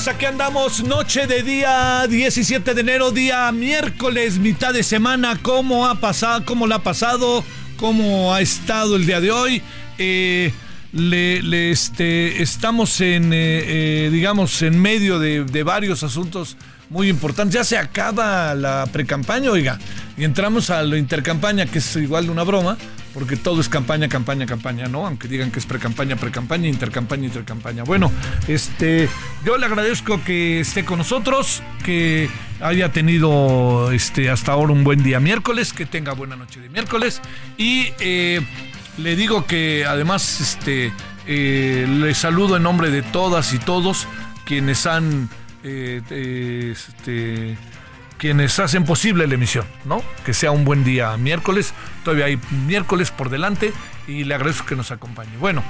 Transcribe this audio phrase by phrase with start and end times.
[0.00, 5.38] Buenas noches, aquí andamos, noche de día 17 de enero, día miércoles, mitad de semana,
[5.42, 7.44] ¿cómo ha pasado, cómo la ha pasado,
[7.76, 9.62] cómo ha estado el día de hoy?
[9.98, 10.52] Eh,
[10.92, 16.56] le, le, este, estamos en, eh, eh, digamos, en medio de, de varios asuntos
[16.88, 17.54] muy importantes.
[17.54, 19.78] Ya se acaba la precampaña, oiga,
[20.20, 22.76] y entramos a la intercampaña, que es igual una broma,
[23.14, 25.06] porque todo es campaña, campaña, campaña, ¿no?
[25.06, 27.84] Aunque digan que es precampaña, precampaña, intercampaña, intercampaña.
[27.84, 28.12] Bueno,
[28.46, 29.08] este,
[29.46, 32.28] yo le agradezco que esté con nosotros, que
[32.60, 37.22] haya tenido este, hasta ahora un buen día miércoles, que tenga buena noche de miércoles
[37.56, 38.42] y eh,
[38.98, 40.92] le digo que además este,
[41.26, 44.06] eh, le saludo en nombre de todas y todos
[44.44, 45.30] quienes han
[45.64, 46.02] eh,
[46.76, 47.56] este,
[48.20, 50.02] quienes hacen posible la emisión, ¿no?
[50.26, 51.72] Que sea un buen día miércoles,
[52.04, 53.72] todavía hay miércoles por delante
[54.06, 55.38] y le agradezco que nos acompañe.
[55.38, 55.64] Bueno,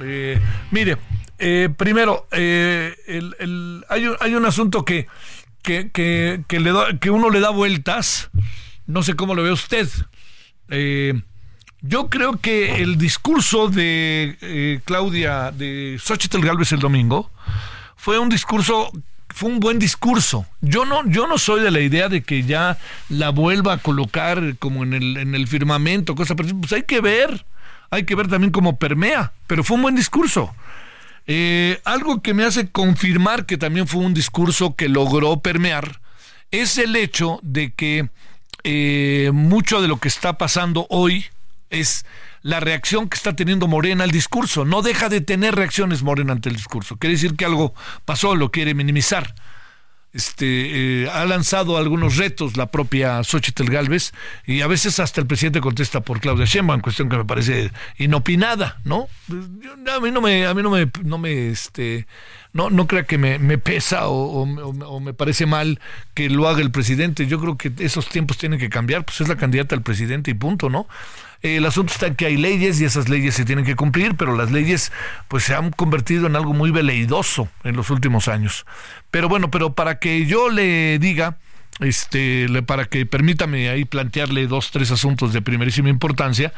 [0.00, 0.96] eh, mire,
[1.38, 5.06] eh, primero, eh, el- hay, un, asunto que,
[5.60, 8.30] que, que, que que uno le da vueltas,
[8.86, 9.86] no sé cómo lo ve usted.
[10.70, 11.20] Eh,
[11.82, 17.30] yo creo que el discurso de Claudia, de Xochitl Galvez el domingo,
[17.96, 18.90] fue un discurso,
[19.32, 20.46] fue un buen discurso.
[20.60, 22.78] Yo no, yo no soy de la idea de que ya
[23.08, 27.00] la vuelva a colocar como en el, en el firmamento, cosa por Pues hay que
[27.00, 27.44] ver,
[27.90, 30.54] hay que ver también cómo permea, pero fue un buen discurso.
[31.26, 36.00] Eh, algo que me hace confirmar que también fue un discurso que logró permear
[36.50, 38.08] es el hecho de que
[38.64, 41.26] eh, mucho de lo que está pasando hoy
[41.70, 42.04] es
[42.42, 44.64] la reacción que está teniendo Morena al discurso.
[44.64, 46.96] No deja de tener reacciones Morena ante el discurso.
[46.96, 49.34] Quiere decir que algo pasó, lo quiere minimizar.
[50.12, 54.12] Este, eh, ha lanzado algunos retos la propia Xochitl Galvez
[54.44, 58.78] y a veces hasta el presidente contesta por Claudia Sheinbaum, cuestión que me parece inopinada,
[58.84, 59.08] ¿no?
[59.30, 62.06] A mí no me, a mí no me, no me, este,
[62.52, 65.80] no, no crea que me, me pesa o, o- me parece mal
[66.14, 67.26] que lo haga el presidente.
[67.26, 70.34] Yo creo que esos tiempos tienen que cambiar, pues es la candidata al presidente y
[70.34, 70.86] punto, ¿no?
[71.40, 74.36] El asunto está en que hay leyes y esas leyes se tienen que cumplir, pero
[74.36, 74.92] las leyes
[75.28, 78.64] pues se han convertido en algo muy veleidoso en los últimos años.
[79.10, 81.38] Pero bueno, pero para que yo le diga,
[81.80, 86.52] este, para que permítame ahí plantearle dos, tres asuntos de primerísima importancia,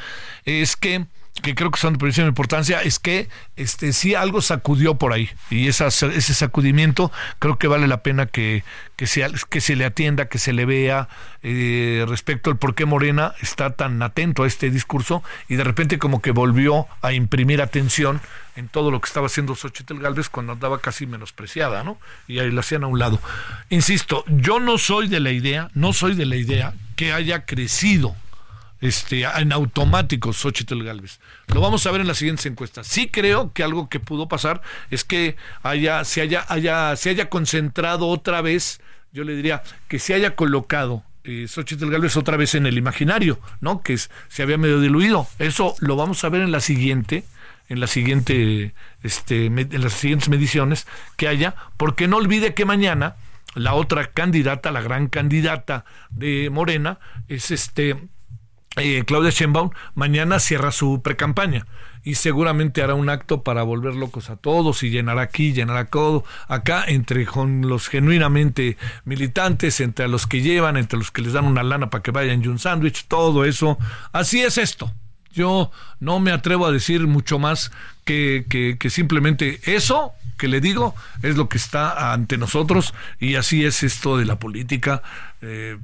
[0.44, 1.06] es que
[1.42, 5.28] que creo que son de primerísima importancia, es que este sí algo sacudió por ahí.
[5.50, 7.10] Y esa, ese sacudimiento
[7.40, 8.62] creo que vale la pena que,
[8.96, 11.08] que, se, que se le atienda, que se le vea
[11.42, 15.98] eh, respecto al por qué Morena está tan atento a este discurso y de repente
[15.98, 18.20] como que volvió a imprimir atención
[18.54, 21.98] en todo lo que estaba haciendo Xochitl Galvez cuando andaba casi menospreciada, ¿no?
[22.28, 23.20] Y ahí la hacían a un lado.
[23.70, 28.14] Insisto, yo no soy de la idea, no soy de la idea que haya crecido
[28.84, 31.19] este, en automático Xochitl Galvez.
[31.46, 32.86] Lo vamos a ver en las siguientes encuestas.
[32.86, 34.60] Sí creo que algo que pudo pasar
[34.90, 39.98] es que haya, se, haya, haya, se haya concentrado otra vez, yo le diría, que
[39.98, 43.81] se haya colocado eh, Xochitl Galvez otra vez en el imaginario, ¿no?
[43.81, 45.26] Que se había medio diluido.
[45.38, 47.25] Eso lo vamos a ver en la siguiente,
[47.70, 53.16] en la siguiente, este, en las siguientes mediciones que haya, porque no olvide que mañana
[53.54, 56.98] la otra candidata, la gran candidata de Morena,
[57.28, 57.96] es este
[58.76, 61.67] eh, Claudia Sheinbaum mañana cierra su precampaña
[62.05, 66.25] y seguramente hará un acto para volver locos a todos y llenará aquí, llenará todo
[66.49, 71.47] acá entre con los genuinamente militantes, entre los que llevan, entre los que les dan
[71.47, 73.79] una lana para que vayan y un sándwich, todo eso.
[74.12, 74.93] Así es esto.
[75.32, 77.73] Yo no me atrevo a decir mucho más
[78.05, 83.65] que, que, simplemente eso que le digo es lo que está ante nosotros y así
[83.65, 85.03] es esto de la política.
[85.46, 85.79] Eh,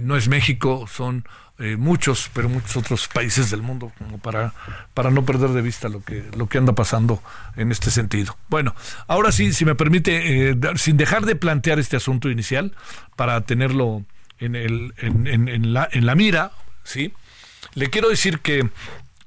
[0.00, 1.24] no es México, son
[1.62, 4.54] eh, muchos, pero muchos otros países del mundo, como para,
[4.94, 7.22] para no perder de vista lo que, lo que anda pasando
[7.54, 8.34] en este sentido.
[8.48, 8.74] Bueno,
[9.06, 12.74] ahora sí, si me permite, eh, sin dejar de plantear este asunto inicial,
[13.14, 14.06] para tenerlo
[14.38, 17.12] en, el, en, la, en la mira, ¿sí?
[17.74, 18.70] Le quiero decir que,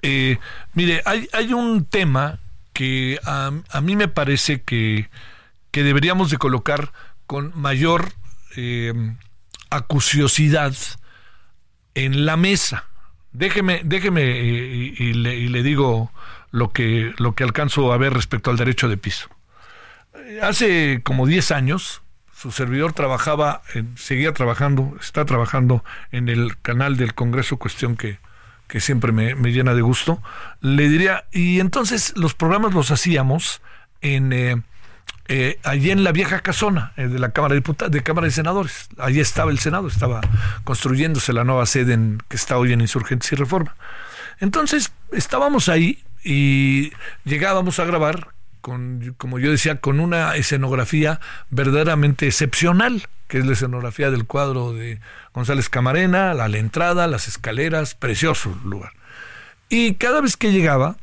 [0.02, 0.40] eh,
[0.74, 2.40] mire, hay, hay un tema
[2.74, 5.08] que a, a, mí me parece que,
[5.69, 6.92] que deberíamos de colocar
[7.28, 8.12] con mayor
[9.75, 10.75] acuciosidad
[11.96, 12.86] en la mesa.
[13.31, 16.12] Déjeme, déjeme y, le, digo
[16.52, 19.28] lo que, lo que alcanzo a ver respecto al derecho de piso.
[20.42, 22.02] Hace como 10 años,
[22.36, 23.64] su servidor trabajaba,
[23.96, 28.19] seguía trabajando, está trabajando en el canal del Congreso, cuestión que,
[28.68, 30.22] que siempre me, me, llena de gusto.
[30.62, 33.62] Le diría, y entonces los programas los hacíamos
[34.02, 34.62] en, eh,
[35.28, 38.90] eh, allí en la vieja casona eh, de la Cámara de de Cámara de Senadores.
[38.98, 40.22] Allí estaba el Senado, estaba
[40.64, 43.76] construyéndose la nueva sede en, que está hoy en Insurgentes y Reforma.
[44.40, 46.92] Entonces estábamos ahí y
[47.24, 48.30] llegábamos a grabar
[48.62, 51.20] con, como yo decía, con una escenografía
[51.50, 55.00] verdaderamente excepcional, que es la escenografía del cuadro de
[55.34, 58.94] González Camarena, la, la entrada, las escaleras, precioso lugar.
[59.70, 60.98] Y cada vez que llegaba,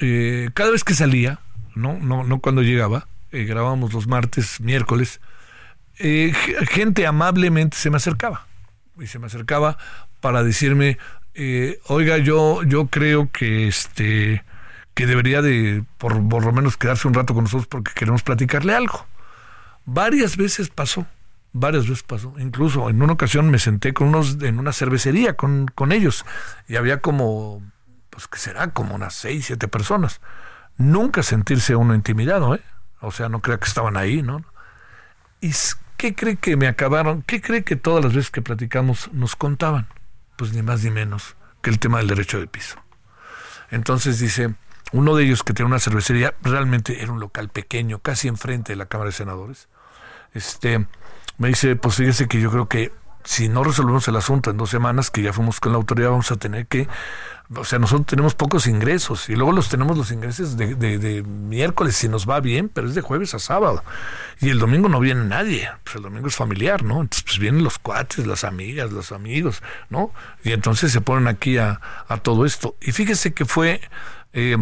[0.00, 1.40] eh, cada vez que salía,
[1.74, 5.20] no, no, no cuando llegaba, eh, grabábamos los martes, miércoles,
[5.98, 6.32] eh,
[6.70, 8.46] gente amablemente se me acercaba
[8.98, 9.76] y se me acercaba
[10.20, 10.98] para decirme,
[11.34, 14.44] eh, oiga, yo, yo creo que este
[14.94, 19.06] que debería de por, lo menos quedarse un rato con nosotros porque queremos platicarle algo.
[19.86, 21.06] Varias veces pasó,
[21.52, 22.34] varias veces pasó.
[22.38, 26.26] Incluso en una ocasión me senté con unos en una cervecería con, con ellos
[26.68, 27.62] y había como,
[28.10, 30.20] pues que será, como unas seis, siete personas.
[30.76, 32.60] Nunca sentirse uno intimidado, ¿eh?
[33.00, 34.44] O sea, no crea que estaban ahí, ¿no?
[35.40, 35.52] ¿Y
[35.96, 37.22] qué cree que me acabaron?
[37.22, 39.88] ¿Qué cree que todas las veces que platicamos nos contaban?
[40.36, 42.76] Pues ni más ni menos que el tema del derecho de piso.
[43.70, 44.54] Entonces dice,
[44.92, 48.76] uno de ellos que tenía una cervecería, realmente era un local pequeño, casi enfrente de
[48.76, 49.68] la Cámara de Senadores,
[50.34, 50.86] este,
[51.38, 52.92] me dice, pues fíjese que yo creo que
[53.24, 56.30] si no resolvemos el asunto en dos semanas, que ya fuimos con la autoridad, vamos
[56.30, 56.88] a tener que
[57.56, 61.96] o sea, nosotros tenemos pocos ingresos y luego los tenemos los ingresos de, de, miércoles
[61.96, 63.82] si nos va bien, pero es de jueves a sábado.
[64.40, 67.00] Y el domingo no viene nadie, pues el domingo es familiar, ¿no?
[67.00, 70.12] Entonces pues vienen los cuates, las amigas, los amigos, ¿no?
[70.44, 72.76] Y entonces se ponen aquí a, a todo esto.
[72.80, 73.80] Y fíjese que fue...
[74.32, 74.56] Eh,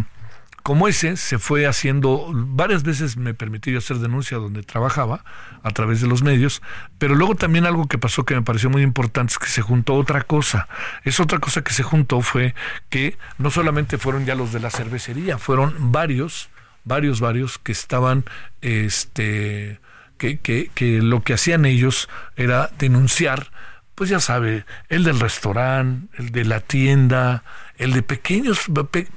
[0.63, 5.25] como ese se fue haciendo, varias veces me permití hacer denuncia donde trabajaba
[5.63, 6.63] a través de los medios,
[6.99, 9.95] pero luego también algo que pasó que me pareció muy importante es que se juntó
[9.95, 10.69] otra cosa.
[11.05, 12.55] Esa otra cosa que se juntó fue
[12.91, 16.51] que no solamente fueron ya los de la cervecería, fueron varios,
[16.85, 18.25] varios, varios que estaban,
[18.61, 19.81] este,
[20.19, 23.51] que, que, que lo que hacían ellos era denunciar
[23.99, 27.43] pues ya sabe, el del restaurante, el de la tienda,
[27.79, 28.67] el de pequeños,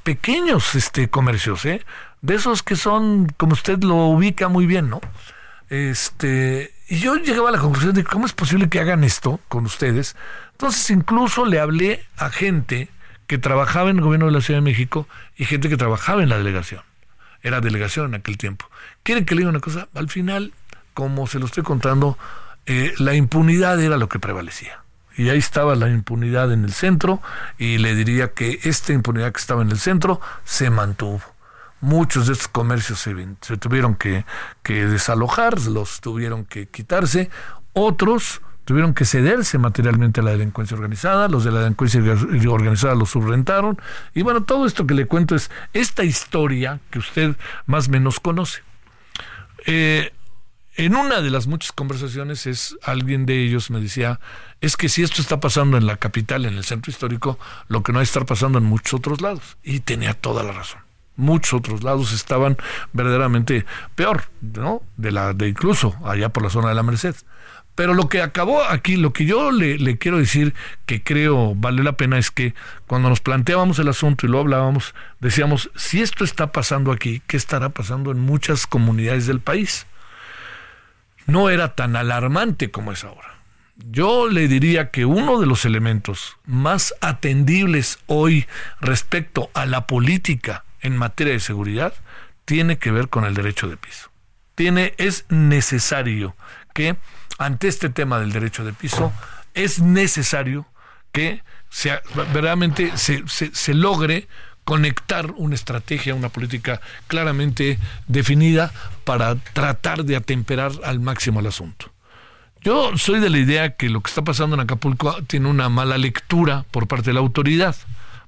[0.03, 1.83] pequeños este, comercios, ¿eh?
[2.21, 5.01] De esos que son, como usted lo ubica muy bien, ¿no?
[5.69, 9.65] Este, y yo llegaba a la conclusión de cómo es posible que hagan esto con
[9.65, 10.15] ustedes.
[10.51, 12.89] Entonces incluso le hablé a gente
[13.25, 16.29] que trabajaba en el gobierno de la Ciudad de México y gente que trabajaba en
[16.29, 16.83] la delegación.
[17.41, 18.69] Era delegación en aquel tiempo.
[19.01, 19.87] ¿Quieren que le diga una cosa?
[19.95, 20.53] Al final,
[20.93, 22.19] como se lo estoy contando,
[22.67, 24.81] eh, la impunidad era lo que prevalecía
[25.17, 27.21] y ahí estaba la impunidad en el centro
[27.57, 31.21] y le diría que esta impunidad que estaba en el centro se mantuvo.
[31.81, 34.25] Muchos de estos comercios se, tuvieron que,
[34.61, 37.29] que, desalojar, los tuvieron que quitarse,
[37.73, 42.01] otros tuvieron que cederse materialmente a la delincuencia organizada, los de la delincuencia
[42.49, 43.81] organizada los subrentaron
[44.13, 48.19] y bueno, todo esto que le cuento es esta historia que usted más o menos
[48.19, 48.61] conoce.
[49.65, 50.13] Eh,
[50.75, 54.19] en una de las muchas conversaciones es alguien de ellos me decía,
[54.61, 57.37] es que si esto está pasando en la capital, en el centro histórico,
[57.67, 59.57] lo que no estar pasando en muchos otros lados.
[59.63, 60.81] Y tenía toda la razón.
[61.17, 62.57] Muchos otros lados estaban
[62.93, 64.81] verdaderamente peor, ¿no?
[64.95, 67.15] De la, de incluso allá por la zona de la Merced.
[67.75, 70.53] Pero lo que acabó aquí, lo que yo le, quiero decir
[70.85, 72.53] que creo vale la pena es que
[72.85, 77.37] cuando nos planteábamos el asunto y lo hablábamos, decíamos, si esto está pasando aquí, ¿qué
[77.37, 79.85] estará pasando en muchas comunidades del país?
[81.27, 83.39] No era tan alarmante como es ahora.
[83.75, 88.45] Yo le diría que uno de los elementos más atendibles hoy
[88.79, 91.93] respecto a la política en materia de seguridad
[92.45, 94.11] tiene que ver con el derecho de piso.
[94.55, 96.35] Tiene, es necesario
[96.73, 96.97] que
[97.41, 99.11] ante este tema del derecho de piso,
[99.53, 100.67] es necesario
[101.11, 104.27] que sea, verdaderamente se, se logre
[104.63, 108.71] conectar una estrategia, una política claramente definida
[109.03, 111.91] para tratar de atemperar al máximo el asunto.
[112.61, 115.97] Yo soy de la idea que lo que está pasando en Acapulco tiene una mala
[115.97, 117.75] lectura por parte de la autoridad.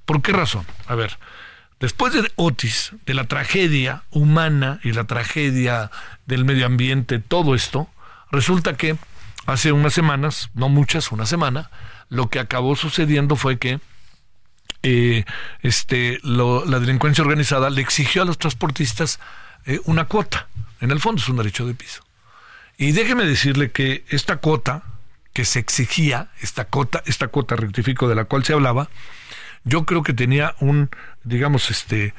[0.06, 0.66] ¿Por qué razón?
[0.88, 1.20] A ver,
[1.80, 5.92] después de Otis, de la tragedia humana y la tragedia
[6.25, 7.88] del medio ambiente, todo esto,
[8.32, 8.98] resulta que
[9.46, 11.70] hace unas semanas, no muchas, una semana,
[12.10, 13.80] lo que acabó sucediendo fue que
[14.84, 15.24] eh,
[15.62, 19.20] este, la delincuencia organizada le exigió a los transportistas
[19.66, 20.48] eh, una cuota.
[20.82, 22.04] En el fondo es un derecho de piso.
[22.78, 24.84] Y déjeme decirle que esta cuota
[25.32, 28.90] que se exigía, esta cuota, esta cuota rectifico de la cual se hablaba,
[29.63, 30.90] yo creo que tenía un,
[31.24, 32.13] digamos, este,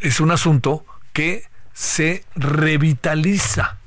[0.00, 1.44] es un asunto que
[1.74, 3.78] se revitaliza,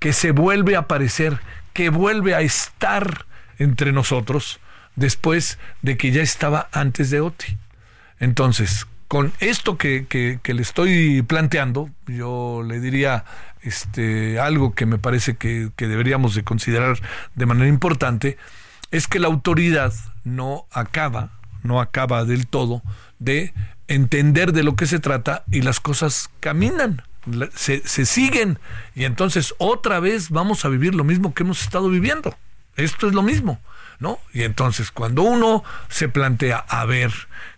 [0.00, 1.38] que se vuelve a aparecer,
[1.72, 3.26] que vuelve a estar
[3.58, 4.58] entre nosotros
[4.96, 7.56] después de que ya estaba antes de OTI.
[8.20, 13.24] Entonces, con esto que, que, le estoy planteando, yo le diría
[13.60, 16.98] este, algo que me parece que, que deberíamos de considerar
[17.34, 18.38] de manera importante,
[18.90, 19.92] es que la autoridad
[20.24, 21.30] no acaba,
[21.62, 22.82] no acaba del todo
[23.18, 23.52] de
[23.86, 27.02] entender de lo que se trata y las cosas caminan,
[27.54, 28.58] se, se, siguen
[28.94, 32.34] y entonces otra vez vamos a vivir lo mismo que hemos estado viviendo.
[32.76, 33.60] Esto es lo mismo.
[34.32, 37.12] Y entonces cuando uno se plantea, a ver,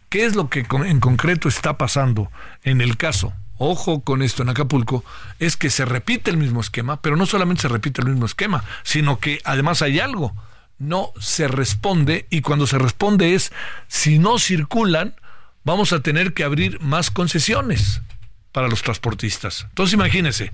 [0.09, 2.31] ¿qué es lo que en concreto está pasando
[2.63, 3.33] en el caso?
[3.57, 5.05] Ojo con esto en Acapulco,
[5.39, 8.65] es que se repite el mismo esquema, pero no solamente se repite el mismo esquema,
[8.83, 10.35] sino que además hay algo,
[10.79, 13.53] no se responde y cuando se responde es,
[13.87, 15.15] si no circulan,
[15.63, 18.03] vamos a tener que abrir más concesiones
[18.51, 19.67] para los transportistas.
[19.69, 20.53] Entonces imagínense,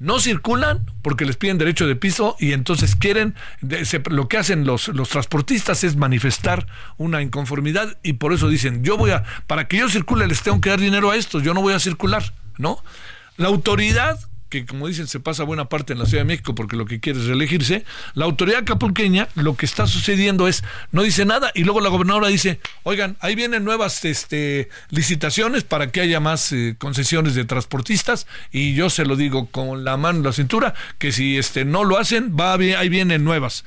[0.00, 3.34] no circulan porque les piden derecho de piso y entonces quieren,
[4.10, 6.66] lo que hacen los, los transportistas es manifestar
[6.96, 10.60] una inconformidad y por eso dicen, yo voy a, para que yo circule les tengo
[10.60, 12.82] que dar dinero a estos, yo no voy a circular, ¿no?
[13.36, 14.18] La autoridad
[14.50, 17.00] que como dicen se pasa buena parte en la Ciudad de México porque lo que
[17.00, 21.64] quiere es reelegirse, la autoridad capulqueña lo que está sucediendo es, no dice nada y
[21.64, 26.74] luego la gobernadora dice, oigan, ahí vienen nuevas este, licitaciones para que haya más eh,
[26.78, 31.12] concesiones de transportistas y yo se lo digo con la mano en la cintura, que
[31.12, 33.64] si este, no lo hacen, va, ahí vienen nuevas.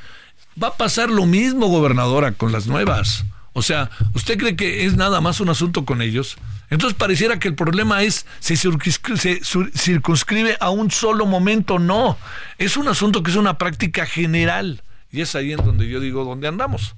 [0.62, 3.26] Va a pasar lo mismo, gobernadora, con las nuevas.
[3.54, 6.38] O sea, ¿usted cree que es nada más un asunto con ellos?
[6.74, 11.78] Entonces pareciera que el problema es, se, circunscribe a un solo momento.
[11.78, 12.18] No,
[12.58, 14.82] es un asunto que es una práctica general.
[15.12, 16.96] Y es ahí en donde yo digo, ¿dónde andamos?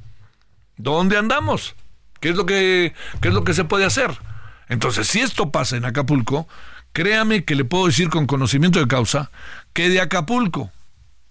[0.77, 1.75] ¿Dónde andamos?
[2.22, 4.12] ¿Qué es lo que, qué es lo que se puede hacer?
[4.70, 6.48] Entonces, si esto pasa en Acapulco,
[6.94, 9.29] créame que le puedo decir con conocimiento de causa
[9.74, 10.72] que de Acapulco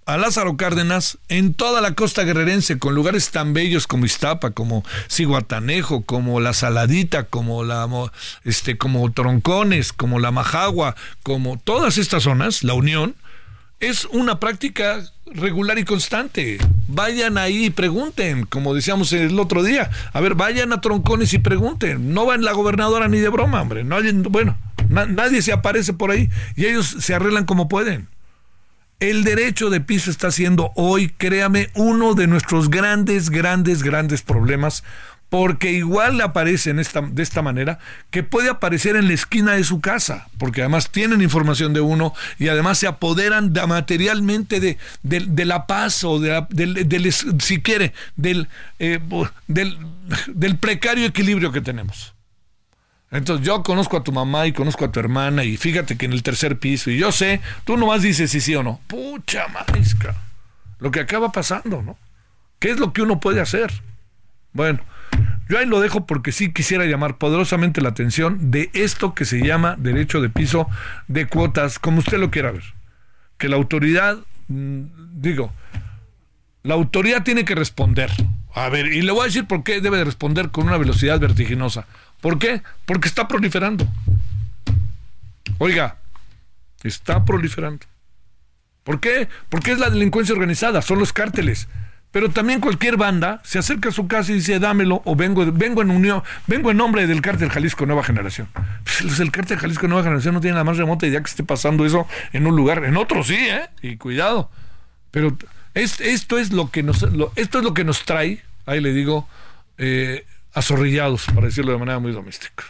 [0.06, 4.84] a Lázaro Cárdenas en toda la costa guerrerense, con lugares tan bellos como Iztapa, como
[5.08, 7.88] Ciguatanejo, como La Saladita, como la
[8.44, 13.14] este, como Troncones, como la Majagua, como todas estas zonas, la Unión,
[13.80, 16.58] es una práctica regular y constante.
[16.88, 19.90] Vayan ahí y pregunten, como decíamos el otro día.
[20.12, 22.14] A ver, vayan a Troncones y pregunten.
[22.14, 23.84] No va en la gobernadora ni de broma, hombre.
[23.84, 23.96] No
[24.30, 24.56] bueno,
[24.88, 28.08] nadie se aparece por ahí y ellos se arreglan como pueden.
[29.00, 34.84] El derecho de piso está siendo hoy, créame, uno de nuestros grandes, grandes, grandes problemas,
[35.34, 39.64] porque igual aparece en esta, de esta manera que puede aparecer en la esquina de
[39.64, 45.44] su casa, porque además tienen información de uno y además se apoderan materialmente de, de,
[45.44, 47.92] la paz o de del, si quiere,
[48.78, 49.00] eh,
[49.48, 49.78] del,
[50.28, 52.13] del precario equilibrio que tenemos.
[53.14, 56.12] Entonces yo conozco a tu mamá y conozco a tu hermana y fíjate que en
[56.12, 58.80] el tercer piso y yo sé, tú nomás dices si sí o no.
[58.88, 60.16] Pucha marisca.
[60.80, 61.96] Lo que acaba pasando, ¿no?
[62.58, 63.72] ¿Qué es lo que uno puede hacer?
[64.52, 64.80] Bueno,
[65.48, 69.46] yo ahí lo dejo porque sí quisiera llamar poderosamente la atención de esto que se
[69.46, 70.68] llama derecho de piso
[71.06, 72.64] de cuotas, como usted lo quiera ver.
[73.38, 74.18] Que la autoridad
[74.48, 74.82] mm,
[75.14, 75.52] digo,
[76.64, 78.10] la autoridad tiene que responder.
[78.54, 81.20] A ver, y le voy a decir por qué debe de responder con una velocidad
[81.20, 81.86] vertiginosa.
[82.24, 82.62] ¿Por qué?
[82.86, 83.86] Porque está proliferando.
[85.58, 85.98] Oiga,
[86.82, 87.84] está proliferando.
[88.82, 89.28] ¿Por qué?
[89.50, 91.68] Porque es la delincuencia organizada, son los cárteles.
[92.12, 95.82] Pero también cualquier banda se acerca a su casa y dice, dámelo, o vengo, vengo
[95.82, 98.48] en unión, vengo en nombre del cártel Jalisco Nueva Generación.
[98.84, 101.84] Pues el cártel Jalisco Nueva Generación no tiene la más remota idea que esté pasando
[101.84, 103.68] eso en un lugar, en otro sí, ¿eh?
[103.82, 104.50] Y cuidado.
[105.10, 105.36] Pero
[105.74, 109.28] esto es lo que nos, esto es lo que nos trae, ahí le digo,
[109.76, 110.24] eh,
[110.54, 112.64] azorrillados, para decirlo de manera muy doméstica.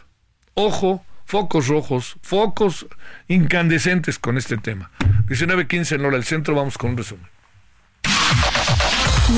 [0.55, 2.87] Ojo, focos rojos, focos
[3.29, 4.91] incandescentes con este tema.
[5.27, 7.27] 19.15 en hora del centro, vamos con un resumen.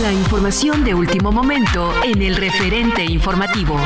[0.02, 3.78] La información de último momento en el referente informativo.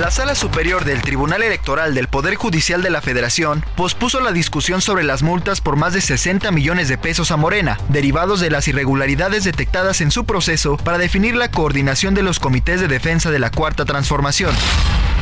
[0.00, 4.80] La Sala Superior del Tribunal Electoral del Poder Judicial de la Federación pospuso la discusión
[4.80, 8.66] sobre las multas por más de 60 millones de pesos a Morena, derivados de las
[8.68, 13.38] irregularidades detectadas en su proceso para definir la coordinación de los comités de defensa de
[13.38, 14.54] la Cuarta Transformación.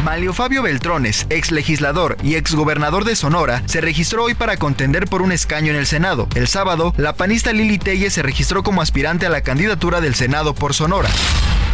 [0.05, 5.07] Malio Fabio Beltrones, ex legislador y ex gobernador de Sonora, se registró hoy para contender
[5.07, 6.29] por un escaño en el Senado.
[6.37, 10.55] El sábado, la panista Lili Telle se registró como aspirante a la candidatura del Senado
[10.55, 11.11] por Sonora.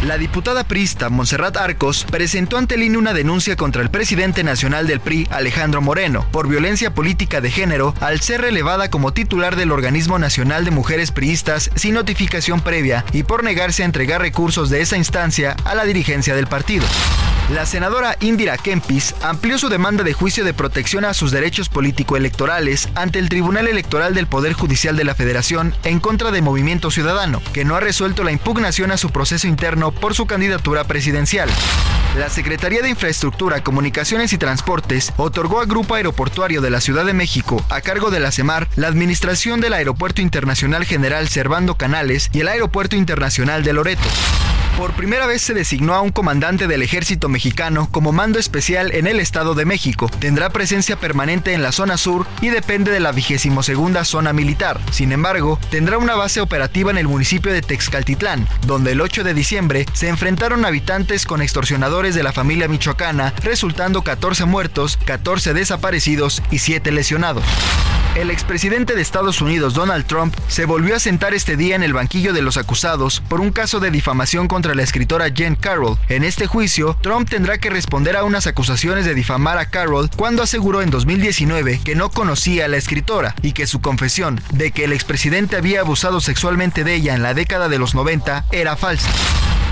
[0.03, 5.01] La diputada prista Montserrat Arcos presentó ante el Una denuncia contra el presidente nacional del
[5.01, 10.17] PRI, Alejandro Moreno, por violencia política de género al ser relevada como titular del Organismo
[10.17, 14.97] Nacional de Mujeres Priistas sin notificación previa y por negarse a entregar recursos de esa
[14.97, 16.85] instancia a la dirigencia del partido.
[17.49, 22.89] La senadora Indira Kempis amplió su demanda de juicio de protección a sus derechos político-electorales
[22.93, 27.41] ante el Tribunal Electoral del Poder Judicial de la Federación en contra de Movimiento Ciudadano,
[27.53, 31.49] que no ha resuelto la impugnación a su proceso interno por su candidatura presidencial.
[32.17, 37.13] La Secretaría de Infraestructura, Comunicaciones y Transportes otorgó al Grupo Aeroportuario de la Ciudad de
[37.13, 42.41] México, a cargo de la CEMAR, la administración del Aeropuerto Internacional General Servando Canales y
[42.41, 44.09] el Aeropuerto Internacional de Loreto.
[44.77, 49.07] Por primera vez se designó a un comandante del ejército mexicano como mando especial en
[49.07, 50.07] el Estado de México.
[50.19, 54.79] Tendrá presencia permanente en la zona sur y depende de la 22 zona militar.
[54.91, 59.33] Sin embargo, tendrá una base operativa en el municipio de Texcaltitlán, donde el 8 de
[59.33, 66.43] diciembre se enfrentaron habitantes con extorsionadores de la familia michoacana, resultando 14 muertos, 14 desaparecidos
[66.51, 67.43] y 7 lesionados.
[68.17, 71.93] El expresidente de Estados Unidos, Donald Trump, se volvió a sentar este día en el
[71.93, 75.97] banquillo de los acusados por un caso de difamación contra la escritora Jen Carroll.
[76.09, 80.43] En este juicio, Trump tendrá que responder a unas acusaciones de difamar a Carroll cuando
[80.43, 84.85] aseguró en 2019 que no conocía a la escritora y que su confesión de que
[84.85, 89.09] el expresidente había abusado sexualmente de ella en la década de los 90 era falsa.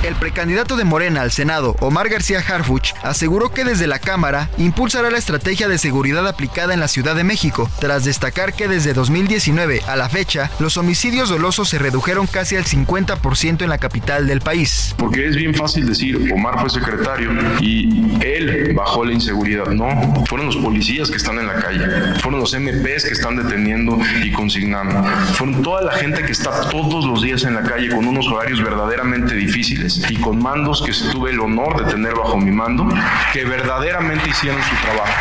[0.06, 5.10] El precandidato de Morena al Senado, Omar García Harfuch, aseguró que desde la Cámara impulsará
[5.10, 9.82] la estrategia de seguridad aplicada en la Ciudad de México, tras destacar que desde 2019
[9.88, 14.42] a la fecha, los homicidios dolosos se redujeron casi al 50% en la capital del
[14.42, 14.94] país.
[14.96, 19.66] Porque es bien fácil decir, Omar fue secretario y él bajó la inseguridad.
[19.72, 23.98] No, fueron los policías que están en la calle, fueron los MPs que están deteniendo
[24.24, 28.06] y consignando, fueron toda la gente que está todos los días en la calle con
[28.06, 32.52] unos horarios verdaderamente difíciles y con mandos que tuve el honor de tener bajo mi
[32.52, 32.88] mando,
[33.34, 35.14] que verdaderamente hicieron su trabajo.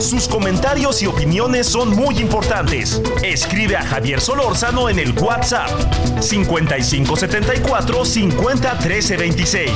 [0.00, 3.02] Sus comentarios y opiniones son muy importantes.
[3.22, 5.70] Escribe a Javier Solórzano en el WhatsApp
[6.20, 9.70] 5574 50 13 26.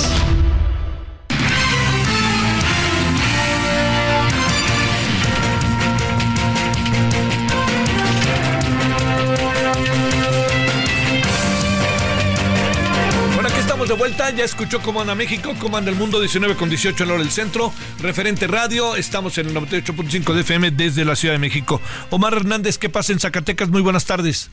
[13.95, 17.19] Vuelta, ya escuchó cómo anda México, cómo anda el mundo, 19 con 18 en hora
[17.21, 21.81] del centro, referente radio, estamos en el 98.5 de FM desde la Ciudad de México.
[22.11, 23.69] Omar Hernández, ¿qué pasa en Zacatecas?
[23.69, 24.51] Muy buenas tardes.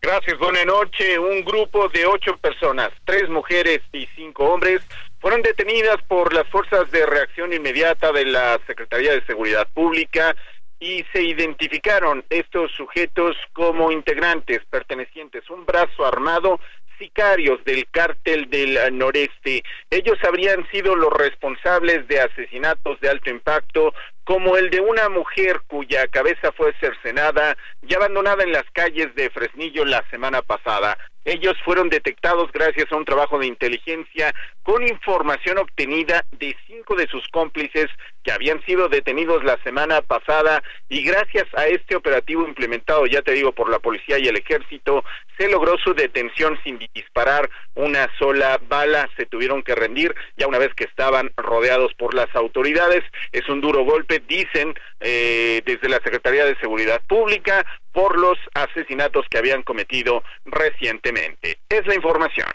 [0.00, 1.18] Gracias, buena noche.
[1.18, 4.80] Un grupo de ocho personas, tres mujeres y cinco hombres,
[5.20, 10.36] fueron detenidas por las fuerzas de reacción inmediata de la Secretaría de Seguridad Pública
[10.80, 16.60] y se identificaron estos sujetos como integrantes pertenecientes a un brazo armado
[16.98, 19.62] sicarios del cártel del noreste.
[19.90, 25.62] Ellos habrían sido los responsables de asesinatos de alto impacto como el de una mujer
[25.66, 30.98] cuya cabeza fue cercenada y abandonada en las calles de Fresnillo la semana pasada.
[31.24, 37.06] Ellos fueron detectados gracias a un trabajo de inteligencia con información obtenida de cinco de
[37.06, 37.86] sus cómplices
[38.28, 43.32] que habían sido detenidos la semana pasada y gracias a este operativo implementado, ya te
[43.32, 45.02] digo, por la policía y el ejército,
[45.38, 49.08] se logró su detención sin disparar una sola bala.
[49.16, 53.02] Se tuvieron que rendir ya una vez que estaban rodeados por las autoridades.
[53.32, 57.64] Es un duro golpe, dicen eh, desde la Secretaría de Seguridad Pública
[57.94, 61.60] por los asesinatos que habían cometido recientemente.
[61.70, 62.48] Es la información.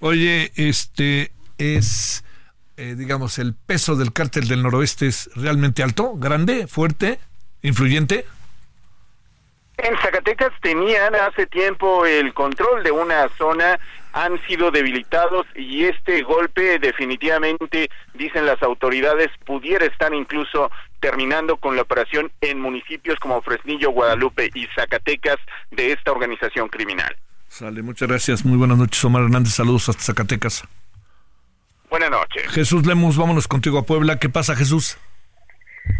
[0.00, 2.24] Oye, este es,
[2.80, 7.20] eh, digamos, el peso del cártel del noroeste es realmente alto, grande, fuerte,
[7.60, 8.24] influyente.
[9.76, 13.78] En Zacatecas tenían hace tiempo el control de una zona,
[14.14, 21.76] han sido debilitados y este golpe definitivamente, dicen las autoridades, pudiera estar incluso terminando con
[21.76, 25.36] la operación en municipios como Fresnillo, Guadalupe y Zacatecas
[25.70, 27.14] de esta organización criminal.
[27.46, 28.42] Sale, muchas gracias.
[28.46, 29.52] Muy buenas noches, Omar Hernández.
[29.52, 30.64] Saludos hasta Zacatecas.
[31.90, 32.46] Buenas noches.
[32.48, 34.18] Jesús Lemus, vámonos contigo a Puebla.
[34.20, 34.96] ¿Qué pasa, Jesús?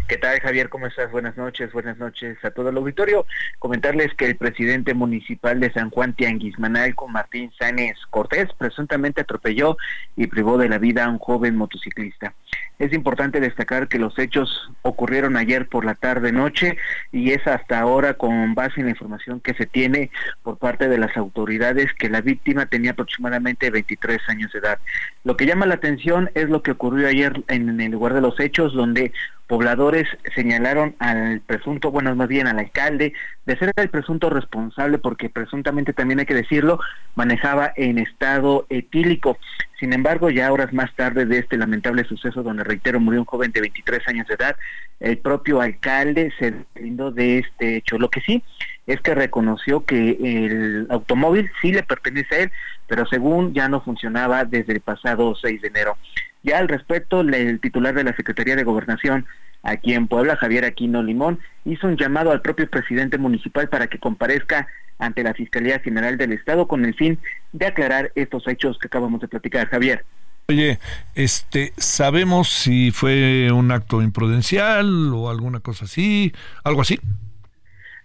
[0.07, 0.69] ¿Qué tal, Javier?
[0.69, 1.11] ¿Cómo estás?
[1.11, 3.25] Buenas noches, buenas noches a todo el auditorio.
[3.59, 9.77] Comentarles que el presidente municipal de San Juan Tianguismanal, con Martín Sáenz Cortés, presuntamente atropelló
[10.15, 12.33] y privó de la vida a un joven motociclista.
[12.81, 16.77] Es importante destacar que los hechos ocurrieron ayer por la tarde-noche
[17.11, 20.09] y es hasta ahora con base en la información que se tiene
[20.41, 24.79] por parte de las autoridades que la víctima tenía aproximadamente 23 años de edad.
[25.23, 28.39] Lo que llama la atención es lo que ocurrió ayer en el lugar de los
[28.39, 29.11] hechos, donde
[29.45, 33.13] pobladores señalaron al presunto, bueno, más bien al alcalde,
[33.45, 36.79] de ser el presunto responsable, porque presuntamente también hay que decirlo,
[37.15, 39.37] manejaba en estado etílico.
[39.79, 43.51] Sin embargo, ya horas más tarde de este lamentable suceso, donde reitero, murió un joven
[43.51, 44.55] de 23 años de edad,
[44.99, 47.97] el propio alcalde se brindó de este hecho.
[47.97, 48.43] Lo que sí
[48.85, 52.51] es que reconoció que el automóvil sí le pertenece a él,
[52.87, 55.97] pero según ya no funcionaba desde el pasado 6 de enero.
[56.43, 59.25] Ya al respecto, el titular de la Secretaría de Gobernación
[59.63, 63.99] aquí en Puebla, Javier Aquino Limón, hizo un llamado al propio presidente municipal para que
[63.99, 67.19] comparezca ante la Fiscalía General del Estado con el fin
[67.51, 69.67] de aclarar estos hechos que acabamos de platicar.
[69.67, 70.03] Javier.
[70.47, 70.79] Oye,
[71.15, 76.33] este, ¿sabemos si fue un acto imprudencial o alguna cosa así?
[76.63, 76.99] ¿Algo así?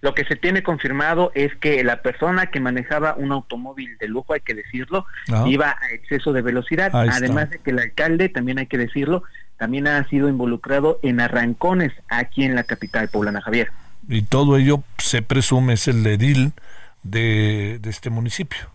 [0.03, 4.35] Lo que se tiene confirmado es que la persona que manejaba un automóvil de lujo,
[4.35, 5.45] hay que decirlo, Ah.
[5.47, 6.95] iba a exceso de velocidad.
[6.95, 7.19] Ahí está.
[7.19, 9.23] Además de que el alcalde, también hay que decirlo,
[9.57, 13.71] también ha sido involucrado en arrancones aquí en la capital poblana, Javier.
[14.09, 16.53] Y todo ello se presume es el edil
[17.03, 18.69] de, de este municipio.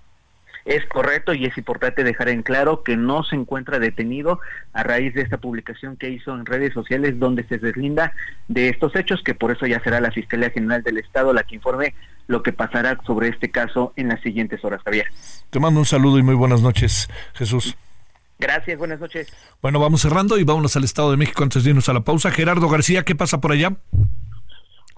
[0.66, 4.40] Es correcto y es importante dejar en claro que no se encuentra detenido
[4.74, 8.14] a raíz de esta publicación que hizo en redes sociales donde se deslinda
[8.48, 11.56] de estos hechos, que por eso ya será la Fiscalía General del Estado la que
[11.56, 11.94] informe
[12.28, 15.08] lo que pasará sobre este caso en las siguientes horas, Javier.
[15.50, 17.76] Te mando un saludo y muy buenas noches, Jesús.
[18.40, 19.32] Gracias, buenas noches.
[19.62, 22.32] Bueno, vamos cerrando y vámonos al Estado de México antes de irnos a la pausa.
[22.32, 23.78] Gerardo García, ¿qué pasa por allá?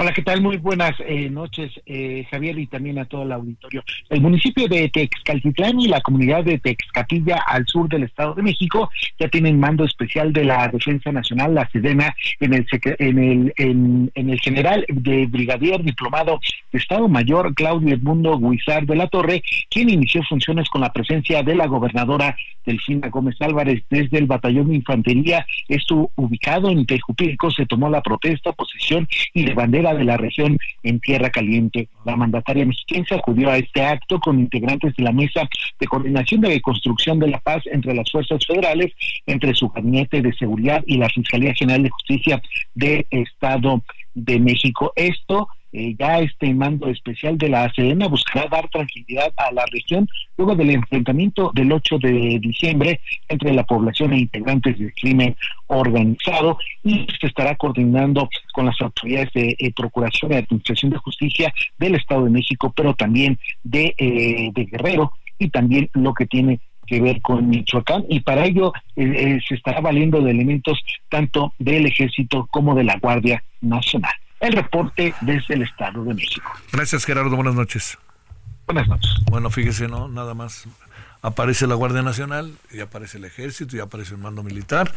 [0.04, 0.42] Hola, ¿qué tal?
[0.42, 3.86] Muy buenas eh, noches, eh, Javier, y también a todo el auditorio.
[4.10, 8.90] El municipio de Texcaltitlán y la comunidad de Texcatilla, al sur del Estado de México,
[9.18, 12.66] ya tienen mando especial de la Defensa Nacional, la Sedena, en el,
[13.00, 16.38] en el, en, el general de brigadier diplomado
[16.74, 21.44] de Estado Mayor, Claudio Edmundo Guizar de la Torre, quien inició funciones con la presencia
[21.44, 22.36] de la gobernadora
[22.66, 25.46] Delfina Gómez Álvarez desde el batallón de infantería.
[25.68, 30.58] Esto ubicado en Tejupilco, se tomó la protesta, posesión y de bandera de la región
[30.84, 31.88] en Tierra Caliente.
[32.06, 35.48] La mandataria mexiquense acudió a este acto con integrantes de la Mesa
[35.80, 38.92] de Coordinación de Construcción de la Paz entre las fuerzas federales,
[39.26, 42.42] entre su gabinete de seguridad y la Fiscalía General de Justicia
[42.76, 43.82] de Estado
[44.14, 44.94] de México.
[44.96, 50.08] Esto eh, ya este mando especial de la Sedena buscará dar tranquilidad a la región
[50.38, 56.60] luego del enfrentamiento del 8 de diciembre entre la población e integrantes del crimen organizado
[56.84, 61.96] y se estará coordinando con las autoridades de eh, Procuración y Administración de Justicia del
[61.96, 67.02] Estado de México, pero también de, eh, de Guerrero y también lo que tiene que
[67.02, 72.76] ver con Michoacán y para ello se estará valiendo de elementos tanto del Ejército como
[72.76, 74.14] de la Guardia Nacional.
[74.44, 76.52] El reporte desde el Estado de México.
[76.74, 77.34] Gracias, Gerardo.
[77.34, 77.98] Buenas noches.
[78.66, 79.10] Buenas noches.
[79.32, 80.10] Bueno, fíjese, ¿no?
[80.10, 80.66] Nada más
[81.22, 84.94] aparece la Guardia Nacional y aparece el Ejército y aparece el mando militar,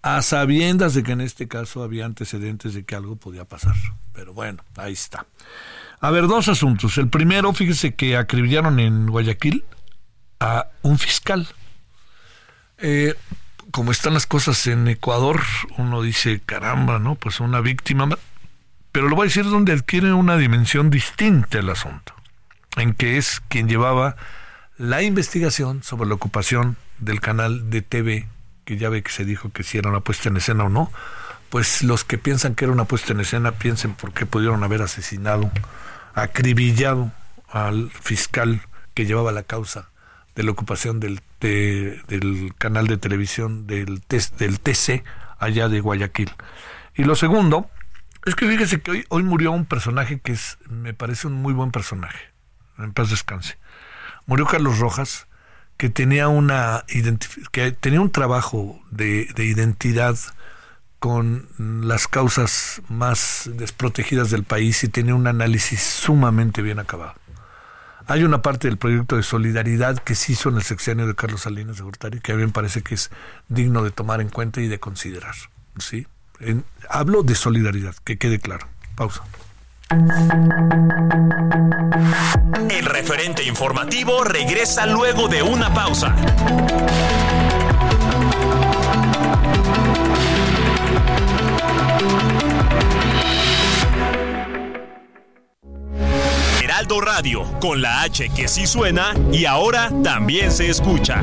[0.00, 3.74] a sabiendas de que en este caso había antecedentes de que algo podía pasar.
[4.14, 5.26] Pero bueno, ahí está.
[6.00, 6.96] A ver, dos asuntos.
[6.96, 9.62] El primero, fíjese que acribillaron en Guayaquil
[10.40, 11.46] a un fiscal.
[12.78, 13.14] Eh,
[13.72, 15.42] como están las cosas en Ecuador,
[15.76, 17.16] uno dice, caramba, ¿no?
[17.16, 18.08] Pues una víctima.
[18.96, 22.14] Pero lo voy a decir donde adquiere una dimensión distinta el asunto,
[22.78, 24.16] en que es quien llevaba
[24.78, 28.26] la investigación sobre la ocupación del canal de TV,
[28.64, 30.90] que ya ve que se dijo que si era una puesta en escena o no,
[31.50, 34.80] pues los que piensan que era una puesta en escena piensen por qué pudieron haber
[34.80, 35.50] asesinado,
[36.14, 37.12] acribillado
[37.50, 38.62] al fiscal
[38.94, 39.90] que llevaba la causa
[40.34, 44.00] de la ocupación del, de- del canal de televisión del,
[44.38, 45.04] del TC
[45.38, 46.30] allá de Guayaquil.
[46.94, 47.68] Y lo segundo
[48.26, 51.54] Es que fíjese que hoy, hoy murió un personaje que es, me parece un muy
[51.54, 52.32] buen personaje.
[52.76, 53.56] En paz descanse.
[54.26, 55.28] Murió Carlos Rojas,
[55.76, 56.84] que tenía una
[57.52, 60.18] que tenía un trabajo de, de identidad
[60.98, 61.48] con
[61.86, 67.14] las causas más desprotegidas del país y tenía un análisis sumamente bien acabado.
[68.08, 71.42] Hay una parte del proyecto de solidaridad que se hizo en el sexenio de Carlos
[71.42, 73.10] Salinas de Gortari que a mí me parece que es
[73.48, 75.36] digno de tomar en cuenta y de considerar.
[75.78, 76.08] ¿sí?
[76.88, 78.66] Hablo de solidaridad, que quede claro.
[78.94, 79.22] Pausa.
[82.70, 86.14] El referente informativo regresa luego de una pausa.
[96.62, 101.22] Heraldo Radio, con la H que sí suena y ahora también se escucha.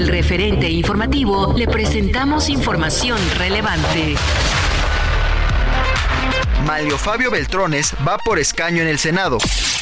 [0.00, 4.14] El referente informativo le presentamos información relevante.
[6.66, 9.36] Malio Fabio Beltrones va por escaño en el Senado.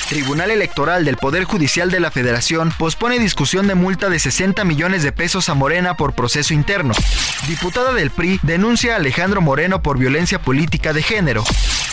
[0.08, 5.04] Tribunal Electoral del Poder Judicial de la Federación pospone discusión de multa de 60 millones
[5.04, 6.94] de pesos a Morena por proceso interno.
[7.46, 11.44] Diputada del PRI denuncia a Alejandro Moreno por violencia política de género.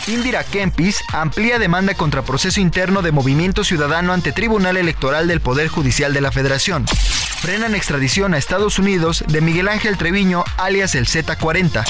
[0.07, 5.67] Indira Kempis amplía demanda contra proceso interno de Movimiento Ciudadano ante Tribunal Electoral del Poder
[5.67, 6.85] Judicial de la Federación.
[7.45, 11.85] Frenan extradición a Estados Unidos de Miguel Ángel Treviño, alias el Z40.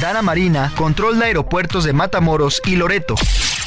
[0.00, 3.16] Dana Marina control aeropuertos de Matamoros y Loreto.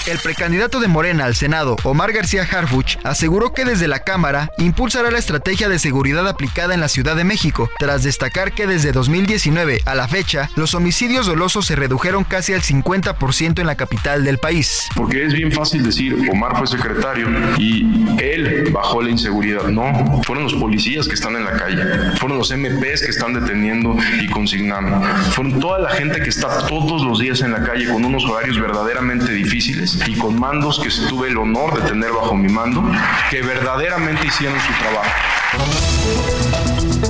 [0.08, 5.12] El precandidato de Morena al Senado, Omar García Harfuch, aseguró que desde la Cámara impulsará
[5.12, 9.82] la estrategia de seguridad aplicada en la Ciudad de México, tras destacar que desde 2019
[9.84, 14.38] a la fecha, los homicidios dolosos se redujeron casi al 50% en la capital del
[14.38, 14.88] país.
[14.96, 19.63] Porque es bien fácil decir, Omar fue secretario y él bajó la inseguridad.
[19.65, 21.84] No, fueron los policías que están en la calle,
[22.17, 27.04] fueron los MPs que están deteniendo y consignando, fueron toda la gente que está todos
[27.04, 31.30] los días en la calle con unos horarios verdaderamente difíciles y con mandos que tuve
[31.30, 32.84] el honor de tener bajo mi mando,
[33.30, 35.10] que verdaderamente hicieron su trabajo.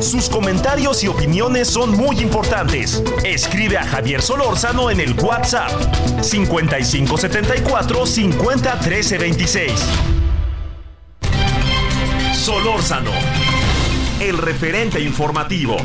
[0.01, 3.03] Sus comentarios y opiniones son muy importantes.
[3.23, 5.71] Escribe a Javier Solórzano en el WhatsApp
[6.21, 8.79] 5574 50
[12.33, 13.11] Solórzano,
[14.19, 15.77] el referente informativo.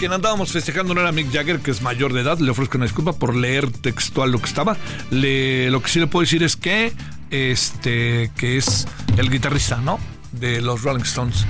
[0.00, 2.38] Quien andábamos festejando no era Mick Jagger, que es mayor de edad.
[2.38, 4.78] Le ofrezco una disculpa por leer textual lo que estaba.
[5.10, 6.94] Lo que sí le puedo decir es que,
[7.28, 10.00] este, que es el guitarrista, ¿no?
[10.32, 11.44] De los Rolling Stones.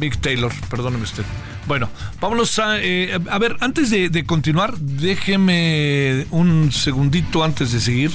[0.00, 1.22] Mick Taylor, perdóneme usted.
[1.66, 7.80] Bueno, vámonos a, eh, a ver, antes de, de, continuar, déjeme un segundito antes de
[7.80, 8.10] seguir.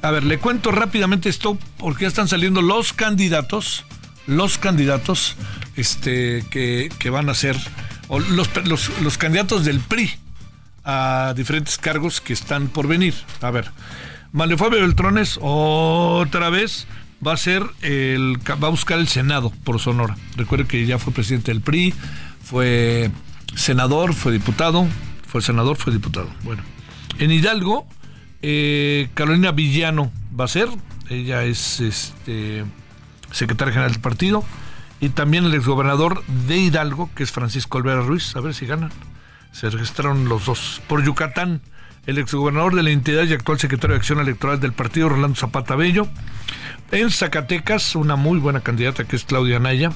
[0.00, 3.84] A ver, le cuento rápidamente esto porque ya están saliendo los candidatos,
[4.26, 5.36] los candidatos
[5.76, 7.58] este, que, que van a ser
[8.08, 8.50] los,
[9.00, 10.10] los, candidatos del PRI
[10.84, 13.14] a diferentes cargos que están por venir.
[13.40, 13.70] A ver,
[14.32, 16.86] Manuel Fabio Beltrones otra vez
[17.26, 20.16] va a ser el va a buscar el Senado por Sonora.
[20.36, 21.94] Recuerde que ya fue presidente del PRI,
[22.42, 23.10] fue
[23.56, 24.86] senador, fue diputado,
[25.26, 26.28] fue senador, fue diputado.
[26.42, 26.62] Bueno,
[27.18, 27.86] en Hidalgo,
[28.42, 30.68] eh, Carolina Villano va a ser,
[31.08, 32.64] ella es este
[33.30, 34.44] secretaria general del partido
[35.04, 38.90] y también el exgobernador de Hidalgo, que es Francisco Olvera Ruiz, a ver si ganan.
[39.52, 40.80] Se registraron los dos.
[40.88, 41.60] Por Yucatán,
[42.06, 45.76] el exgobernador de la entidad y actual secretario de Acción Electoral del partido, Rolando Zapata
[45.76, 46.08] Bello.
[46.90, 49.92] En Zacatecas, una muy buena candidata que es Claudia Naya,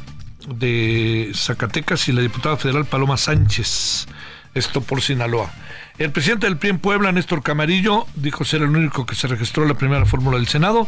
[0.46, 4.08] de Zacatecas, y la diputada federal Paloma Sánchez.
[4.52, 5.50] Esto por Sinaloa.
[5.96, 9.64] El presidente del PRI en Puebla, Néstor Camarillo, dijo ser el único que se registró
[9.64, 10.86] la primera fórmula del Senado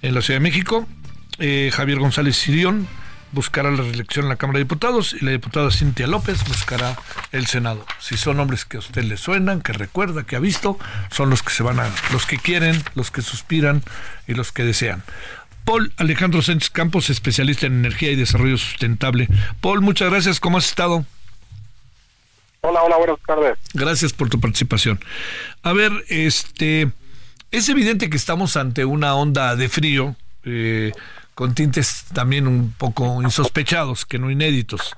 [0.00, 0.88] en la Ciudad de México.
[1.38, 2.88] Eh, Javier González Sirión
[3.32, 6.96] buscará la reelección en la Cámara de Diputados y la diputada Cintia López buscará
[7.32, 7.84] el Senado.
[7.98, 10.78] Si son hombres que a usted le suenan, que recuerda, que ha visto,
[11.10, 13.82] son los que se van a, los que quieren, los que suspiran
[14.26, 15.02] y los que desean.
[15.64, 19.28] Paul Alejandro Sánchez Campos, especialista en energía y desarrollo sustentable.
[19.60, 20.40] Paul, muchas gracias.
[20.40, 21.04] ¿Cómo has estado?
[22.62, 23.58] Hola, hola, buenas tardes.
[23.74, 24.98] Gracias por tu participación.
[25.62, 26.90] A ver, este,
[27.50, 30.92] Es evidente que estamos ante una onda de frío, eh,
[31.38, 34.96] con tintes también un poco insospechados, que no inéditos.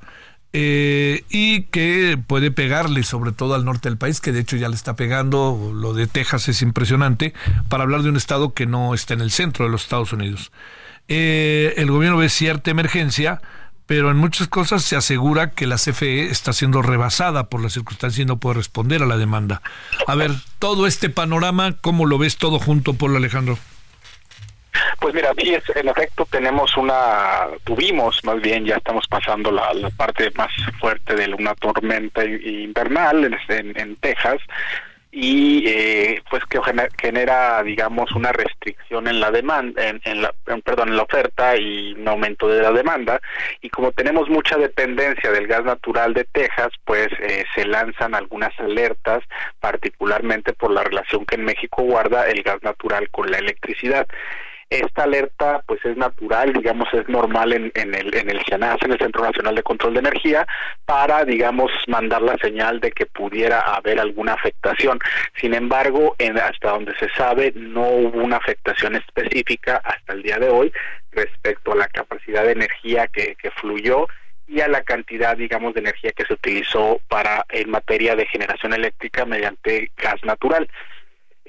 [0.54, 4.70] Eh, y que puede pegarle sobre todo al norte del país, que de hecho ya
[4.70, 7.34] le está pegando, lo de Texas es impresionante,
[7.68, 10.50] para hablar de un estado que no está en el centro de los Estados Unidos.
[11.08, 13.42] Eh, el gobierno ve cierta emergencia,
[13.84, 18.20] pero en muchas cosas se asegura que la CFE está siendo rebasada por las circunstancias
[18.20, 19.60] y no puede responder a la demanda.
[20.06, 23.58] A ver, todo este panorama, ¿cómo lo ves todo junto, Polo Alejandro?
[25.00, 29.70] Pues mira, sí, es, en efecto tenemos una, tuvimos más bien, ya estamos pasando la,
[29.96, 34.40] parte más fuerte de una tormenta invernal en, en Texas
[35.12, 36.60] y eh, pues que
[37.00, 40.32] genera digamos una restricción en la demanda en, la
[40.64, 43.20] perdón en la oferta y un aumento de la demanda.
[43.60, 48.58] Y como tenemos mucha dependencia del gas natural de Texas pues eh, se lanzan algunas
[48.60, 49.24] alertas
[49.58, 54.06] particularmente por la relación que en México guarda el gas natural con la electricidad
[54.70, 58.92] esta alerta pues es natural, digamos es normal en, en el en el CNAS, en
[58.92, 60.46] el Centro Nacional de Control de Energía,
[60.84, 65.00] para digamos mandar la señal de que pudiera haber alguna afectación.
[65.40, 70.38] Sin embargo, en, hasta donde se sabe no hubo una afectación específica hasta el día
[70.38, 70.72] de hoy
[71.10, 74.06] respecto a la capacidad de energía que, que fluyó
[74.46, 78.72] y a la cantidad, digamos, de energía que se utilizó para en materia de generación
[78.72, 80.68] eléctrica mediante gas natural.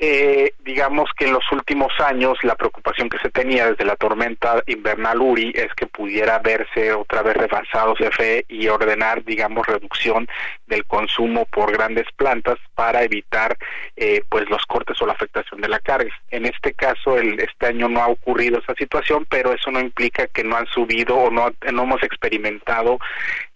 [0.03, 4.63] Eh, digamos que en los últimos años la preocupación que se tenía desde la tormenta
[4.65, 10.27] invernal Uri es que pudiera verse otra vez rebasado CFE y ordenar, digamos, reducción
[10.65, 13.55] del consumo por grandes plantas para evitar
[13.95, 16.11] eh, pues los cortes o la afectación de la carga.
[16.31, 20.25] En este caso, el, este año no ha ocurrido esa situación, pero eso no implica
[20.25, 22.97] que no han subido o no, no hemos experimentado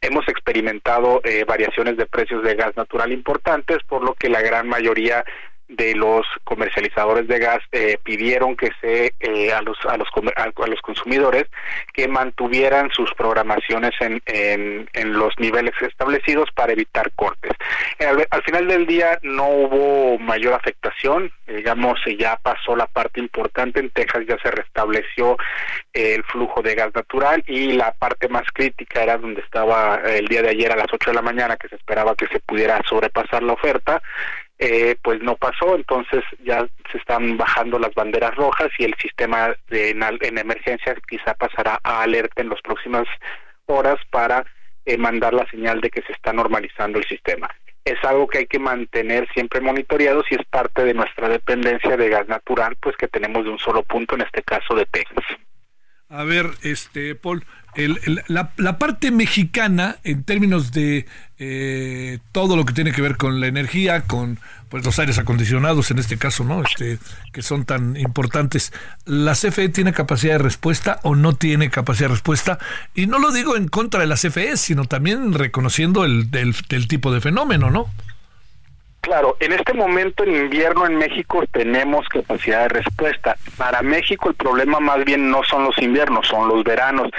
[0.02, 4.68] hemos experimentado eh, variaciones de precios de gas natural importantes, por lo que la gran
[4.68, 5.26] mayoría
[5.68, 10.68] de los comercializadores de gas eh, pidieron que se eh, a los a los a,
[10.68, 11.46] los consumidores
[11.94, 17.52] que mantuvieran sus programaciones en, en, en los niveles establecidos para evitar cortes.
[18.00, 23.80] Al, al, final del día no hubo mayor afectación digamos ya pasó la parte importante
[23.80, 25.38] en Texas ya se restableció
[25.94, 30.42] el flujo de gas natural y la parte más crítica era donde estaba el día
[30.42, 33.44] de ayer a las 8 de la mañana que se esperaba que se pudiera sobrepasar
[33.44, 34.02] la oferta
[34.58, 39.54] eh, pues no pasó, entonces ya se están bajando las banderas rojas y el sistema
[39.70, 43.06] de, en, en quizá pasará a alerta en las próximas
[43.66, 44.46] horas para
[44.86, 47.50] eh, mandar la señal de que se está normalizando el sistema.
[47.84, 52.10] Es algo que hay que mantener siempre monitoreado si es parte de nuestra dependencia de
[52.10, 55.26] gas natural, pues que tenemos de un solo punto, en este caso de Texas.
[56.08, 57.44] A ver, este Paul,
[58.28, 61.08] la, la, parte mexicana en términos de
[61.40, 64.40] eh, todo lo que tiene que ver con la energía, con
[64.70, 66.62] pues los aires acondicionados en este caso, ¿no?
[66.62, 67.00] Este,
[67.34, 68.72] que son tan importantes.
[69.06, 72.60] ¿La CFE tiene capacidad de respuesta o no tiene capacidad de respuesta?
[72.94, 77.12] Y no lo digo en contra de la CFE, sino también reconociendo el del tipo
[77.12, 77.90] de fenómeno, ¿no?
[79.06, 83.36] Claro, en este momento en invierno en México tenemos capacidad de respuesta.
[83.56, 87.12] Para México el problema más bien no son los inviernos, son los veranos.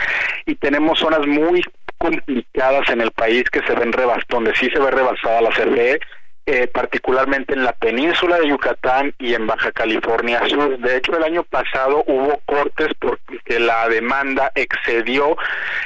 [0.47, 1.63] Y tenemos zonas muy
[1.97, 6.01] complicadas en el país que se ven rebas, donde sí se ve rebasada la CFE
[6.49, 10.79] eh, particularmente en la península de Yucatán y en Baja California Sur.
[10.79, 15.37] De hecho, el año pasado hubo cortes porque la demanda excedió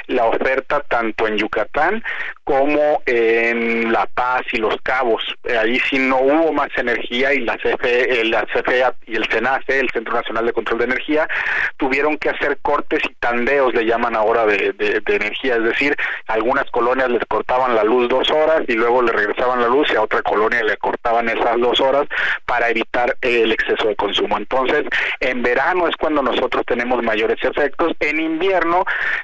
[0.05, 2.03] la oferta tanto en Yucatán
[2.51, 5.23] como en La Paz y Los Cabos.
[5.45, 9.79] Eh, ahí sí no hubo más energía y la CFE, la CFE y el CENACE,
[9.79, 11.29] el Centro Nacional de Control de Energía,
[11.77, 15.55] tuvieron que hacer cortes y tandeos, le llaman ahora, de, de energía.
[15.55, 15.95] Es decir,
[16.27, 19.95] algunas colonias les cortaban la luz dos horas y luego le regresaban la luz y
[19.95, 22.05] a otra colonia le cortaban esas dos horas
[22.45, 24.37] para evitar el exceso de consumo.
[24.37, 24.83] Entonces,
[25.21, 27.93] en verano es cuando nosotros tenemos mayores efectos.
[28.01, 28.83] En invierno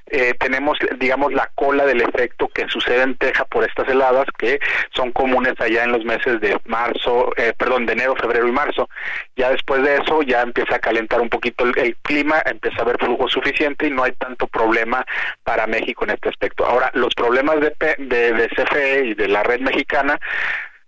[0.10, 4.60] eh, tenemos, digamos, la cola del efecto que sucede en Texas por estas heladas que
[4.96, 8.90] son comunes allá en los meses de marzo, eh, perdón, de enero, febrero y marzo.
[9.36, 12.98] Ya después de eso ya empieza a calentar un poquito el, clima, empieza a haber
[12.98, 15.06] flujo suficiente y no hay tanto problema
[15.44, 16.66] para México en este aspecto.
[16.66, 20.20] Ahora, los problemas de, de, de CFE y de la red mexicana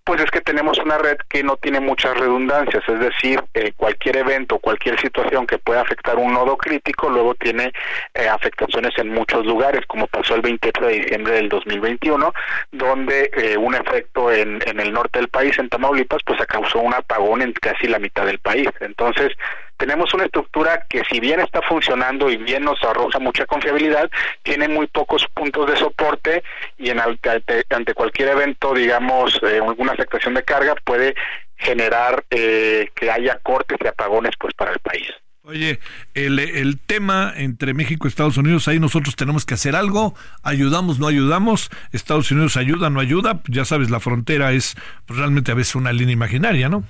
[0.10, 4.18] pues es que tenemos una red que no tiene muchas redundancias, es decir, eh, cualquier
[4.18, 7.72] evento, cualquier situación que pueda afectar un nodo crítico, luego tiene
[8.16, 12.34] eh, afectaciones en muchos lugares, como pasó el 28 de diciembre del 2021,
[12.72, 16.95] donde eh, un efecto en, en el norte del país, en Tamaulipas, pues causó un
[16.95, 18.68] apagón en casi la mitad del país.
[18.80, 19.34] Entonces,
[19.80, 24.11] tenemos una estructura que si bien está funcionando y bien nos arroja mucha confiabilidad,
[24.43, 26.43] tiene muy pocos puntos de soporte
[26.77, 31.15] y en ante, ante cualquier evento, digamos, eh, alguna afectación de carga puede
[31.55, 35.07] generar eh, que haya cortes y apagones pues para el país.
[35.43, 35.80] Oye,
[36.13, 40.13] el, tema entre México y Estados Unidos, ahí nosotros tenemos que hacer algo,
[40.43, 44.75] ayudamos, no ayudamos, Estados Unidos ayuda, no ayuda, ya sabes, la frontera es
[45.07, 46.84] pues, realmente a veces una línea imaginaria, ¿no?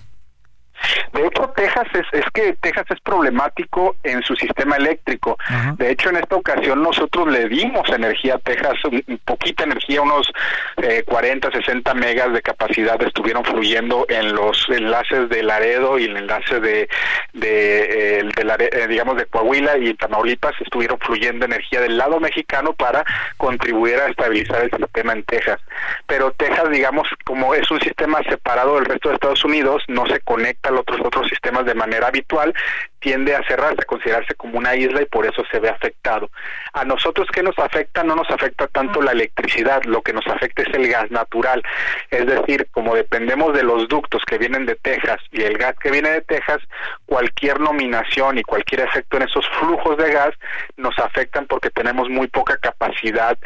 [1.13, 5.37] De hecho, Texas es, es que Texas es problemático en su sistema eléctrico.
[5.77, 10.31] De hecho, en esta ocasión nosotros le dimos energía a Texas, un, poquita energía, unos
[10.77, 16.17] eh, 40, 60 megas de capacidad estuvieron fluyendo en los enlaces de Laredo y el
[16.17, 16.89] enlace de,
[17.33, 18.29] de, eh,
[18.71, 23.03] eh, digamos, de Coahuila y Tamaulipas estuvieron fluyendo energía del lado mexicano para
[23.37, 25.59] contribuir a estabilizar el sistema en Texas.
[26.07, 30.19] Pero Texas, digamos, como es un sistema separado del resto de Estados Unidos, no se
[30.21, 32.53] conecta otros otros sistemas de manera habitual,
[32.99, 36.29] tiende a cerrarse, a considerarse como una isla y por eso se ve afectado.
[36.73, 38.03] A nosotros ¿qué nos afecta?
[38.03, 41.63] No nos afecta tanto la electricidad, lo que nos afecta es el gas natural.
[42.11, 45.91] Es decir, como dependemos de los ductos que vienen de Texas y el gas que
[45.91, 46.59] viene de Texas,
[47.05, 50.35] cualquier nominación y cualquier efecto en esos flujos de gas
[50.77, 53.37] nos afectan porque tenemos muy poca capacidad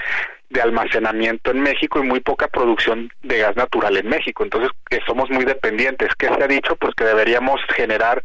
[0.54, 4.44] de almacenamiento en México y muy poca producción de gas natural en México.
[4.44, 4.72] Entonces,
[5.06, 6.10] somos muy dependientes.
[6.18, 6.76] ¿Qué se ha dicho?
[6.76, 8.24] Pues que deberíamos generar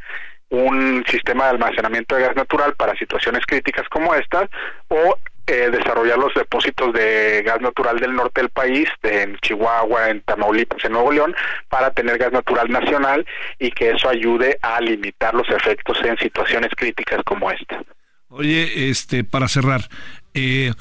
[0.50, 4.48] un sistema de almacenamiento de gas natural para situaciones críticas como estas
[4.88, 5.16] o
[5.46, 10.84] eh, desarrollar los depósitos de gas natural del norte del país, en Chihuahua, en Tamaulipas,
[10.84, 11.34] en Nuevo León,
[11.70, 13.26] para tener gas natural nacional
[13.58, 17.82] y que eso ayude a limitar los efectos en situaciones críticas como esta.
[18.28, 19.80] Oye, este, para cerrar,
[20.34, 20.72] eh,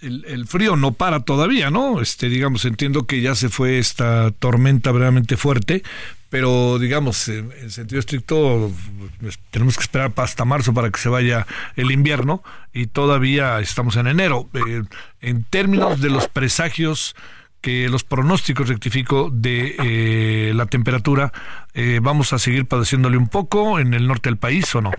[0.00, 2.00] el, frío no para todavía, ¿no?
[2.00, 5.82] Este, digamos, entiendo que ya se fue esta tormenta verdaderamente fuerte,
[6.30, 8.72] pero digamos, en, sentido estricto,
[9.20, 11.46] pues, tenemos que esperar hasta marzo para que se vaya
[11.76, 12.42] el invierno
[12.72, 14.48] y todavía estamos en enero.
[14.54, 14.82] Eh,
[15.20, 17.14] en términos de los presagios
[17.60, 21.32] que los pronósticos, rectifico, de eh, la temperatura,
[21.74, 24.92] eh, ¿vamos a seguir padeciéndole un poco en el norte del país o no?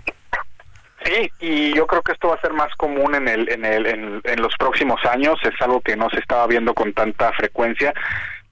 [1.04, 4.20] Sí, y yo creo que esto va a ser más común en, el, en, el,
[4.22, 7.92] en los próximos años, es algo que no se estaba viendo con tanta frecuencia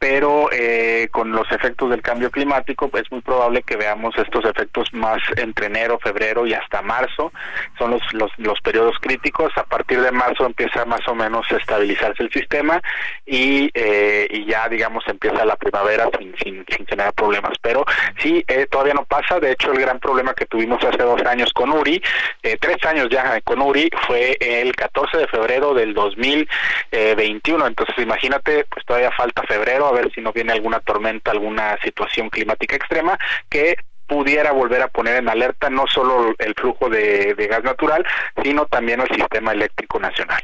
[0.00, 4.88] pero eh, con los efectos del cambio climático es muy probable que veamos estos efectos
[4.94, 7.30] más entre enero, febrero y hasta marzo.
[7.76, 9.52] Son los, los, los periodos críticos.
[9.58, 12.80] A partir de marzo empieza más o menos a estabilizarse el sistema
[13.26, 17.58] y, eh, y ya, digamos, empieza la primavera sin, sin, sin generar problemas.
[17.60, 17.84] Pero
[18.22, 19.38] sí, eh, todavía no pasa.
[19.38, 22.02] De hecho, el gran problema que tuvimos hace dos años con Uri,
[22.42, 27.66] eh, tres años ya con Uri, fue el 14 de febrero del 2021.
[27.66, 32.30] Entonces, imagínate, pues todavía falta febrero a ver si no viene alguna tormenta, alguna situación
[32.30, 33.18] climática extrema
[33.48, 33.76] que
[34.10, 38.04] pudiera volver a poner en alerta no solo el flujo de, gas natural,
[38.42, 40.42] sino también el sistema eléctrico nacional.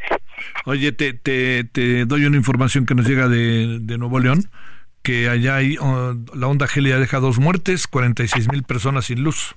[0.64, 4.44] Oye, te, te, te doy una información que nos llega de, Nuevo León,
[5.03, 9.57] que allá hay, oh, la onda Gelia deja dos muertes, 46 mil personas sin luz.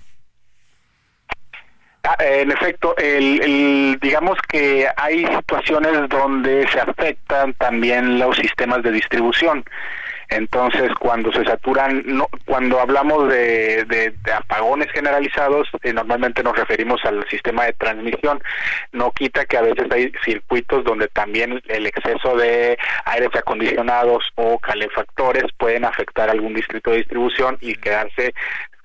[2.12, 8.94] Ah, en efecto, el, digamos que hay situaciones donde se afectan también los sistemas de
[8.94, 9.64] distribución.
[10.30, 17.00] Entonces, cuando se saturan, no, cuando hablamos de, de, apagones generalizados, eh, normalmente nos referimos
[17.06, 18.42] al sistema de transmisión.
[18.92, 24.58] No quita que a veces hay circuitos donde también el exceso de aires acondicionados o
[24.58, 28.34] calefactores pueden afectar algún distrito de distribución y quedarse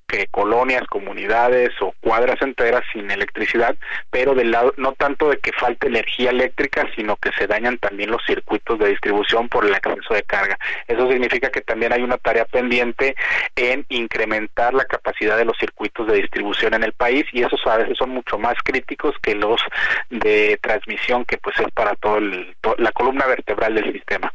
[0.07, 3.75] que colonias, comunidades o cuadras enteras sin electricidad,
[4.09, 8.11] pero del lado no tanto de que falte energía eléctrica, sino que se dañan también
[8.11, 10.57] los circuitos de distribución por el exceso de carga.
[10.87, 13.15] Eso significa que también hay una tarea pendiente
[13.55, 17.77] en incrementar la capacidad de los circuitos de distribución en el país y esos a
[17.77, 19.61] veces son mucho más críticos que los
[20.09, 24.31] de transmisión que pues es para todo la columna vertebral del sistema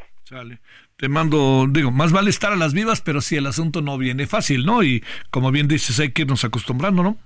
[1.00, 4.26] te mando, digo, más vale estar a las vivas, pero si el asunto no viene
[4.26, 4.82] fácil, ¿no?
[4.82, 7.16] Y como bien dices, hay que irnos acostumbrando, ¿no?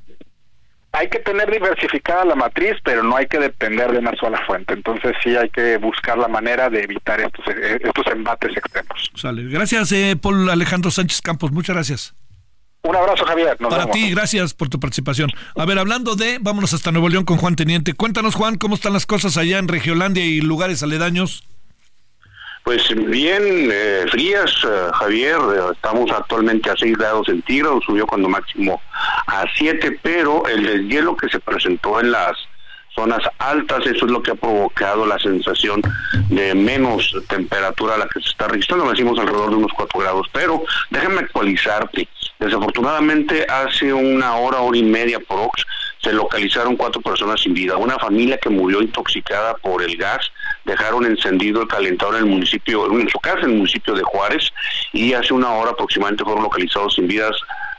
[0.93, 4.75] Hay que tener diversificada la matriz, pero no hay que depender de una sola fuente.
[4.75, 9.11] Entonces sí hay que buscar la manera de evitar estos, estos embates extremos.
[9.17, 9.43] Sale.
[9.49, 11.51] Gracias, eh, Paul Alejandro Sánchez Campos.
[11.51, 12.15] Muchas gracias.
[12.83, 13.57] Un abrazo, Javier.
[13.57, 15.31] Para ti, gracias por tu participación.
[15.57, 17.95] A ver, hablando de, vámonos hasta Nuevo León con Juan Teniente.
[17.95, 21.43] Cuéntanos, Juan, cómo están las cosas allá en Regiolandia y lugares aledaños.
[22.65, 25.37] Pues bien eh, frías, eh, Javier,
[25.71, 28.81] estamos actualmente a 6 grados centígrados, subió cuando máximo
[29.27, 32.33] a 7, pero el deshielo que se presentó en las
[32.95, 35.83] zonas altas, eso es lo que ha provocado la sensación
[36.31, 40.27] de menos temperatura a la que se está registrando, decimos alrededor de unos 4 grados,
[40.33, 42.09] pero déjame actualizarte,
[42.39, 45.67] desafortunadamente hace una hora, hora y media por Ox,
[46.05, 50.31] se localizaron cuatro personas sin vida, una familia que murió intoxicada por el gas
[50.65, 54.53] dejaron encendido el calentador en el municipio, en su casa, en el municipio de Juárez,
[54.93, 57.37] y hace una hora aproximadamente fueron localizados sin vidas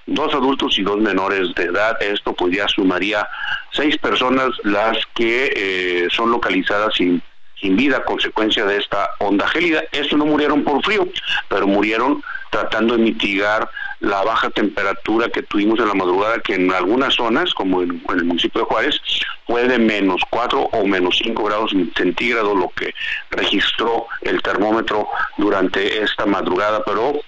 [0.07, 2.01] dos adultos y dos menores de edad.
[2.01, 3.27] Esto pues ya sumaría
[3.71, 7.21] seis personas las que eh, son localizadas sin,
[7.59, 9.83] sin vida a consecuencia de esta onda gélida.
[9.91, 11.07] Estos no murieron por frío,
[11.49, 13.69] pero murieron tratando de mitigar
[14.05, 18.23] la baja temperatura que tuvimos en la madrugada, que en algunas zonas, como en, el
[18.23, 19.01] municipio de Juárez,
[19.47, 22.93] fue de menos 4 o menos 5 grados centígrados, lo que
[23.31, 27.19] registró el termómetro durante esta madrugada, pero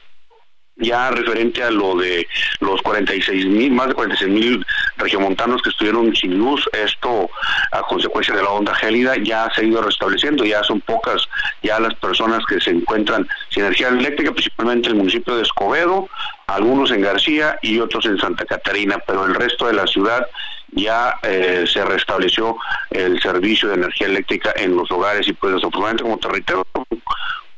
[0.80, 2.28] ya referente a lo de
[2.60, 4.66] los 46 mil, más de 46 mil
[4.98, 7.30] regiomontanos que estuvieron sin luz, esto
[7.72, 11.28] a consecuencia de la onda gélida ya se ha ido restableciendo, ya son pocas
[11.64, 16.10] ya las personas que se encuentran sin energía eléctrica, principalmente en el municipio de Escobedo,
[16.48, 20.28] algunos en García y otros en Santa Catarina, pero el resto de la ciudad
[20.72, 22.58] ya eh, se restableció
[22.92, 26.68] el servicio de energía eléctrica en los hogares y pues desafortunadamente como te reitero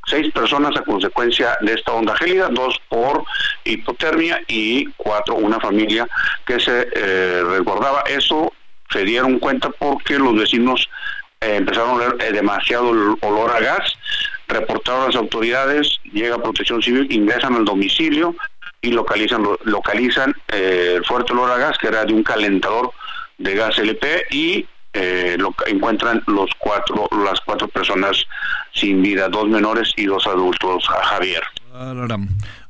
[0.09, 3.23] seis personas a consecuencia de esta onda gélida, dos por
[3.63, 6.07] hipotermia y cuatro una familia
[6.45, 8.01] que se eh, resguardaba.
[8.07, 8.51] Eso
[8.91, 10.89] se dieron cuenta porque los vecinos
[11.41, 13.93] eh, empezaron a oler eh, demasiado olor a gas,
[14.47, 18.35] reportaron las autoridades, llega Protección Civil, ingresan al domicilio
[18.81, 22.91] y localizan localizan eh, el fuerte olor a gas que era de un calentador
[23.37, 28.25] de gas LP y eh, lo encuentran los cuatro las cuatro personas
[28.73, 31.43] sin vida dos menores y dos adultos a Javier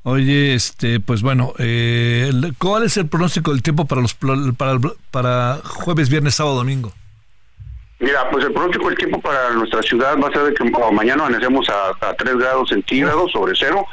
[0.03, 4.80] Oye, este, pues bueno, eh, ¿cuál es el pronóstico del tiempo para los para,
[5.11, 6.93] para jueves, viernes, sábado, domingo?
[8.00, 10.18] Mira, pues el pronóstico del tiempo para nuestra ciudad.
[10.18, 13.86] Va a ser de que mañana amanecemos a, a 3 grados centígrados sobre cero,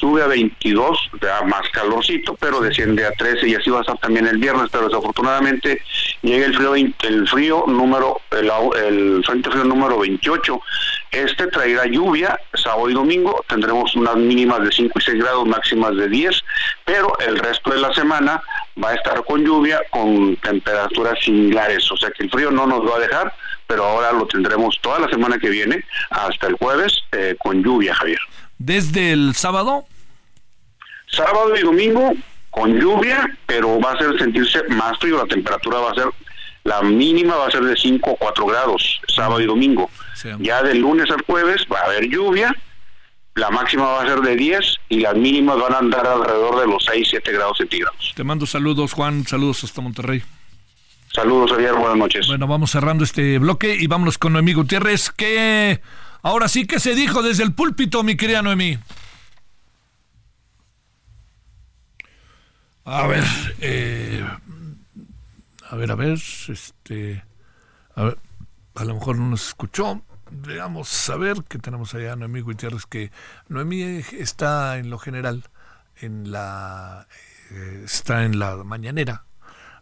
[0.00, 3.98] sube a 22, da más calorcito, pero desciende a 13 y así va a estar
[3.98, 5.80] también el viernes, pero desafortunadamente
[6.22, 8.50] llega el frío el frío número el,
[8.84, 10.60] el frente frío número 28.
[11.12, 15.94] Este traerá lluvia, sábado y domingo tendremos unas mínimas de 5 y 6 grados, máximas
[15.94, 16.42] de 10,
[16.86, 18.42] pero el resto de la semana
[18.82, 22.80] va a estar con lluvia, con temperaturas similares, o sea que el frío no nos
[22.90, 23.34] va a dejar,
[23.66, 27.94] pero ahora lo tendremos toda la semana que viene hasta el jueves eh, con lluvia,
[27.94, 28.18] Javier.
[28.56, 29.84] ¿Desde el sábado?
[31.08, 32.14] Sábado y domingo
[32.48, 36.04] con lluvia, pero va a ser sentirse más frío, la temperatura va a ser,
[36.64, 39.90] la mínima va a ser de 5 o 4 grados, sábado y domingo.
[40.40, 42.54] Ya del lunes al jueves va a haber lluvia,
[43.34, 46.66] la máxima va a ser de 10 y las mínimas van a andar alrededor de
[46.66, 48.12] los 6, 7 grados centígrados.
[48.14, 50.22] Te mando saludos, Juan, saludos hasta Monterrey.
[51.12, 52.26] Saludos, Javier, buenas noches.
[52.26, 55.80] Bueno, vamos cerrando este bloque y vámonos con Noemí Gutiérrez, que
[56.22, 58.78] ahora sí que se dijo desde el púlpito, mi querida Noemí.
[62.84, 63.24] A ver,
[63.60, 64.24] eh,
[65.72, 66.18] a ver, a ver,
[66.48, 67.24] este,
[67.94, 68.18] a ver,
[68.74, 70.02] a lo mejor no nos escuchó
[70.32, 73.10] veamos a ver que tenemos allá Noemí Gutiérrez, que
[73.48, 75.44] Noemí está en lo general,
[76.00, 77.06] en la
[77.50, 79.24] eh, está en la mañanera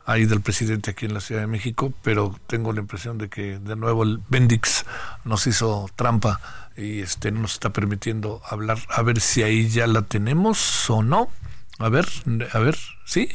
[0.06, 3.58] ahí del presidente aquí en la Ciudad de México, pero tengo la impresión de que
[3.58, 4.84] de nuevo el Bendix
[5.24, 6.40] nos hizo trampa
[6.76, 8.78] y este no nos está permitiendo hablar.
[8.88, 11.28] A ver si ahí ya la tenemos o no.
[11.78, 12.06] A ver,
[12.52, 13.28] a ver, sí,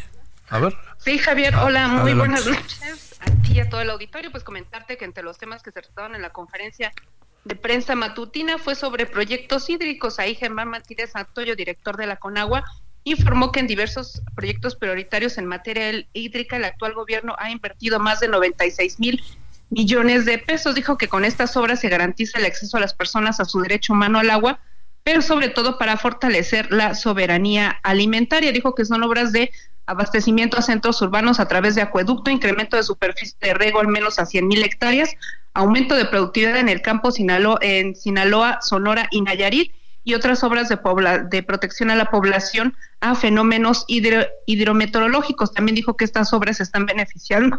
[0.50, 0.76] a ver.
[1.06, 2.82] Sí, Javier, hola, muy buenas noches
[3.20, 6.24] a a todo el auditorio, pues comentarte que entre los temas que se trataron en
[6.24, 6.92] la conferencia
[7.44, 10.18] de prensa matutina fue sobre proyectos hídricos.
[10.18, 12.66] Ahí Germán Martínez Antoyo, director de la CONAGUA,
[13.04, 18.20] informó que en diversos proyectos prioritarios en materia hídrica el actual gobierno ha invertido más
[18.20, 19.24] de 96 mil
[19.70, 20.74] millones de pesos.
[20.74, 23.94] Dijo que con estas obras se garantiza el acceso a las personas a su derecho
[23.94, 24.60] humano al agua,
[25.04, 28.52] pero sobre todo para fortalecer la soberanía alimentaria.
[28.52, 29.52] Dijo que son obras de
[29.86, 34.20] abastecimiento a centros urbanos a través de acueducto, incremento de superficie de riego al menos
[34.20, 35.16] a 100 mil hectáreas,
[35.54, 37.10] aumento de productividad en el campo
[37.62, 39.72] en Sinaloa, Sonora y Nayarit,
[40.04, 40.78] y otras obras de,
[41.30, 45.52] de protección a la población a fenómenos hidrometeorológicos.
[45.52, 47.58] También dijo que estas obras están beneficiando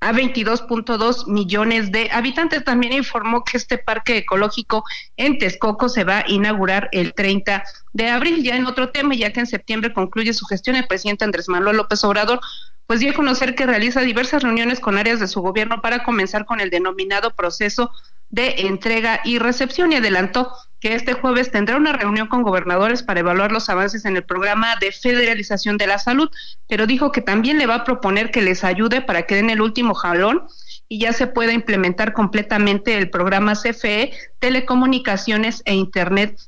[0.00, 2.64] a 22.2 millones de habitantes.
[2.64, 4.84] También informó que este parque ecológico
[5.16, 8.42] en Texcoco se va a inaugurar el 30 de abril.
[8.42, 11.76] Ya en otro tema, ya que en septiembre concluye su gestión, el presidente Andrés Manuel
[11.76, 12.40] López Obrador
[12.88, 16.46] pues dio a conocer que realiza diversas reuniones con áreas de su gobierno para comenzar
[16.46, 17.90] con el denominado proceso
[18.30, 23.20] de entrega y recepción y adelantó que este jueves tendrá una reunión con gobernadores para
[23.20, 26.30] evaluar los avances en el programa de federalización de la salud,
[26.66, 29.60] pero dijo que también le va a proponer que les ayude para que den el
[29.60, 30.46] último jalón
[30.88, 36.38] y ya se pueda implementar completamente el programa CFE, telecomunicaciones e Internet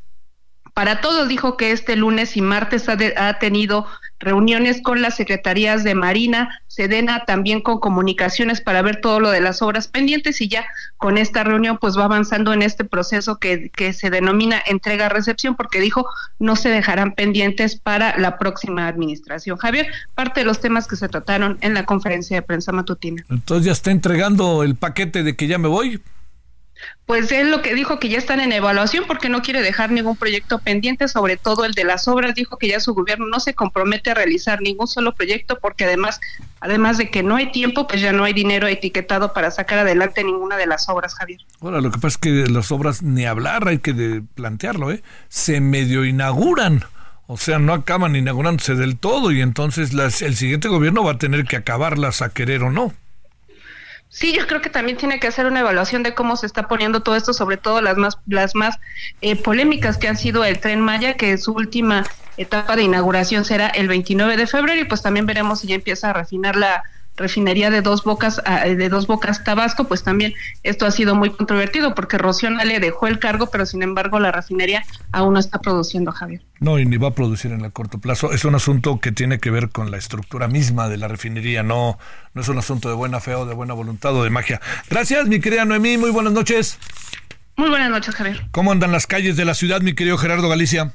[0.81, 1.29] para todos.
[1.29, 3.87] Dijo que este lunes y martes ha, ha tenido
[4.19, 9.43] reuniones con las secretarías de Marina, Sedena, también con comunicaciones para ver todo lo de
[9.43, 10.65] las obras pendientes y ya
[10.97, 15.81] con esta reunión pues va avanzando en este proceso que, que se denomina entrega-recepción porque
[15.81, 16.07] dijo
[16.39, 19.59] no se dejarán pendientes para la próxima administración.
[19.59, 23.23] Javier, parte de los temas que se trataron en la conferencia de prensa matutina.
[23.29, 26.01] Entonces ya está entregando el paquete de que ya me voy.
[27.07, 30.17] Pues él lo que dijo que ya están en evaluación porque no quiere dejar ningún
[30.17, 32.35] proyecto pendiente, sobre todo el de las obras.
[32.35, 36.21] Dijo que ya su gobierno no se compromete a realizar ningún solo proyecto porque además,
[36.61, 40.23] además de que no hay tiempo, pues ya no hay dinero etiquetado para sacar adelante
[40.23, 41.41] ninguna de las obras, Javier.
[41.61, 45.03] Ahora, lo que pasa es que las obras ni hablar, hay que plantearlo, ¿eh?
[45.29, 46.85] Se medio inauguran.
[47.27, 51.19] O sea, no acaban inaugurándose del todo y entonces las, el siguiente gobierno va a
[51.19, 52.93] tener que acabarlas a querer o no.
[54.11, 57.01] Sí, yo creo que también tiene que hacer una evaluación de cómo se está poniendo
[57.01, 58.77] todo esto, sobre todo las más las más
[59.21, 62.05] eh, polémicas que han sido el Tren Maya, que su última
[62.37, 66.11] etapa de inauguración será el 29 de febrero y pues también veremos si ya empieza
[66.11, 66.83] a refinar la
[67.21, 71.31] refinería de dos bocas ah, de dos bocas Tabasco, pues también esto ha sido muy
[71.31, 75.61] controvertido porque Rocío le dejó el cargo, pero sin embargo la refinería aún no está
[75.61, 76.43] produciendo, Javier.
[76.59, 78.33] No, y ni va a producir en el corto plazo.
[78.33, 81.99] Es un asunto que tiene que ver con la estructura misma de la refinería, no,
[82.35, 84.61] no es un asunto de buena fe o de buena voluntad o de magia.
[84.89, 86.79] Gracias, mi querida Noemí, muy buenas noches.
[87.57, 88.43] Muy buenas noches, Javier.
[88.51, 90.95] ¿Cómo andan las calles de la ciudad, mi querido Gerardo Galicia?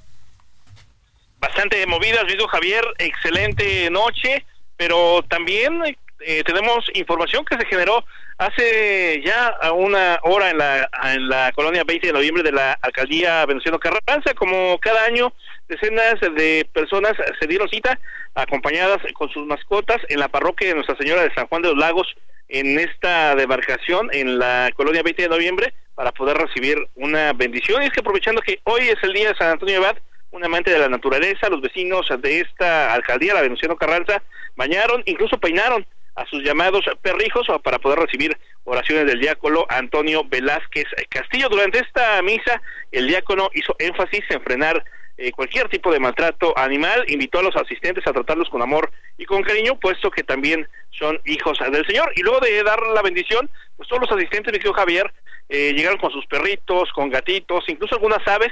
[1.39, 4.43] Bastante movidas, mi Javier, excelente noche,
[4.77, 5.79] pero también
[6.19, 8.03] eh, tenemos información que se generó
[8.37, 13.45] hace ya una hora en la, en la colonia 20 de noviembre de la alcaldía
[13.45, 14.33] Venustiano Carranza.
[14.35, 15.33] Como cada año,
[15.67, 17.99] decenas de personas se dieron cita
[18.33, 21.77] acompañadas con sus mascotas en la parroquia de Nuestra Señora de San Juan de los
[21.77, 22.15] Lagos
[22.47, 27.81] en esta demarcación en la colonia 20 de noviembre para poder recibir una bendición.
[27.81, 29.97] Y es que aprovechando que hoy es el día de San Antonio Abad,
[30.31, 34.21] un amante de la naturaleza, los vecinos de esta alcaldía, la Venustiano Carranza,
[34.55, 35.85] bañaron, incluso peinaron
[36.15, 41.49] a sus llamados perrijos para poder recibir oraciones del diácono Antonio Velázquez Castillo.
[41.49, 42.61] Durante esta misa,
[42.91, 44.83] el diácono hizo énfasis en frenar
[45.17, 49.25] eh, cualquier tipo de maltrato animal, invitó a los asistentes a tratarlos con amor y
[49.25, 52.11] con cariño, puesto que también son hijos del Señor.
[52.15, 55.13] Y luego de dar la bendición, pues todos los asistentes, mi querido Javier,
[55.47, 58.51] eh, llegaron con sus perritos, con gatitos, incluso algunas aves.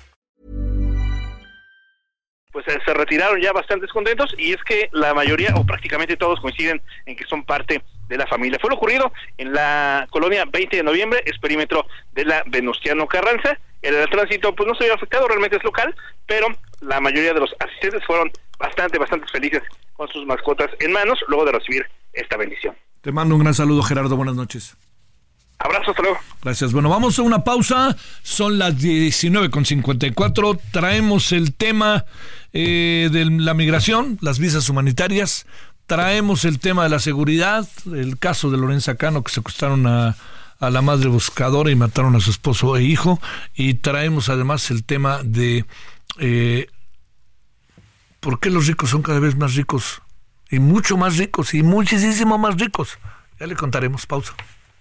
[2.51, 6.39] Pues eh, se retiraron ya bastantes contentos y es que la mayoría o prácticamente todos
[6.39, 8.59] coinciden en que son parte de la familia.
[8.59, 13.57] Fue lo ocurrido en la colonia 20 de noviembre, es perímetro de la Venustiano Carranza.
[13.81, 15.95] El, tránsito pues no se vio afectado, realmente es local,
[16.27, 16.47] pero
[16.81, 21.45] la mayoría de los asistentes fueron bastante, bastante felices con sus mascotas en manos luego
[21.45, 22.75] de recibir esta bendición.
[23.01, 24.15] Te mando un gran saludo, Gerardo.
[24.15, 24.77] Buenas noches.
[25.63, 26.17] Abrazo, hasta luego.
[26.43, 26.73] Gracias.
[26.73, 27.95] Bueno, vamos a una pausa.
[28.23, 30.59] Son las 19.54.
[30.71, 32.05] Traemos el tema
[32.53, 35.45] eh, de la migración, las visas humanitarias.
[35.85, 40.15] Traemos el tema de la seguridad, el caso de Lorenza Cano que secuestraron a,
[40.59, 43.19] a la madre buscadora y mataron a su esposo e hijo.
[43.53, 45.65] Y traemos además el tema de
[46.19, 46.67] eh,
[48.19, 50.01] por qué los ricos son cada vez más ricos
[50.49, 52.99] y mucho más ricos y muchísimo más ricos.
[53.39, 54.05] Ya le contaremos.
[54.05, 54.33] Pausa.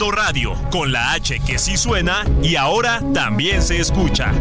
[0.00, 4.32] Radio, con la H que sí suena y ahora también se escucha.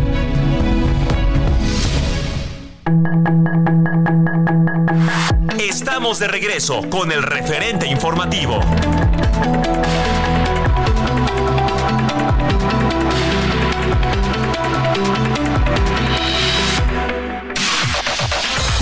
[5.59, 8.59] Estamos de regreso con el referente informativo.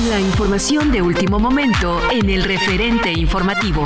[0.08, 3.86] La información de último momento en el referente informativo.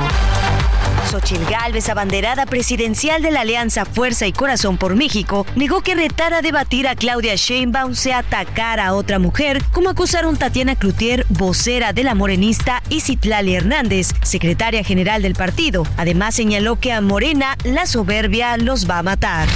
[1.06, 6.34] Xochil Gálvez, abanderada presidencial de la Alianza Fuerza y Corazón por México, negó que retar
[6.34, 11.92] a debatir a Claudia Sheinbaum se atacara a otra mujer, como acusaron Tatiana Cloutier, vocera
[11.92, 15.86] de la morenista, y Citlali Hernández, secretaria general del partido.
[15.96, 19.48] Además señaló que a Morena la soberbia los va a matar.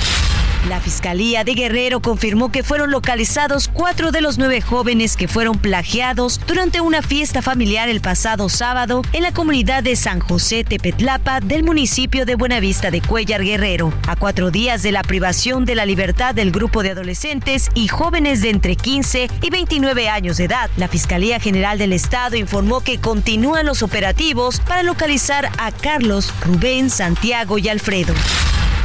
[0.67, 5.57] La Fiscalía de Guerrero confirmó que fueron localizados cuatro de los nueve jóvenes que fueron
[5.59, 11.41] plagiados durante una fiesta familiar el pasado sábado en la comunidad de San José Tepetlapa
[11.41, 13.93] del municipio de Buenavista de Cuellar Guerrero.
[14.07, 18.43] A cuatro días de la privación de la libertad del grupo de adolescentes y jóvenes
[18.43, 22.99] de entre 15 y 29 años de edad, la Fiscalía General del Estado informó que
[22.99, 28.15] continúan los operativos para localizar a Carlos, Rubén, Santiago y Alfredo.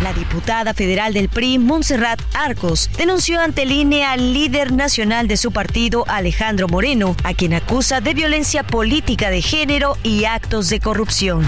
[0.04, 5.54] La diputada federal del PRI, Montserrat Arcos, denunció ante INE al líder nacional de su
[5.54, 11.46] partido, Alejandro Moreno, a quien acusa de violencia política de género y actos de corrupción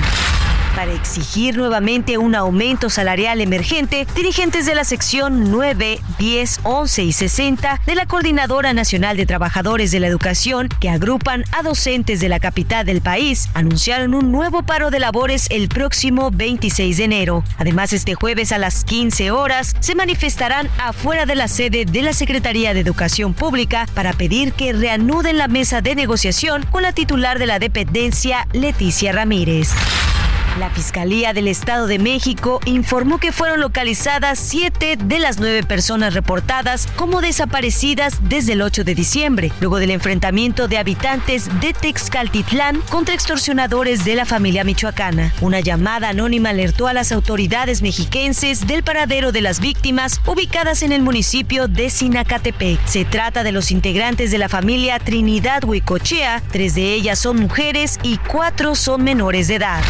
[0.75, 7.13] para exigir nuevamente un aumento salarial emergente, dirigentes de la sección 9, 10, 11 y
[7.13, 12.29] 60 de la Coordinadora Nacional de Trabajadores de la Educación, que agrupan a docentes de
[12.29, 17.43] la capital del país, anunciaron un nuevo paro de labores el próximo 26 de enero.
[17.57, 22.13] Además, este jueves a las 15 horas se manifestarán afuera de la sede de la
[22.13, 27.39] Secretaría de Educación Pública para pedir que reanuden la mesa de negociación con la titular
[27.39, 29.69] de la dependencia, Leticia Ramírez.
[30.59, 36.13] La Fiscalía del Estado de México informó que fueron localizadas siete de las nueve personas
[36.13, 42.79] reportadas como desaparecidas desde el 8 de diciembre, luego del enfrentamiento de habitantes de Texcaltitlán
[42.89, 45.33] contra extorsionadores de la familia michoacana.
[45.41, 50.93] Una llamada anónima alertó a las autoridades mexiquenses del paradero de las víctimas ubicadas en
[50.93, 52.79] el municipio de Sinacatepec.
[52.85, 57.99] Se trata de los integrantes de la familia Trinidad Huicochea, tres de ellas son mujeres
[58.03, 59.83] y cuatro son menores de edad.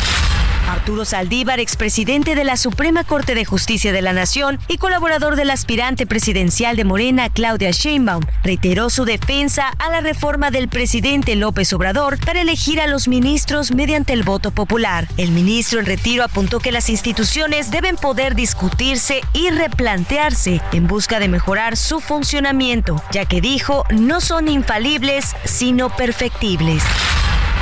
[0.68, 5.51] Arturo Saldívar, expresidente de la Suprema Corte de Justicia de la Nación y colaborador del
[5.51, 11.72] aspirante presidencial de Morena, Claudia Sheinbaum, reiteró su defensa a la reforma del presidente López
[11.74, 15.07] Obrador para elegir a los ministros mediante el voto popular.
[15.18, 21.20] El ministro en retiro apuntó que las instituciones deben poder discutirse y replantearse en busca
[21.20, 26.84] de mejorar su funcionamiento, ya que dijo no son infalibles, sino perfectibles.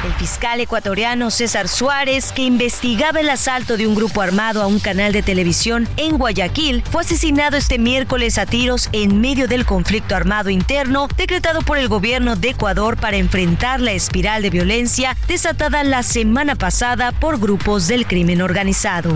[0.04, 4.80] El fiscal ecuatoriano César Suárez, que investigaba el asalto de un grupo armado a un
[4.80, 10.14] canal de televisión en Guayaquil, fue asesinado este miércoles a tiros en medio del conflicto
[10.16, 15.86] armado interno decretado por el gobierno de Ecuador para enfrentar la espiral de violencia desatada
[15.86, 19.16] la semana pasada por grupos del crimen organizado.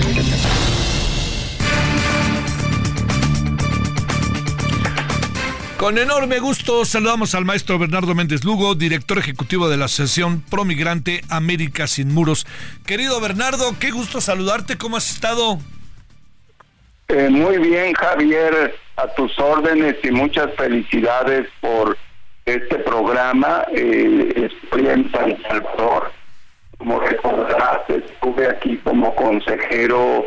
[5.81, 11.21] Con enorme gusto saludamos al maestro Bernardo Méndez Lugo, director ejecutivo de la Asociación Promigrante
[11.27, 12.45] América Sin Muros.
[12.85, 15.57] Querido Bernardo, qué gusto saludarte, ¿cómo has estado?
[17.07, 21.97] Eh, muy bien, Javier, a tus órdenes y muchas felicidades por
[22.45, 23.65] este programa.
[23.73, 26.11] Eh, estoy en San Salvador.
[26.77, 30.25] Como recordarás, estuve aquí como consejero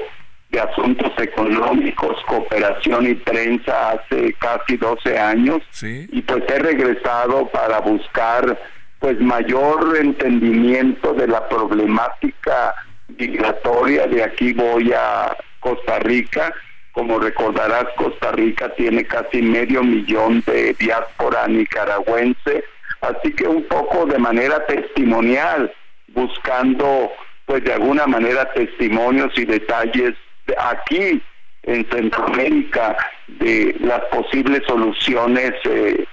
[0.54, 7.80] de Asuntos Económicos, Cooperación y Prensa hace casi 12 años y pues he regresado para
[7.80, 8.56] buscar
[9.00, 12.72] pues mayor entendimiento de la problemática
[13.18, 14.06] migratoria.
[14.06, 16.54] De aquí voy a Costa Rica.
[16.92, 22.62] Como recordarás, Costa Rica tiene casi medio millón de diáspora nicaragüense,
[23.00, 25.74] así que un poco de manera testimonial,
[26.14, 27.10] buscando
[27.44, 30.14] pues de alguna manera testimonios y detalles
[30.58, 31.22] aquí
[31.62, 32.96] en Centroamérica
[33.28, 36.04] de las posibles soluciones eh,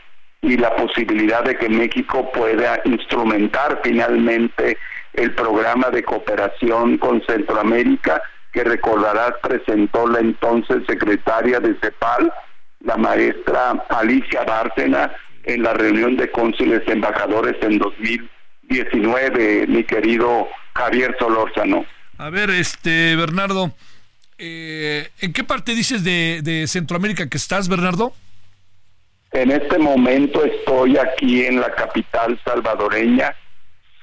[0.42, 4.78] y la posibilidad de que México pueda instrumentar finalmente
[5.14, 8.22] el programa de cooperación con Centroamérica
[8.52, 12.34] que recordarás presentó la entonces secretaria de CEPAL,
[12.82, 15.12] la maestra Alicia Bárcena,
[15.44, 21.86] en la reunión de cónsules embajadores en 2019, mi querido Javier Solórzano.
[22.18, 23.72] A ver, este Bernardo,
[24.44, 28.14] eh, ¿En qué parte dices de, Centroamérica que estás, Bernardo?
[29.32, 33.36] En este momento estoy aquí en la capital salvadoreña,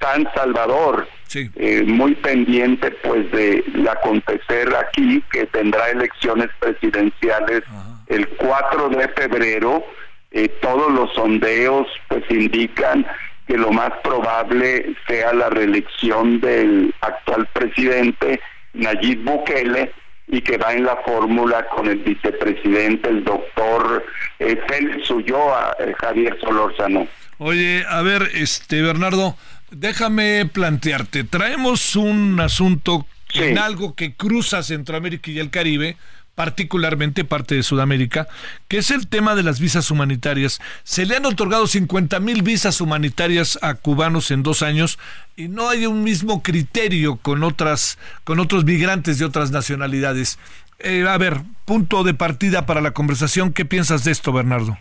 [0.00, 7.64] San Salvador, eh, muy pendiente pues de acontecer aquí, que tendrá elecciones presidenciales
[8.06, 9.84] el 4 de febrero.
[10.30, 13.04] Eh, todos los sondeos pues indican
[13.48, 18.40] que lo más probable sea la reelección del actual presidente
[18.74, 19.92] Nayib Bukele
[20.28, 24.04] y que va en la fórmula con el vicepresidente, el doctor
[24.38, 27.08] eh, Félix Ulloa, eh, Javier Solórzano.
[27.38, 29.36] Oye, a ver, este Bernardo,
[29.70, 35.96] déjame plantearte, traemos un asunto en algo que cruza Centroamérica y el Caribe,
[36.38, 38.28] particularmente parte de Sudamérica,
[38.68, 40.60] que es el tema de las visas humanitarias.
[40.84, 45.00] Se le han otorgado 50 mil visas humanitarias a cubanos en dos años
[45.34, 50.38] y no hay un mismo criterio con otras, con otros migrantes de otras nacionalidades.
[50.78, 53.52] Eh, a ver, punto de partida para la conversación.
[53.52, 54.78] ¿Qué piensas de esto, Bernardo?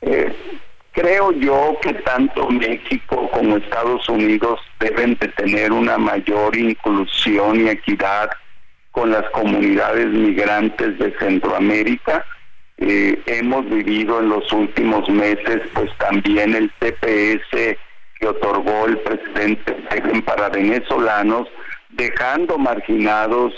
[0.00, 0.34] Eh,
[0.92, 7.68] creo yo que tanto México como Estados Unidos deben de tener una mayor inclusión y
[7.68, 8.30] equidad
[8.92, 12.24] con las comunidades migrantes de Centroamérica.
[12.78, 17.78] Eh, hemos vivido en los últimos meses pues también el TPS
[18.20, 21.48] que otorgó el presidente Biden para venezolanos,
[21.90, 23.52] dejando marginados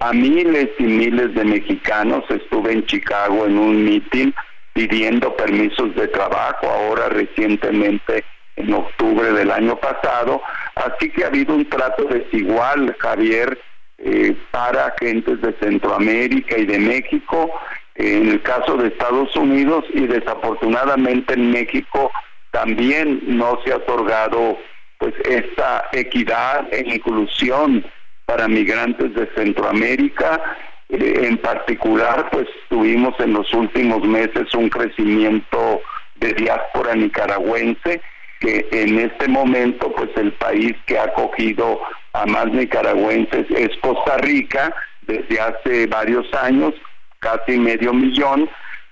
[0.00, 2.24] a miles y miles de mexicanos.
[2.28, 4.32] Estuve en Chicago en un meeting
[4.74, 8.24] pidiendo permisos de trabajo, ahora recientemente
[8.56, 10.42] en octubre del año pasado.
[10.74, 13.58] Así que ha habido un trato desigual, Javier,
[14.04, 17.50] eh, para agentes de Centroamérica y de México,
[17.94, 22.10] en el caso de Estados Unidos y desafortunadamente en México
[22.50, 24.58] también no se ha otorgado
[24.98, 27.84] pues esta equidad e inclusión
[28.26, 30.40] para migrantes de Centroamérica.
[30.88, 35.80] Eh, en particular, pues tuvimos en los últimos meses un crecimiento
[36.16, 38.00] de diáspora nicaragüense
[38.40, 41.80] que en este momento pues el país que ha acogido
[42.12, 46.74] a más nicaragüenses es Costa Rica desde hace varios años,
[47.18, 48.48] casi medio millón.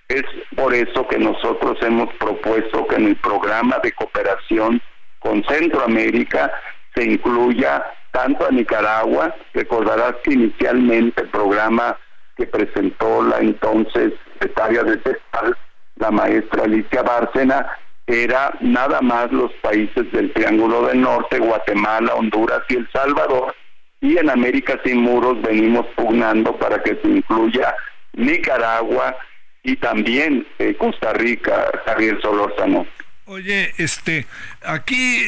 [0.08, 0.24] Es
[0.56, 4.80] por eso que nosotros hemos propuesto que en el programa de cooperación
[5.20, 6.50] con Centroamérica
[6.94, 11.96] se incluya tanto a Nicaragua, recordarás que inicialmente el programa
[12.36, 15.56] que presentó la entonces secretaria de Testal,
[15.96, 17.70] la maestra Alicia Bárcena,
[18.10, 23.54] era nada más los países del Triángulo del Norte, Guatemala, Honduras y El Salvador.
[24.00, 27.74] Y en América Sin Muros venimos pugnando para que se incluya
[28.14, 29.16] Nicaragua
[29.62, 32.86] y también eh, Costa Rica, Javier Solórzano.
[33.26, 34.26] Oye, este,
[34.64, 35.22] aquí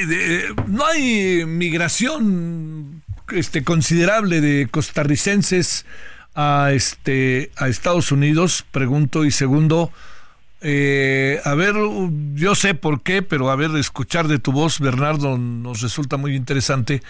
[0.67, 3.03] no hay migración
[3.33, 5.87] este considerable de costarricenses
[6.35, 9.93] a este a Estados Unidos, pregunto y segundo,
[10.63, 11.75] eh, a ver,
[12.35, 16.37] yo sé por qué, pero a ver, escuchar de tu voz, Bernardo, nos resulta muy
[16.37, 17.03] interesante.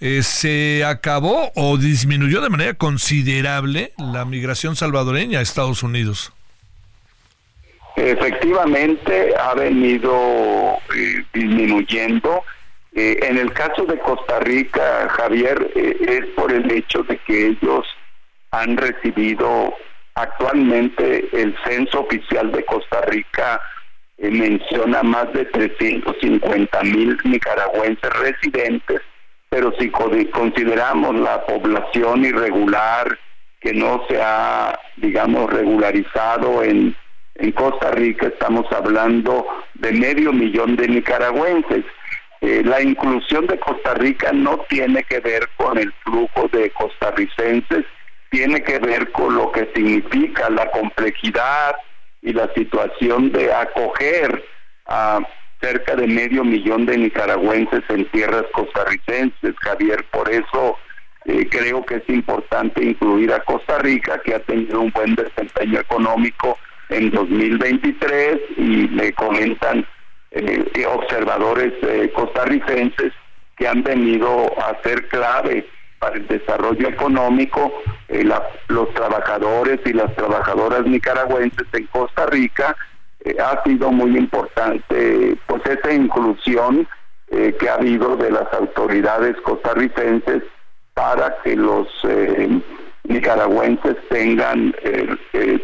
[0.00, 6.32] Eh, ¿Se acabó o disminuyó de manera considerable la migración salvadoreña a Estados Unidos?
[7.96, 12.42] Efectivamente, ha venido eh, disminuyendo.
[12.94, 17.86] en el caso de Costa Rica, Javier, es por el hecho de que ellos
[18.50, 19.74] han recibido
[20.14, 23.60] Actualmente el censo oficial de Costa Rica
[24.18, 29.00] eh, menciona más de 350 mil nicaragüenses residentes,
[29.48, 33.18] pero si consideramos la población irregular
[33.60, 36.94] que no se ha, digamos, regularizado en,
[37.36, 41.84] en Costa Rica, estamos hablando de medio millón de nicaragüenses.
[42.40, 47.84] Eh, la inclusión de Costa Rica no tiene que ver con el flujo de costarricenses,
[48.32, 51.76] tiene que ver con lo que significa la complejidad
[52.22, 54.42] y la situación de acoger
[54.86, 55.20] a
[55.60, 60.04] cerca de medio millón de nicaragüenses en tierras costarricenses, Javier.
[60.10, 60.78] Por eso
[61.26, 65.80] eh, creo que es importante incluir a Costa Rica, que ha tenido un buen desempeño
[65.80, 66.58] económico
[66.88, 69.86] en 2023 y me comentan
[70.30, 73.12] eh, observadores eh, costarricenses
[73.58, 75.66] que han venido a ser clave
[76.02, 77.72] para el desarrollo económico,
[78.08, 78.28] eh,
[78.66, 82.76] los trabajadores y las trabajadoras nicaragüenses en Costa Rica,
[83.20, 86.88] eh, ha sido muy importante pues esa inclusión
[87.28, 90.42] eh, que ha habido de las autoridades costarricenses
[90.92, 91.86] para que los
[93.04, 94.74] nicaragüenses tengan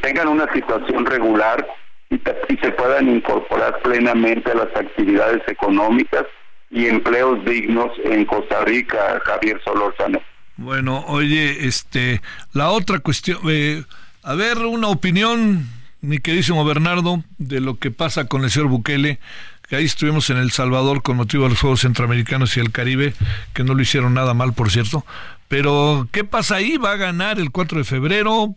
[0.01, 1.67] tengan una situación regular
[2.11, 6.25] y, y se puedan incorporar plenamente a las actividades económicas
[6.71, 10.21] y empleos dignos en Costa Rica, Javier Solórzano.
[10.57, 12.21] Bueno, oye, este,
[12.53, 13.85] la otra cuestión, eh,
[14.23, 15.69] a ver, una opinión,
[16.01, 19.21] mi queridísimo Bernardo, de lo que pasa con el señor Bukele,
[19.69, 23.15] que ahí estuvimos en El Salvador con motivo de los Juegos Centroamericanos y el Caribe,
[23.53, 25.05] que no lo hicieron nada mal, por cierto.
[25.47, 26.77] Pero, ¿qué pasa ahí?
[26.77, 28.55] Va a ganar el 4 de febrero,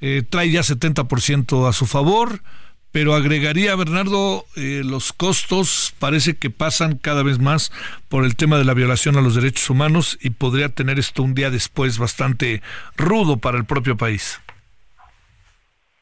[0.00, 2.42] eh, trae ya 70% a su favor,
[2.92, 7.72] pero agregaría, Bernardo, eh, los costos parece que pasan cada vez más
[8.08, 11.34] por el tema de la violación a los derechos humanos y podría tener esto un
[11.34, 12.62] día después bastante
[12.96, 14.40] rudo para el propio país.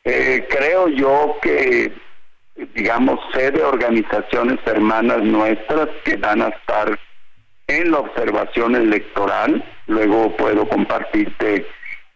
[0.04, 1.92] Eh, creo yo que,
[2.74, 6.98] digamos, sé de organizaciones hermanas nuestras que van a estar
[7.66, 11.66] en la observación electoral, luego puedo compartirte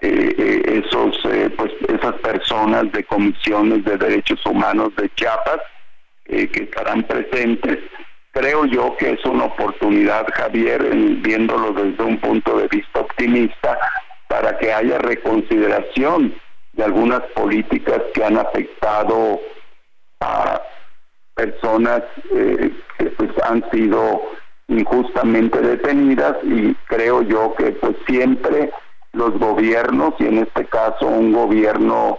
[0.05, 5.61] eh, eh, esos eh, pues esas personas de comisiones de derechos humanos de Chiapas
[6.27, 7.79] que estarán presentes.
[8.33, 10.83] Creo yo que es una oportunidad Javier
[11.19, 13.79] viéndolo desde un punto de vista optimista
[14.29, 16.35] para que haya reconsideración
[16.73, 19.41] de algunas políticas que han afectado
[20.21, 20.63] a
[21.35, 24.23] personas que pues han sido
[24.69, 28.71] injustamente detenidas y creo yo que pues siempre
[29.13, 32.19] los gobiernos y en este caso un gobierno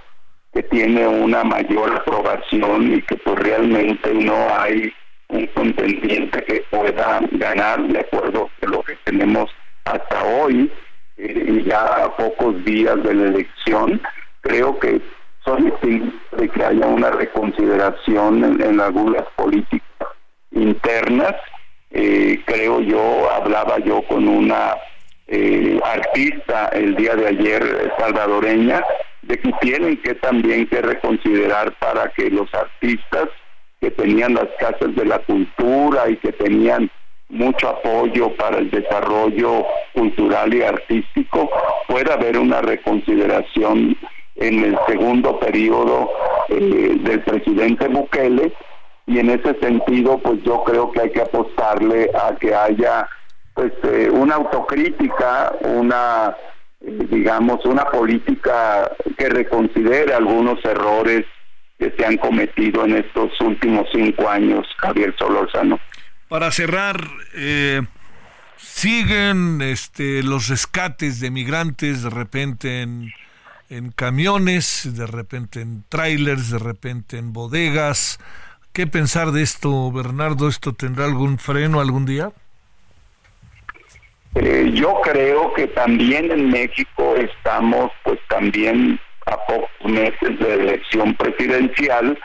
[0.53, 4.93] que tiene una mayor aprobación y que pues realmente no hay
[5.29, 9.49] un contendiente que pueda ganar de acuerdo a lo que tenemos
[9.85, 10.71] hasta hoy
[11.17, 14.01] eh, y ya a pocos días de la elección
[14.41, 15.01] creo que
[15.43, 15.73] son
[16.37, 20.07] de que haya una reconsideración en, algunas políticas
[20.51, 21.35] internas.
[21.91, 24.75] Eh, creo yo hablaba yo con una
[25.35, 28.85] eh, artista el día de ayer salvadoreña
[29.23, 33.29] de que tienen que también que reconsiderar para que los artistas
[33.81, 36.91] que tenían las casas de la cultura y que tenían
[37.29, 41.49] mucho apoyo para el desarrollo cultural y artístico,
[41.87, 43.97] pueda haber una reconsideración
[44.35, 46.11] en el segundo periodo
[46.49, 48.53] eh, del presidente Bukele.
[49.07, 53.09] Y en ese sentido pues yo creo que hay que apostarle a que haya
[53.53, 56.35] pues eh, una autocrítica, una
[56.83, 61.25] digamos una política que reconsidere algunos errores
[61.79, 65.79] que se han cometido en estos últimos cinco años, Javier Solórzano.
[66.27, 66.97] Para cerrar,
[67.35, 67.81] eh,
[68.57, 73.11] siguen este, los rescates de migrantes de repente en,
[73.69, 78.19] en camiones, de repente en trailers, de repente en bodegas.
[78.73, 80.47] ¿Qué pensar de esto, Bernardo?
[80.47, 82.31] ¿Esto tendrá algún freno algún día?
[84.35, 91.13] Eh, yo creo que también en México estamos pues también a pocos meses de elección
[91.15, 92.17] presidencial.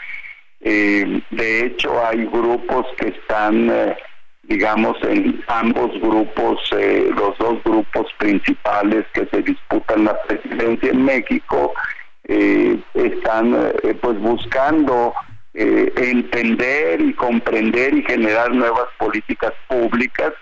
[0.61, 3.97] Eh, de hecho hay grupos que están, eh,
[4.45, 11.75] digamos, en ambos grupos, los dos grupos principales que se disputan la presidencia en México,
[12.95, 15.15] están pues buscando
[15.55, 20.35] entender y comprender y generar nuevas políticas públicas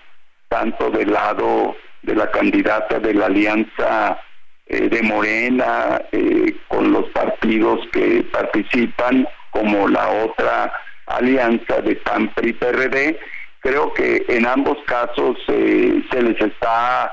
[0.49, 4.19] tanto del lado de la candidata de la alianza
[4.67, 10.73] eh, de Morena eh, con los partidos que participan, como la otra
[11.07, 13.19] alianza de PAN PRI PRD,
[13.59, 17.11] creo que en ambos casos eh, se les está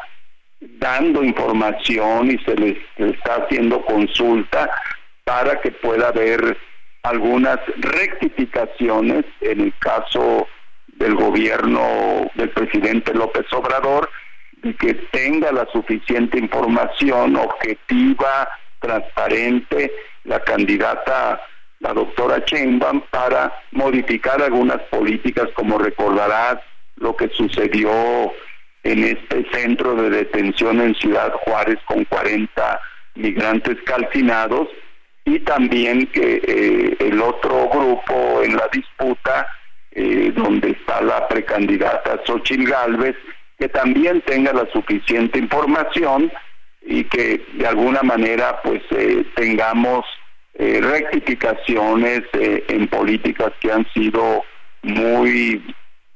[0.61, 4.71] dando información y se les está haciendo consulta
[5.25, 6.57] para que pueda haber
[7.03, 10.49] algunas rectificaciones en el caso
[10.97, 14.11] del gobierno del presidente López Obrador
[14.63, 18.49] y que tenga la suficiente información objetiva,
[18.81, 19.93] transparente,
[20.25, 21.41] la candidata,
[21.81, 26.59] la doctora Sheinbaum, para modificar algunas políticas, como recordarás
[26.97, 28.33] lo que sucedió
[28.85, 32.81] en este centro de detención en Ciudad Juárez con 40
[33.17, 34.69] migrantes calcinados
[35.25, 39.47] y también que eh, el otro grupo en la disputa
[39.97, 43.17] eh, donde está la precandidata Xochitl Galvez,
[43.59, 46.33] que también tenga la suficiente información
[46.83, 50.05] y que de alguna manera pues eh, tengamos
[50.55, 54.43] eh, rectificaciones en políticas que han sido
[54.83, 55.63] muy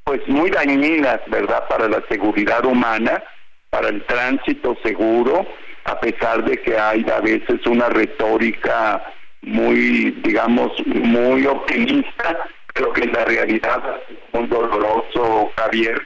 [0.03, 3.23] pues muy dañinas, ¿verdad?, para la seguridad humana,
[3.71, 5.47] para el tránsito seguro,
[5.85, 9.05] a pesar de que hay a veces una retórica
[9.43, 12.49] muy, digamos, muy optimista,
[12.79, 16.01] Creo que la realidad es muy doloroso, Javier,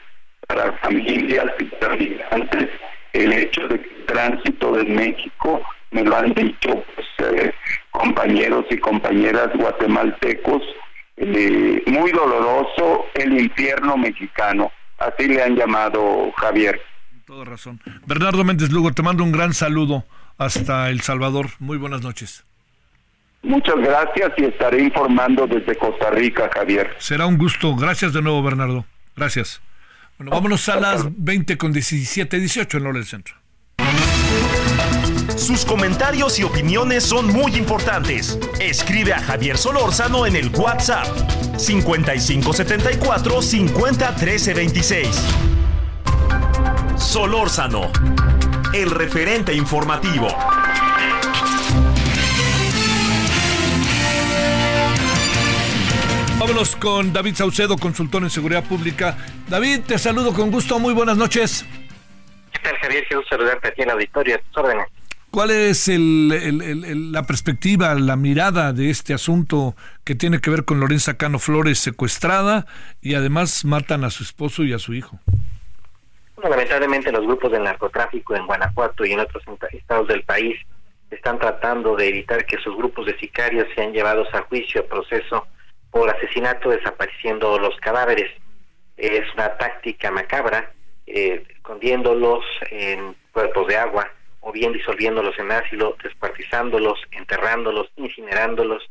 [0.49, 2.71] para familias y para migrantes.
[3.13, 5.61] El hecho de que el tránsito de México,
[5.91, 7.53] me lo han dicho pues, eh,
[7.91, 10.63] compañeros y compañeras guatemaltecos,
[11.19, 14.73] eh, muy doloroso el infierno mexicano.
[14.97, 16.81] Así le han llamado Javier.
[17.27, 17.83] Toda razón.
[18.07, 20.07] Bernardo Méndez Lugo, te mando un gran saludo
[20.39, 21.49] hasta El Salvador.
[21.59, 22.47] Muy buenas noches.
[23.43, 26.95] Muchas gracias y estaré informando desde Costa Rica, Javier.
[26.99, 27.75] Será un gusto.
[27.75, 28.85] Gracias de nuevo, Bernardo.
[29.17, 29.61] Gracias.
[30.17, 33.35] Bueno, vámonos a las 20 con 17, 18 en hora del centro.
[35.37, 38.39] Sus comentarios y opiniones son muy importantes.
[38.61, 41.07] Escribe a Javier Solórzano en el WhatsApp
[41.59, 44.15] 5574 50
[44.55, 45.09] 26.
[46.97, 47.91] Solórzano,
[48.73, 50.29] el referente informativo.
[56.43, 59.17] Vámonos con David Saucedo, consultor en seguridad pública.
[59.49, 61.65] David, te saludo con gusto, muy buenas noches.
[62.53, 63.05] ¿Qué tal, Javier?
[63.07, 64.87] Quiero saludarte aquí en la auditorio, a tus órdenes.
[65.31, 71.17] ¿Cuál es la perspectiva, la mirada de este asunto que tiene que ver con Lorenza
[71.17, 72.67] Cano Flores secuestrada
[73.01, 75.21] y además matan a su esposo y a su hijo?
[76.35, 80.59] Bueno, lamentablemente los grupos del narcotráfico en Guanajuato y en otros estados del país
[81.09, 85.47] están tratando de evitar que sus grupos de sicarios sean llevados a juicio, a proceso
[85.93, 88.31] por asesinato desapareciendo los cadáveres.
[88.97, 90.73] Es una táctica macabra,
[91.07, 98.83] eh, escondiéndolos en cuerpos de agua o bien disolviéndolos en ácido, descuartizándolos, enterrándolos, incinerándolos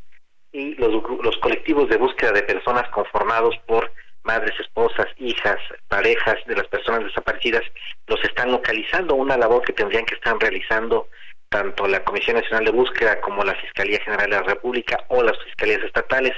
[0.54, 0.92] y los,
[1.24, 3.92] los colectivos de búsqueda de personas conformados por
[4.24, 7.64] madres, esposas, hijas, parejas de las personas desaparecidas,
[8.08, 11.08] los están localizando, una labor que tendrían que estar realizando
[11.50, 15.38] tanto la Comisión Nacional de Búsqueda como la Fiscalía General de la República o las
[15.44, 16.34] fiscalías estatales,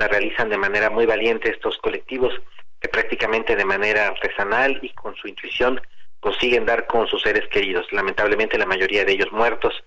[0.00, 2.32] la realizan de manera muy valiente estos colectivos
[2.80, 5.78] que prácticamente de manera artesanal y con su intuición
[6.20, 9.84] consiguen dar con sus seres queridos, lamentablemente la mayoría de ellos muertos.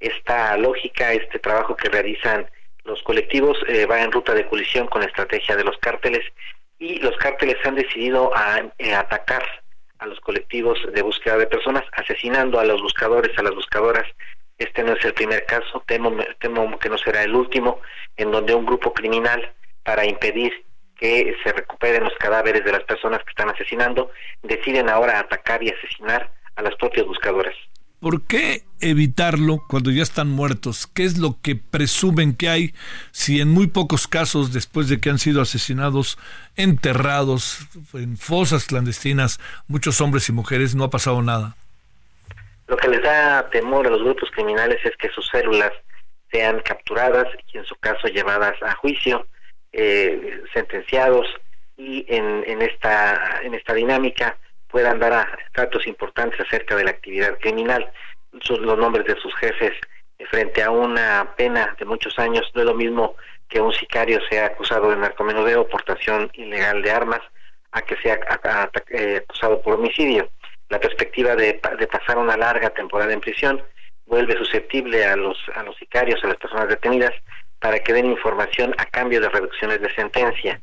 [0.00, 2.50] Esta lógica, este trabajo que realizan
[2.82, 6.24] los colectivos eh, va en ruta de colisión con la estrategia de los cárteles
[6.80, 9.44] y los cárteles han decidido a, eh, atacar
[9.98, 14.06] a los colectivos de búsqueda de personas, asesinando a los buscadores, a las buscadoras,
[14.58, 17.80] este no es el primer caso, temo, temo que no será el último,
[18.16, 19.52] en donde un grupo criminal,
[19.82, 20.52] para impedir
[20.96, 24.10] que se recuperen los cadáveres de las personas que están asesinando,
[24.42, 27.54] deciden ahora atacar y asesinar a las propias buscadoras.
[27.98, 30.86] ¿Por qué evitarlo cuando ya están muertos?
[30.86, 32.74] ¿Qué es lo que presumen que hay
[33.12, 36.18] si en muy pocos casos, después de que han sido asesinados,
[36.54, 41.56] enterrados en fosas clandestinas, muchos hombres y mujeres, no ha pasado nada?
[42.66, 45.72] Lo que les da temor a los grupos criminales es que sus células
[46.32, 49.26] sean capturadas y en su caso llevadas a juicio,
[49.72, 51.26] eh, sentenciados
[51.76, 54.38] y en, en, esta, en esta dinámica
[54.68, 57.92] puedan dar datos importantes acerca de la actividad criminal,
[58.40, 59.72] sus, los nombres de sus jefes
[60.18, 63.16] eh, frente a una pena de muchos años, no es lo mismo
[63.48, 67.20] que un sicario sea acusado de narcomenudeo, portación ilegal de armas,
[67.72, 68.18] a que sea
[68.90, 70.30] eh, acusado por homicidio
[70.74, 71.54] la perspectiva de,
[71.90, 73.62] pasar una larga temporada en prisión
[74.06, 77.12] vuelve susceptible a los, a los sicarios, a las personas detenidas,
[77.60, 80.58] para que den información a cambio de reducciones de sentencia.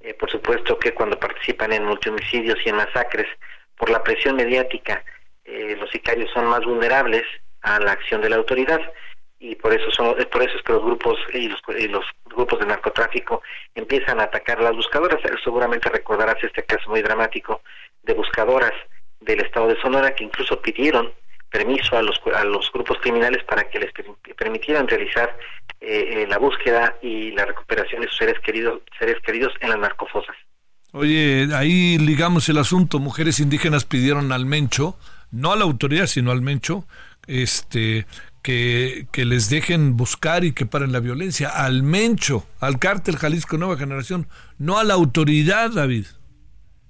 [0.00, 3.26] Eh, por supuesto que cuando participan en multihomicidios y en masacres,
[3.78, 5.02] por la presión mediática,
[5.46, 7.24] eh, los sicarios son más vulnerables
[7.62, 8.80] a la acción de la autoridad
[9.38, 12.60] y por eso son por eso es que los grupos y los, y los grupos
[12.60, 13.42] de narcotráfico
[13.74, 15.20] empiezan a atacar a las buscadoras.
[15.42, 17.62] Seguramente recordarás este caso muy dramático
[18.02, 18.74] de buscadoras
[19.24, 21.10] del estado de Sonora que incluso pidieron
[21.50, 23.92] permiso a los, a los grupos criminales para que les
[24.36, 25.36] permitieran realizar
[25.80, 29.78] eh, eh, la búsqueda y la recuperación de sus seres queridos, seres queridos en las
[29.78, 30.34] narcofosas.
[30.92, 32.98] Oye, ahí ligamos el asunto.
[32.98, 34.96] Mujeres indígenas pidieron al Mencho,
[35.30, 36.86] no a la autoridad, sino al Mencho,
[37.28, 38.06] este,
[38.42, 41.50] que, que les dejen buscar y que paren la violencia.
[41.50, 44.26] Al Mencho, al cártel Jalisco Nueva Generación,
[44.58, 46.06] no a la autoridad, David.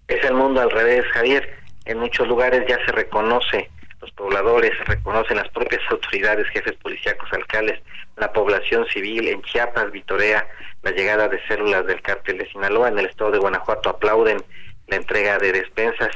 [0.09, 3.71] Es el mundo al revés, Javier en muchos lugares ya se reconoce,
[4.01, 7.81] los pobladores, se reconocen las propias autoridades, jefes policíacos, alcaldes,
[8.17, 10.47] la población civil en Chiapas, Vitorea,
[10.83, 14.43] la llegada de células del cártel de Sinaloa, en el estado de Guanajuato aplauden
[14.89, 16.11] la entrega de despensas,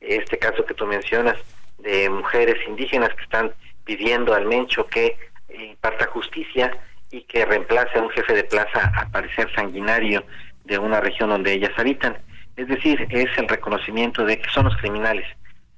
[0.00, 1.36] este caso que tú mencionas,
[1.78, 3.52] de mujeres indígenas que están
[3.84, 5.16] pidiendo al Mencho que
[5.50, 6.76] imparta justicia
[7.10, 10.24] y que reemplace a un jefe de plaza a parecer sanguinario
[10.64, 12.16] de una región donde ellas habitan.
[12.56, 15.26] Es decir, es el reconocimiento de que son los criminales,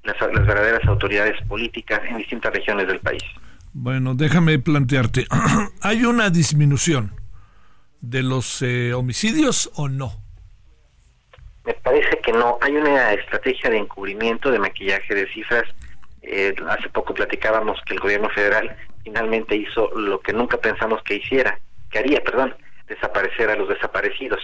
[0.05, 3.23] las, verdaderas autoridades políticas en distintas regiones del país.
[3.73, 5.27] Bueno, déjame plantearte,
[5.83, 7.15] ¿hay una disminución
[8.01, 10.13] de los eh, homicidios o no?
[11.65, 12.59] Me parece que no.
[12.61, 15.65] Hay una estrategia de encubrimiento, de maquillaje de cifras.
[16.23, 21.17] Eh, hace poco platicábamos que el gobierno federal finalmente hizo lo que nunca pensamos que
[21.17, 21.59] hiciera,
[21.91, 22.55] que haría, perdón,
[22.87, 24.41] desaparecer a los desaparecidos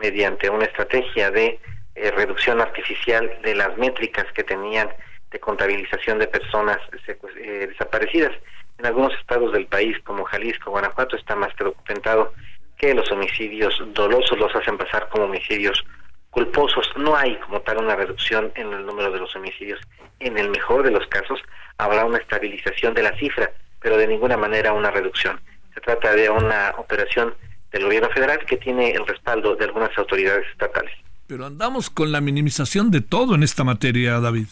[0.00, 1.60] mediante una estrategia de
[1.94, 4.88] eh, reducción artificial de las métricas que tenían
[5.30, 8.32] de contabilización de personas eh, desaparecidas.
[8.78, 12.32] En algunos estados del país, como Jalisco, Guanajuato, está más que documentado
[12.76, 15.84] que los homicidios dolosos los hacen pasar como homicidios
[16.30, 16.90] culposos.
[16.96, 19.80] No hay como tal una reducción en el número de los homicidios.
[20.18, 21.40] En el mejor de los casos
[21.76, 25.40] habrá una estabilización de la cifra, pero de ninguna manera una reducción.
[25.74, 27.34] Se trata de una operación
[27.72, 30.92] del gobierno federal que tiene el respaldo de algunas autoridades estatales.
[31.26, 34.46] Pero andamos con la minimización de todo en esta materia, David.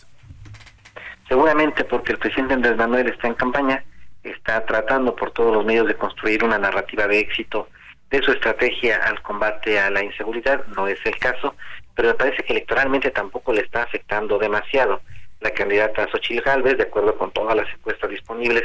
[1.29, 3.85] Seguramente porque el presidente Andrés Manuel está en campaña,
[4.23, 7.69] está tratando por todos los medios de construir una narrativa de éxito
[8.11, 11.55] de su estrategia al combate a la inseguridad, no es el caso,
[11.95, 15.03] pero me parece que electoralmente tampoco le está afectando demasiado.
[15.41, 18.65] La candidata Xochitl Gálvez, de acuerdo con todas las encuestas disponibles,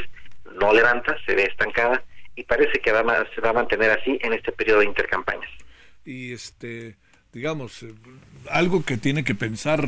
[0.58, 2.02] no levanta, se ve estancada
[2.36, 3.02] y parece que va,
[3.34, 5.50] se va a mantener así en este periodo de intercampañas.
[6.04, 6.96] Y este,
[7.32, 7.94] digamos, eh,
[8.50, 9.86] algo que tiene que pensar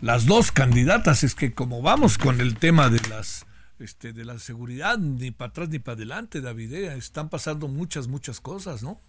[0.00, 3.46] las dos candidatas es que como vamos con el tema de las
[3.82, 8.06] este, de la seguridad, ni para atrás ni para adelante, David, eh, están pasando muchas,
[8.06, 9.00] muchas cosas, ¿no?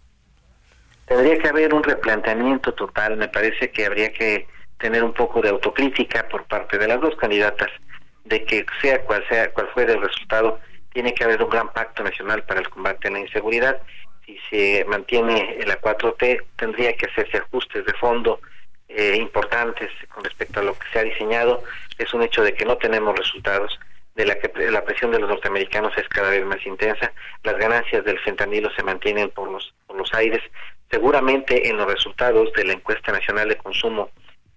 [1.06, 4.48] Tendría que haber un replanteamiento total, me parece que habría que
[4.78, 7.68] tener un poco de autocrítica por parte de las dos candidatas,
[8.24, 10.58] de que sea cual sea, cual fuera el resultado,
[10.94, 13.82] tiene que haber un gran pacto nacional para el combate a la inseguridad.
[14.24, 18.40] Si se mantiene la 4T, tendría que hacerse ajustes de fondo
[18.88, 21.62] eh, importantes con respecto a lo que se ha diseñado.
[21.98, 23.78] Es un hecho de que no tenemos resultados,
[24.14, 27.12] de la que la presión de los norteamericanos es cada vez más intensa,
[27.42, 30.42] las ganancias del fentanilo se mantienen por los, por los aires.
[30.90, 34.10] Seguramente en los resultados de la encuesta nacional de consumo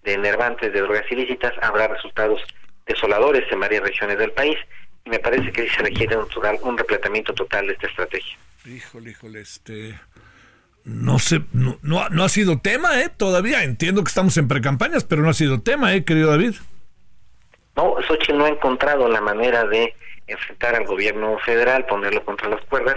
[0.03, 2.41] de enervantes de drogas ilícitas habrá resultados
[2.85, 4.57] desoladores en varias regiones del país
[5.07, 6.27] y me parece que se requiere un,
[6.63, 8.37] un replanteamiento total de esta estrategia.
[8.65, 9.97] Híjole, híjole, este...
[10.83, 13.09] No sé, no, no, ha sido tema, ¿eh?
[13.15, 16.55] Todavía entiendo que estamos en precampañas, pero no ha sido tema, ¿eh, querido David?
[17.75, 19.93] No, Xochitl no ha encontrado la manera de
[20.27, 22.95] enfrentar al gobierno federal, ponerlo contra las cuerdas.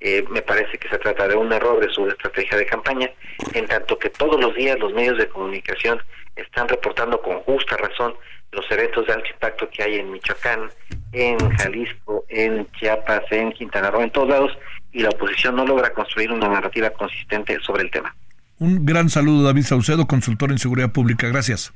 [0.00, 3.10] Eh, me parece que se trata de un error de su estrategia de campaña,
[3.54, 5.98] en tanto que todos los días los medios de comunicación
[6.36, 8.14] están reportando con justa razón
[8.52, 10.70] los eventos de alto impacto que hay en Michoacán,
[11.12, 14.58] en Jalisco, en Chiapas, en Quintana Roo, en todos lados,
[14.92, 18.14] y la oposición no logra construir una narrativa consistente sobre el tema.
[18.58, 21.28] Un gran saludo, David Saucedo, consultor en seguridad pública.
[21.28, 21.72] Gracias.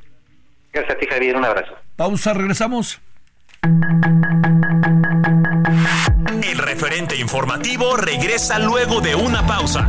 [0.72, 1.36] Gracias a ti, Javier.
[1.36, 1.74] Un abrazo.
[1.96, 3.00] Pausa, regresamos.
[6.42, 9.88] El referente informativo regresa luego de una pausa.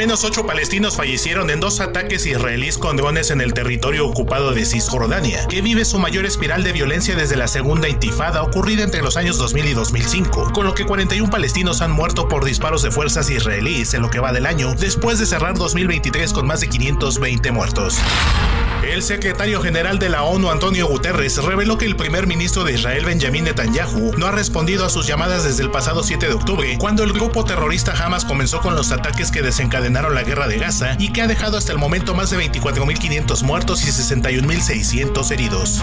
[0.00, 4.64] Menos ocho palestinos fallecieron en dos ataques israelíes con drones en el territorio ocupado de
[4.64, 9.18] Cisjordania, que vive su mayor espiral de violencia desde la segunda intifada ocurrida entre los
[9.18, 13.28] años 2000 y 2005, con lo que 41 palestinos han muerto por disparos de fuerzas
[13.28, 17.50] israelíes en lo que va del año, después de cerrar 2023 con más de 520
[17.50, 17.98] muertos.
[18.90, 23.04] El secretario general de la ONU, Antonio Guterres, reveló que el primer ministro de Israel,
[23.04, 27.04] Benjamin Netanyahu, no ha respondido a sus llamadas desde el pasado 7 de octubre, cuando
[27.04, 31.12] el grupo terrorista Hamas comenzó con los ataques que desencadenaron la guerra de Gaza y
[31.12, 35.80] que ha dejado hasta el momento más de 24.500 muertos y 61.600 heridos.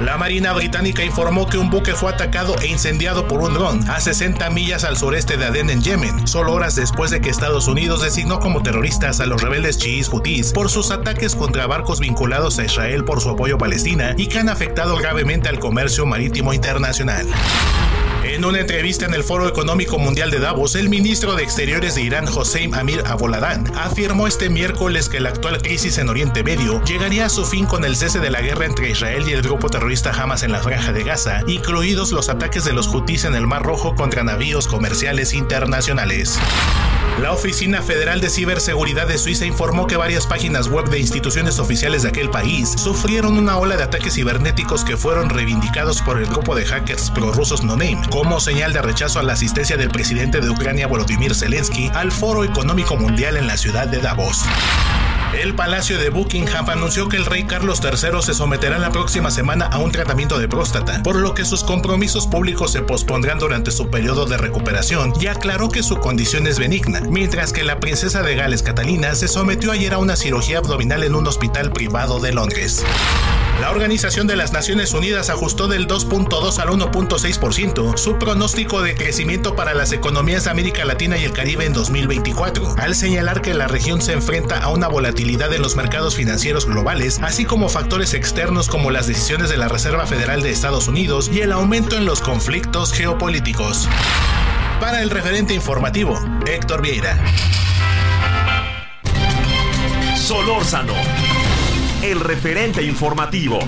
[0.00, 3.98] La Marina Británica informó que un buque fue atacado e incendiado por un dron a
[3.98, 8.02] 60 millas al sureste de Adén en Yemen, solo horas después de que Estados Unidos
[8.02, 12.64] designó como terroristas a los rebeldes chiíes hutíes por sus ataques contra barcos vinculados a
[12.64, 17.26] Israel por su apoyo Palestina y que han afectado gravemente al comercio marítimo internacional.
[18.36, 22.02] En una entrevista en el Foro Económico Mundial de Davos, el ministro de Exteriores de
[22.02, 27.24] Irán, Hossein Amir Aboladán, afirmó este miércoles que la actual crisis en Oriente Medio llegaría
[27.24, 30.10] a su fin con el cese de la guerra entre Israel y el grupo terrorista
[30.10, 33.62] Hamas en la franja de Gaza, incluidos los ataques de los hutíes en el Mar
[33.62, 36.38] Rojo contra navíos comerciales internacionales.
[37.20, 42.02] La Oficina Federal de Ciberseguridad de Suiza informó que varias páginas web de instituciones oficiales
[42.02, 46.54] de aquel país sufrieron una ola de ataques cibernéticos que fueron reivindicados por el grupo
[46.54, 50.50] de hackers prorrusos No Name como señal de rechazo a la asistencia del presidente de
[50.50, 54.44] Ucrania Volodymyr Zelensky al Foro Económico Mundial en la ciudad de Davos.
[55.38, 59.66] El Palacio de Buckingham anunció que el rey Carlos III se someterá la próxima semana
[59.66, 63.90] a un tratamiento de próstata, por lo que sus compromisos públicos se pospondrán durante su
[63.90, 68.34] periodo de recuperación y aclaró que su condición es benigna, mientras que la princesa de
[68.34, 72.82] Gales Catalina se sometió ayer a una cirugía abdominal en un hospital privado de Londres.
[73.60, 79.56] La Organización de las Naciones Unidas ajustó del 2.2 al 1.6% su pronóstico de crecimiento
[79.56, 83.66] para las economías de América Latina y el Caribe en 2024, al señalar que la
[83.66, 88.68] región se enfrenta a una volatilidad en los mercados financieros globales, así como factores externos
[88.68, 92.20] como las decisiones de la Reserva Federal de Estados Unidos y el aumento en los
[92.20, 93.88] conflictos geopolíticos.
[94.80, 97.18] Para el referente informativo, Héctor Vieira.
[100.16, 100.94] Solórzano,
[102.10, 103.58] el referente informativo.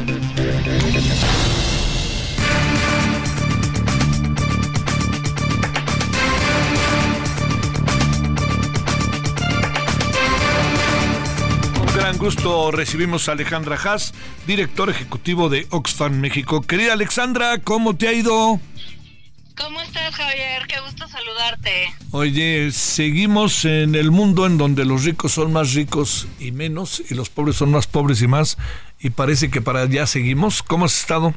[11.97, 14.15] Gran gusto recibimos a Alejandra Haas,
[14.47, 16.63] director ejecutivo de Oxfam México.
[16.63, 18.61] Querida Alexandra, ¿cómo te ha ido?
[19.59, 20.67] ¿Cómo estás, Javier?
[20.67, 21.93] Qué gusto saludarte.
[22.13, 27.15] Oye, seguimos en el mundo en donde los ricos son más ricos y menos, y
[27.15, 28.57] los pobres son más pobres y más,
[29.01, 30.63] y parece que para allá seguimos.
[30.63, 31.35] ¿Cómo has estado?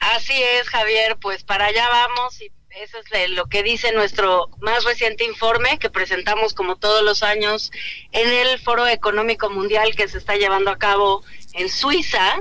[0.00, 4.84] Así es, Javier, pues para allá vamos y eso es lo que dice nuestro más
[4.84, 7.72] reciente informe que presentamos como todos los años
[8.12, 12.40] en el Foro Económico Mundial que se está llevando a cabo en Suiza.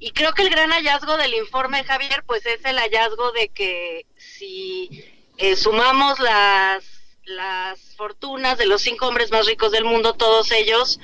[0.00, 4.06] Y creo que el gran hallazgo del informe, Javier, pues es el hallazgo de que
[4.40, 5.04] si
[5.36, 6.82] eh, sumamos las,
[7.24, 10.98] las fortunas de los cinco hombres más ricos del mundo, todos ellos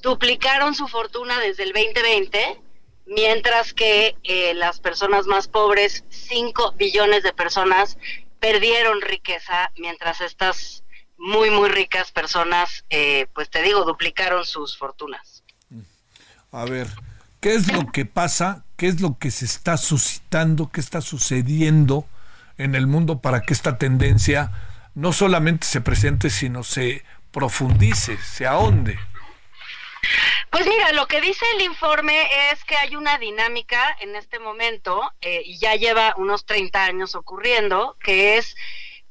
[0.00, 2.58] duplicaron su fortuna desde el 2020,
[3.04, 7.98] mientras que eh, las personas más pobres, 5 billones de personas,
[8.38, 10.82] perdieron riqueza, mientras estas
[11.18, 15.42] muy, muy ricas personas, eh, pues te digo, duplicaron sus fortunas.
[16.50, 16.88] A ver,
[17.40, 18.64] ¿qué es lo que pasa?
[18.78, 20.70] ¿Qué es lo que se está suscitando?
[20.72, 22.06] ¿Qué está sucediendo
[22.60, 24.52] en el mundo para que esta tendencia
[24.94, 28.98] no solamente se presente, sino se profundice, se ahonde?
[30.50, 35.00] Pues mira, lo que dice el informe es que hay una dinámica en este momento,
[35.20, 38.56] eh, y ya lleva unos 30 años ocurriendo, que es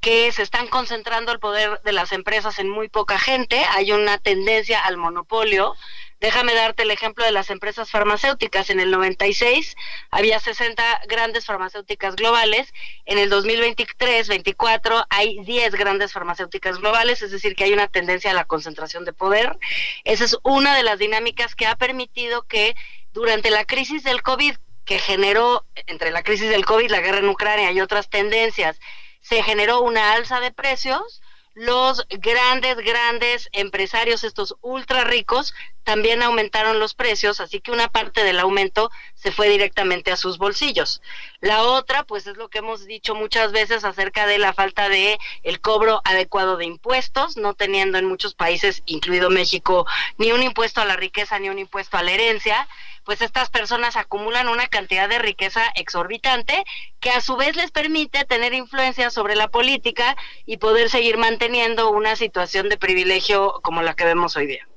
[0.01, 4.17] que se están concentrando el poder de las empresas en muy poca gente, hay una
[4.17, 5.75] tendencia al monopolio,
[6.19, 8.69] Déjame darte el ejemplo de las empresas farmacéuticas.
[8.69, 9.75] En el 96
[10.11, 12.73] había 60 grandes farmacéuticas globales.
[13.05, 18.33] En el 2023-24 hay 10 grandes farmacéuticas globales, es decir, que hay una tendencia a
[18.33, 19.57] la concentración de poder.
[20.03, 22.75] Esa es una de las dinámicas que ha permitido que
[23.13, 27.29] durante la crisis del COVID, que generó entre la crisis del COVID, la guerra en
[27.29, 28.77] Ucrania y otras tendencias,
[29.21, 31.21] se generó una alza de precios
[31.59, 35.53] los grandes, grandes empresarios, estos ultra ricos,
[35.89, 40.37] también aumentaron los precios, así que una parte del aumento se fue directamente a sus
[40.37, 41.01] bolsillos.
[41.39, 45.17] La otra, pues es lo que hemos dicho muchas veces acerca de la falta de
[45.41, 49.87] el cobro adecuado de impuestos, no teniendo en muchos países, incluido México,
[50.19, 52.67] ni un impuesto a la riqueza ni un impuesto a la herencia
[53.05, 56.63] pues estas personas acumulan una cantidad de riqueza exorbitante
[56.99, 61.89] que a su vez les permite tener influencia sobre la política y poder seguir manteniendo
[61.89, 64.67] una situación de privilegio como la que vemos hoy día.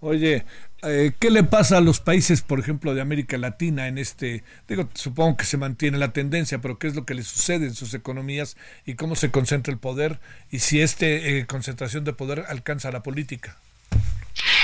[0.00, 0.44] Oye,
[0.82, 4.88] eh, ¿qué le pasa a los países, por ejemplo, de América Latina en este, digo,
[4.94, 7.94] supongo que se mantiene la tendencia, pero qué es lo que les sucede en sus
[7.94, 10.20] economías y cómo se concentra el poder
[10.50, 13.56] y si esta eh, concentración de poder alcanza la política?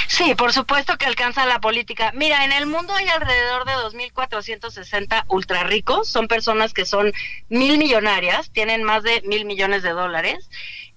[0.07, 2.13] Sí, por supuesto que alcanza la política.
[2.15, 7.13] Mira, en el mundo hay alrededor de 2.460 ultra ricos, son personas que son
[7.49, 10.51] mil millonarias, tienen más de mil millones de dólares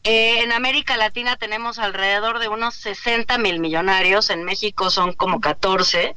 [0.07, 5.41] eh, en América Latina tenemos alrededor de unos 60 mil millonarios, en México son como
[5.41, 6.15] 14,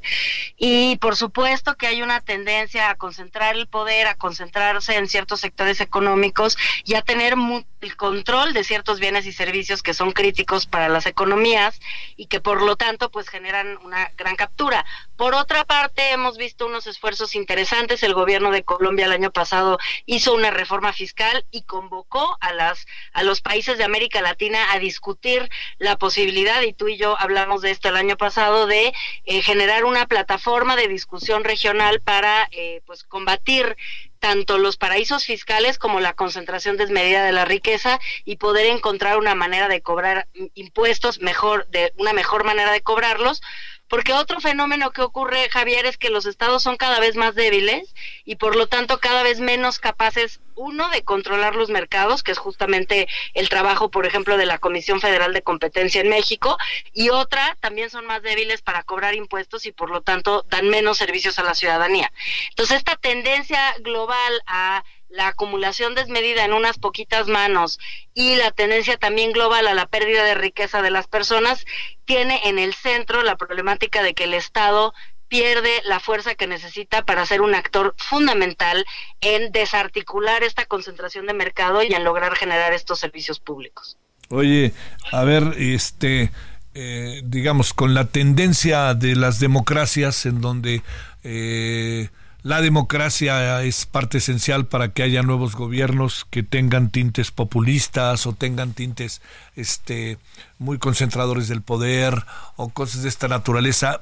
[0.59, 5.41] y por supuesto que hay una tendencia a concentrar el poder, a concentrarse en ciertos
[5.41, 7.35] sectores económicos y a tener
[7.81, 11.81] el control de ciertos bienes y servicios que son críticos para las economías
[12.17, 14.85] y que por lo tanto pues generan una gran captura.
[15.17, 18.03] Por otra parte, hemos visto unos esfuerzos interesantes.
[18.03, 22.87] El gobierno de Colombia el año pasado hizo una reforma fiscal y convocó a las
[23.13, 25.49] a los países de América Latina a discutir
[25.79, 28.93] la posibilidad, y tú y yo hablamos de esto el año pasado, de
[29.25, 33.77] eh, generar una plataforma de discusión regional para eh, pues combatir
[34.19, 39.35] tanto los paraísos fiscales como la concentración desmedida de la riqueza y poder encontrar una
[39.35, 43.41] manera de cobrar impuestos mejor de una mejor manera de cobrarlos
[43.89, 47.95] porque otro fenómeno que ocurre, Javier, es que los estados son cada vez más débiles
[48.25, 52.39] y por lo tanto cada vez menos capaces, uno, de controlar los mercados, que es
[52.39, 56.59] justamente el trabajo, por ejemplo, de la Comisión Federal de Competencia en México,
[56.93, 60.99] y otra, también son más débiles para cobrar impuestos y por lo tanto dan menos
[60.99, 62.13] servicios a la ciudadanía.
[62.51, 67.79] Entonces, esta tendencia global a la acumulación desmedida en unas poquitas manos
[68.15, 71.65] y la tendencia también global a la pérdida de riqueza de las personas
[72.05, 74.93] tiene en el centro la problemática de que el Estado
[75.29, 78.85] pierde la fuerza que necesita para ser un actor fundamental
[79.21, 83.99] en desarticular esta concentración de mercado y en lograr generar estos servicios públicos.
[84.31, 84.73] Oye,
[85.13, 86.31] a ver, este,
[86.75, 90.83] eh, digamos, con la tendencia de las democracias en donde
[91.25, 92.09] eh,
[92.49, 98.33] la democracia es parte esencial para que haya nuevos gobiernos que tengan tintes populistas o
[98.33, 99.21] tengan tintes
[99.55, 100.17] este
[100.59, 102.25] muy concentradores del poder
[102.57, 104.01] o cosas de esta naturaleza.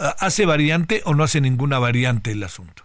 [0.00, 2.82] ¿Hace variante o no hace ninguna variante el asunto?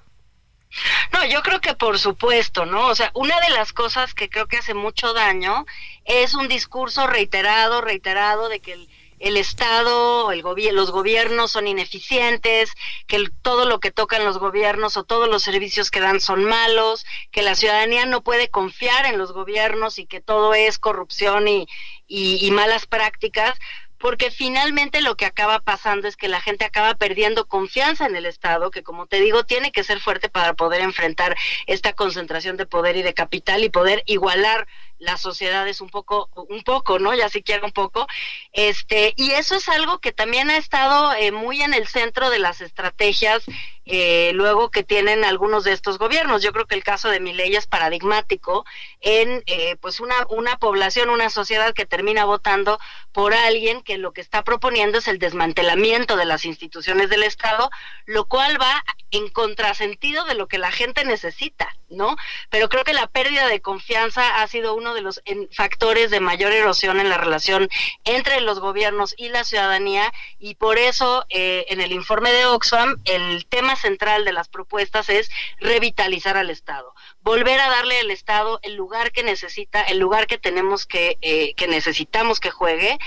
[1.11, 2.85] No, yo creo que por supuesto, ¿no?
[2.85, 5.65] O sea, una de las cosas que creo que hace mucho daño
[6.05, 8.87] es un discurso reiterado, reiterado de que el
[9.23, 10.43] el Estado, el
[10.73, 12.73] los gobiernos son ineficientes,
[13.07, 17.05] que todo lo que tocan los gobiernos o todos los servicios que dan son malos,
[17.31, 21.67] que la ciudadanía no puede confiar en los gobiernos y que todo es corrupción y,
[22.05, 23.57] y malas prácticas,
[24.03, 28.25] porque finalmente lo que acaba pasando es que la gente acaba perdiendo confianza en el
[28.25, 31.37] Estado, que como te digo, tiene que ser fuerte para poder enfrentar
[31.67, 34.67] esta concentración de poder y de capital y poder igualar
[35.03, 37.13] las sociedades un poco, un poco, ¿no?
[37.13, 38.07] Ya siquiera un poco.
[38.53, 42.39] Este, y eso es algo que también ha estado eh, muy en el centro de
[42.39, 43.43] las estrategias
[43.85, 46.41] eh, luego que tienen algunos de estos gobiernos.
[46.41, 48.65] Yo creo que el caso de ley es paradigmático
[49.01, 52.79] en eh, pues una, una población, una sociedad que termina votando
[53.11, 57.69] por alguien que lo que está proponiendo es el desmantelamiento de las instituciones del Estado,
[58.05, 62.15] lo cual va en contrasentido de lo que la gente necesita, ¿no?
[62.49, 66.51] Pero creo que la pérdida de confianza ha sido uno de los factores de mayor
[66.51, 67.69] erosión en la relación
[68.05, 72.97] entre los gobiernos y la ciudadanía y por eso eh, en el informe de Oxfam
[73.05, 75.29] el tema central de las propuestas es
[75.59, 80.37] revitalizar al Estado, volver a darle al Estado el lugar que necesita, el lugar que
[80.37, 82.97] tenemos que, eh, que necesitamos que juegue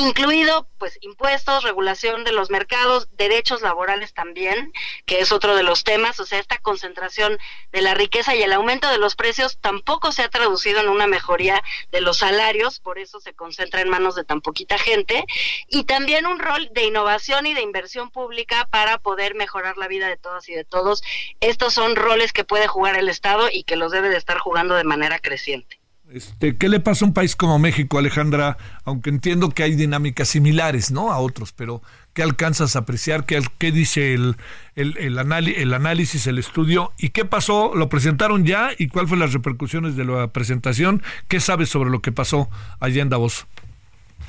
[0.00, 4.72] incluido pues impuestos, regulación de los mercados, derechos laborales también,
[5.06, 7.38] que es otro de los temas, o sea, esta concentración
[7.70, 11.06] de la riqueza y el aumento de los precios tampoco se ha traducido en una
[11.06, 11.62] mejoría
[11.92, 15.24] de los salarios, por eso se concentra en manos de tan poquita gente,
[15.68, 20.08] y también un rol de innovación y de inversión pública para poder mejorar la vida
[20.08, 21.02] de todas y de todos.
[21.40, 24.74] Estos son roles que puede jugar el Estado y que los debe de estar jugando
[24.74, 25.79] de manera creciente.
[26.12, 28.58] Este, ¿Qué le pasa a un país como México, Alejandra?
[28.84, 31.12] Aunque entiendo que hay dinámicas similares, ¿no?
[31.12, 31.82] A otros, pero
[32.14, 33.24] ¿qué alcanzas a apreciar?
[33.26, 36.92] ¿Qué, qué dice el, análisis, el estudio?
[36.98, 37.76] ¿Y qué pasó?
[37.76, 38.70] ¿Lo presentaron ya?
[38.76, 41.00] ¿Y cuáles fueron las repercusiones de la presentación?
[41.28, 42.50] ¿Qué sabes sobre lo que pasó
[42.80, 43.46] allá en Davos?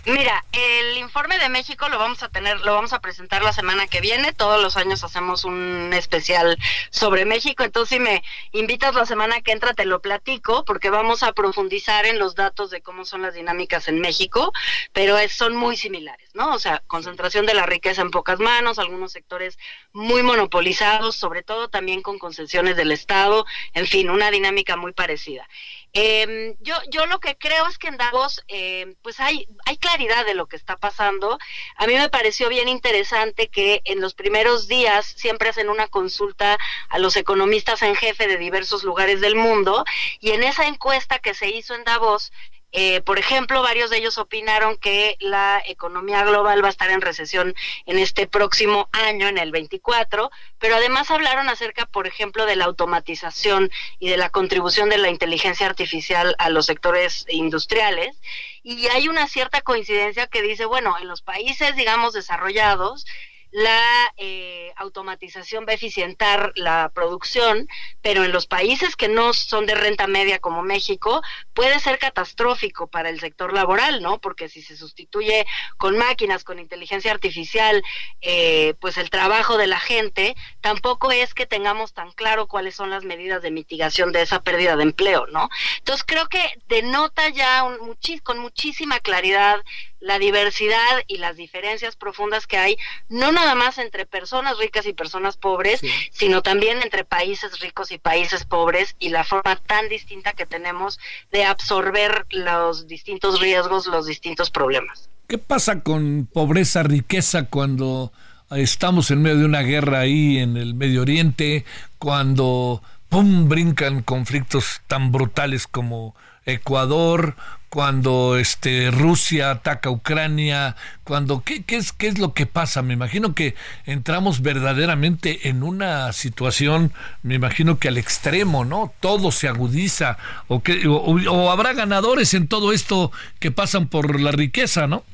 [0.06, 3.86] Mira, el informe de México lo vamos a tener, lo vamos a presentar la semana
[3.86, 4.34] que viene.
[4.34, 6.58] Todos los años hacemos un especial
[6.90, 7.64] sobre México.
[7.64, 12.08] Entonces, si me invitas la semana que entra, te lo platico, porque vamos a profundizar
[12.08, 14.52] en los datos de cómo son las dinámicas en México,
[14.92, 16.52] pero son muy similares, ¿no?
[16.52, 19.60] O sea, concentración de la riqueza en pocas manos, algunos sectores
[19.94, 25.48] muy monopolizados, sobre todo también con concesiones del Estado, en fin, una dinámica muy parecida.
[25.94, 30.26] Eh, yo, yo lo que creo es que en Davos, eh, pues hay, hay claridad
[30.26, 31.38] de lo que está pasando.
[31.76, 36.58] A mí me pareció bien interesante que en los primeros días siempre hacen una consulta
[36.90, 39.84] a los economistas en jefe de diversos lugares del mundo
[40.20, 42.32] y en esa encuesta que se hizo en Davos,
[42.74, 47.02] eh, por ejemplo, varios de ellos opinaron que la economía global va a estar en
[47.02, 47.54] recesión
[47.86, 52.66] en este próximo año, en el 24, pero además hablaron acerca, por ejemplo, de la
[52.66, 53.70] automatización
[54.00, 58.18] y de la contribución de la inteligencia artificial a los sectores industriales.
[58.64, 63.06] Y hay una cierta coincidencia que dice, bueno, en los países, digamos, desarrollados,
[63.52, 67.68] la eh, automatización va a eficientar la producción,
[68.02, 71.22] pero en los países que no son de renta media como México,
[71.54, 74.20] puede ser catastrófico para el sector laboral, ¿no?
[74.20, 75.46] Porque si se sustituye
[75.78, 77.84] con máquinas, con inteligencia artificial,
[78.22, 82.90] eh, pues el trabajo de la gente, tampoco es que tengamos tan claro cuáles son
[82.90, 85.50] las medidas de mitigación de esa pérdida de empleo, ¿no?
[85.80, 89.62] Entonces creo que denota ya un, con muchísima claridad
[90.02, 94.94] la diversidad y las diferencias profundas que hay, no nada más entre personas ricas y
[94.94, 100.34] personas pobres, sino también entre países ricos y países pobres y la forma tan distinta
[100.34, 101.00] que tenemos
[101.32, 105.10] de absorber los distintos riesgos, los distintos problemas.
[105.28, 108.12] ¿Qué pasa con pobreza, riqueza cuando
[108.50, 111.64] estamos en medio de una guerra ahí en el Medio Oriente,
[112.00, 113.48] cuando ¡pum!
[113.48, 116.16] brincan conflictos tan brutales como
[116.46, 117.36] Ecuador,
[117.72, 120.76] cuando este Rusia ataca a Ucrania,
[121.06, 122.82] cuando ¿qué, qué, es qué es lo que pasa?
[122.82, 126.92] Me imagino que entramos verdaderamente en una situación,
[127.24, 128.94] me imagino que al extremo, ¿no?
[129.00, 130.18] Todo se agudiza
[130.50, 135.06] o que o habrá ganadores en todo esto que pasan por la riqueza, ¿no?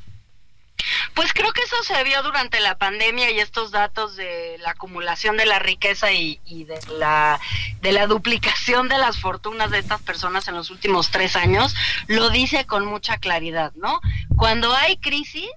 [1.13, 5.37] Pues creo que eso se vio durante la pandemia y estos datos de la acumulación
[5.37, 7.39] de la riqueza y, de, la,
[7.81, 11.75] de la duplicación de las fortunas de estas personas en los últimos tres años
[12.07, 13.99] lo dice con mucha claridad, ¿no?
[14.35, 15.49] Cuando hay crisis,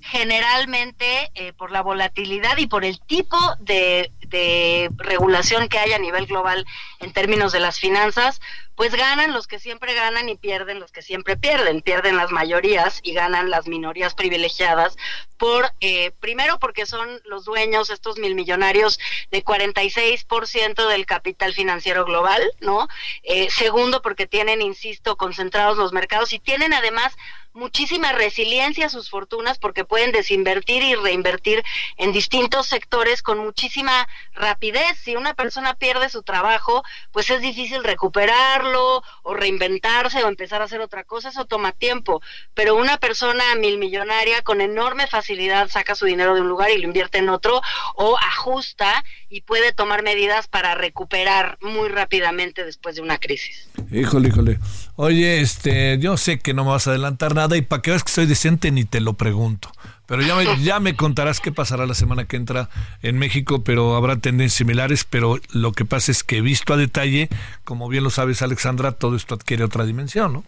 [0.00, 5.98] generalmente eh, por la volatilidad y por el tipo de, de regulación que hay a
[5.98, 6.66] nivel global
[6.98, 8.40] en términos de las finanzas,
[8.74, 11.82] pues ganan los que siempre ganan y pierden los que siempre pierden.
[11.82, 14.96] Pierden las mayorías y ganan las minorías privilegiadas
[15.36, 18.98] por, eh, primero porque son los dueños, estos mil millonarios,
[19.30, 22.88] de 46% del capital financiero global, ¿no?
[23.22, 27.14] Eh, segundo porque tienen, insisto, concentrados los mercados y tienen además
[27.54, 31.62] muchísima resiliencia sus fortunas porque pueden desinvertir y reinvertir
[31.98, 34.98] en distintos sectores con muchísima rapidez.
[35.02, 36.82] Si una persona pierde su trabajo,
[37.12, 42.22] pues es difícil recuperarlo o reinventarse o empezar a hacer otra cosa, eso toma tiempo.
[42.54, 46.78] Pero una persona mil millonaria con enorme facilidad saca su dinero de un lugar y
[46.78, 47.60] lo invierte en otro
[47.94, 53.68] o ajusta y puede tomar medidas para recuperar muy rápidamente después de una crisis.
[53.90, 54.58] Híjole, híjole.
[54.96, 58.04] Oye, este, yo sé que no me vas a adelantar nada y para que veas
[58.04, 59.70] que soy decente ni te lo pregunto.
[60.12, 62.68] Pero ya me, ya me contarás qué pasará la semana que entra
[63.00, 67.30] en México, pero habrá tendencias similares, pero lo que pasa es que visto a detalle,
[67.64, 70.44] como bien lo sabes Alexandra, todo esto adquiere otra dimensión, ¿no?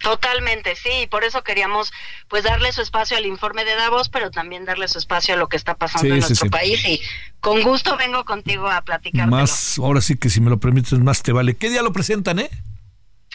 [0.00, 1.94] Totalmente, sí, por eso queríamos
[2.28, 5.48] pues darle su espacio al informe de Davos, pero también darle su espacio a lo
[5.48, 7.00] que está pasando en nuestro país y
[7.40, 9.28] con gusto vengo contigo a platicar.
[9.28, 11.56] Más, ahora sí que si me lo permites, más te vale.
[11.56, 12.50] ¿Qué día lo presentan, eh?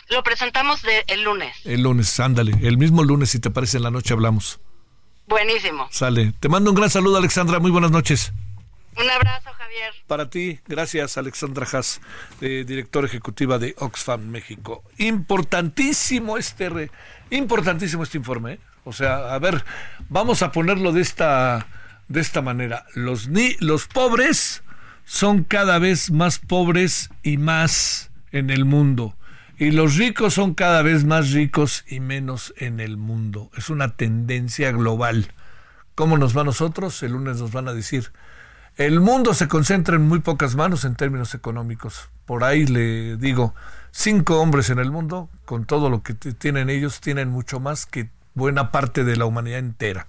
[0.10, 1.56] Lo presentamos de, el lunes.
[1.64, 4.60] El lunes, ándale, el mismo lunes, si te parece, en la noche hablamos.
[5.30, 5.88] Buenísimo.
[5.92, 6.34] Sale.
[6.40, 7.60] Te mando un gran saludo, Alexandra.
[7.60, 8.34] Muy buenas noches.
[8.98, 9.94] Un abrazo, Javier.
[10.08, 12.02] Para ti, gracias, Alexandra Haas,
[12.42, 14.84] eh, directora ejecutiva de Oxfam México.
[14.98, 16.90] Importantísimo este,
[17.30, 18.54] importantísimo este informe.
[18.54, 18.60] ¿eh?
[18.86, 19.64] O sea, a ver,
[20.10, 21.68] vamos a ponerlo de esta,
[22.08, 22.86] de esta manera.
[22.96, 24.64] Los, ni, los pobres
[25.06, 29.16] son cada vez más pobres y más en el mundo.
[29.60, 33.52] Y los ricos son cada vez más ricos y menos en el mundo.
[33.58, 35.34] Es una tendencia global.
[35.96, 37.04] ¿Cómo nos va a nosotros?
[37.04, 38.14] El lunes nos van a decir.
[38.78, 42.08] El mundo se concentra en muy pocas manos en términos económicos.
[42.26, 43.54] Por ahí le digo,
[43.92, 48.10] cinco hombres en el mundo, con todo lo que tienen ellos, tienen mucho más que
[48.36, 50.08] buena parte de la humanidad entera.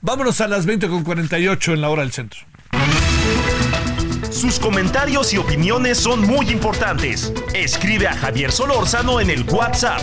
[0.00, 2.46] Vámonos a las 20.48 en la hora del centro.
[4.30, 7.32] Sus comentarios y opiniones son muy importantes.
[7.54, 10.00] Escribe a Javier Solórzano en el WhatsApp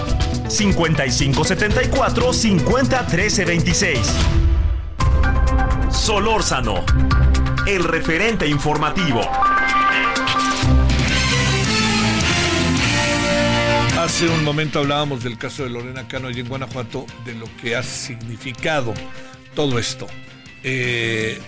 [0.50, 4.00] 5574 501326.
[5.91, 6.84] Solórzano,
[7.68, 9.22] el referente informativo.
[14.00, 17.76] Hace un momento hablábamos del caso de Lorena Cano y en Guanajuato, de lo que
[17.76, 18.94] ha significado
[19.56, 20.08] todo esto.
[20.64, 21.41] Eh,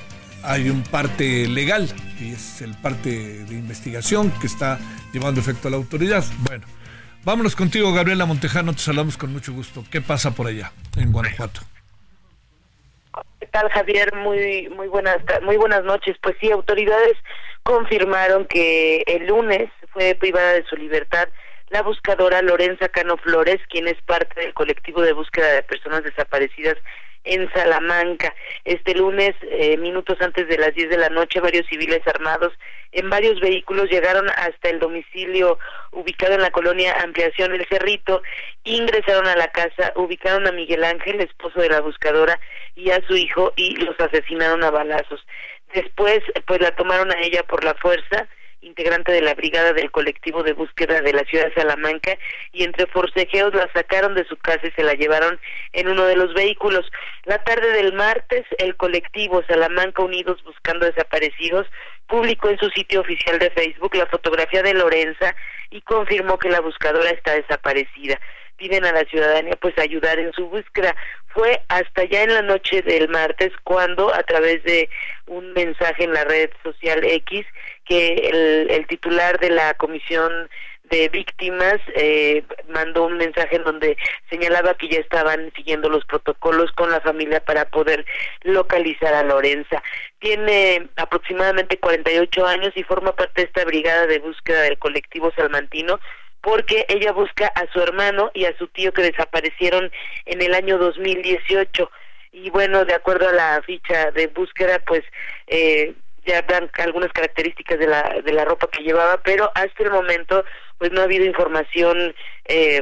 [0.46, 1.88] hay un parte legal
[2.20, 4.80] y es el parte de investigación que está
[5.14, 6.24] llevando efecto a la autoridad.
[6.48, 6.66] Bueno,
[7.24, 9.84] vámonos contigo, Gabriela Montejano, te saludamos con mucho gusto.
[9.92, 11.62] ¿Qué pasa por allá en Guanajuato?
[13.40, 14.14] ¿Qué tal, Javier?
[14.16, 16.18] Muy muy buenas muy buenas noches.
[16.22, 17.18] Pues sí, autoridades
[17.64, 21.28] confirmaron que el lunes fue privada de su libertad
[21.70, 26.78] la buscadora Lorenza Cano Flores, quien es parte del colectivo de búsqueda de personas desaparecidas
[27.26, 28.34] en Salamanca.
[28.64, 32.54] Este lunes, eh, minutos antes de las 10 de la noche, varios civiles armados
[32.96, 35.60] en varios vehículos llegaron hasta el domicilio
[35.92, 38.22] ubicado en la colonia Ampliación del Cerrito,
[38.64, 42.40] ingresaron a la casa, ubicaron a Miguel Ángel, esposo de la buscadora,
[42.74, 45.26] y a su hijo y los asesinaron a balazos.
[45.74, 48.30] Después, pues la tomaron a ella por la fuerza,
[48.66, 52.18] integrante de la brigada del colectivo de búsqueda de la ciudad de Salamanca,
[52.52, 55.40] y entre forcejeos la sacaron de su casa y se la llevaron
[55.74, 56.90] en uno de los vehículos.
[57.26, 61.68] La tarde del martes, el colectivo Salamanca Unidos Buscando Desaparecidos
[62.08, 65.36] publicó en su sitio oficial de Facebook la fotografía de Lorenza
[65.70, 68.20] y confirmó que la buscadora está desaparecida
[68.58, 70.96] piden a la ciudadanía pues ayudar en su búsqueda.
[71.36, 74.90] Fue hasta ya en la noche del martes cuando a través de
[75.28, 77.46] un mensaje en la red social X
[77.84, 80.50] que el, titular de la Comisión
[80.86, 83.98] de víctimas eh, mandó un mensaje en donde
[84.30, 88.06] señalaba que ya estaban siguiendo los protocolos con la familia para poder
[88.44, 89.84] localizar a Lorenza.
[90.20, 96.00] Tiene aproximadamente 48 años y forma parte de esta brigada de búsqueda del colectivo salmantino
[96.46, 99.92] porque ella busca a su hermano y a su tío que desaparecieron
[100.26, 101.90] en el año 2018
[102.32, 105.02] y bueno, de acuerdo a la ficha de búsqueda, pues
[105.48, 109.90] eh, ya dan algunas características de la, de la ropa que llevaba, pero hasta el
[109.90, 110.46] momento
[110.78, 112.14] pues no ha habido información
[112.46, 112.82] eh,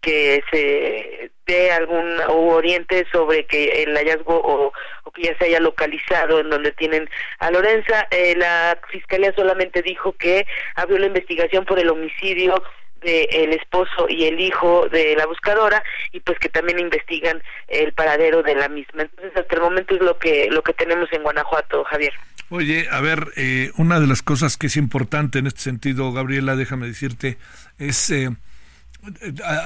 [0.00, 4.72] que se dé algún o oriente sobre que el hallazgo o,
[5.14, 7.10] que ya se haya localizado en donde tienen
[7.40, 8.06] a Lorenza.
[8.12, 10.46] Eh, la fiscalía solamente dijo que
[10.76, 12.62] abrió la investigación por el homicidio
[13.00, 15.82] de el esposo y el hijo de la buscadora
[16.12, 19.02] y pues que también investigan el paradero de la misma.
[19.02, 22.12] Entonces hasta el momento es lo que lo que tenemos en Guanajuato, Javier.
[22.52, 26.56] Oye, a ver, eh, una de las cosas que es importante en este sentido, Gabriela,
[26.56, 27.38] déjame decirte,
[27.78, 28.28] es, eh,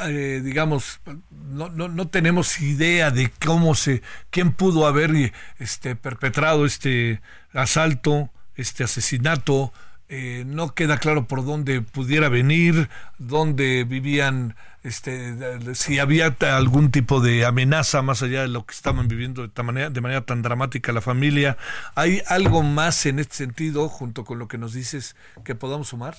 [0.06, 1.00] eh, digamos,
[1.30, 7.22] no, no, no, tenemos idea de cómo se, quién pudo haber este, perpetrado este
[7.54, 9.72] asalto, este asesinato,
[10.08, 17.20] eh, no queda claro por dónde pudiera venir, dónde vivían, este, si había algún tipo
[17.20, 20.92] de amenaza más allá de lo que estaban viviendo de manera, de manera tan dramática
[20.92, 21.56] la familia.
[21.94, 26.14] ¿Hay algo más en este sentido, junto con lo que nos dices, que podamos sumar?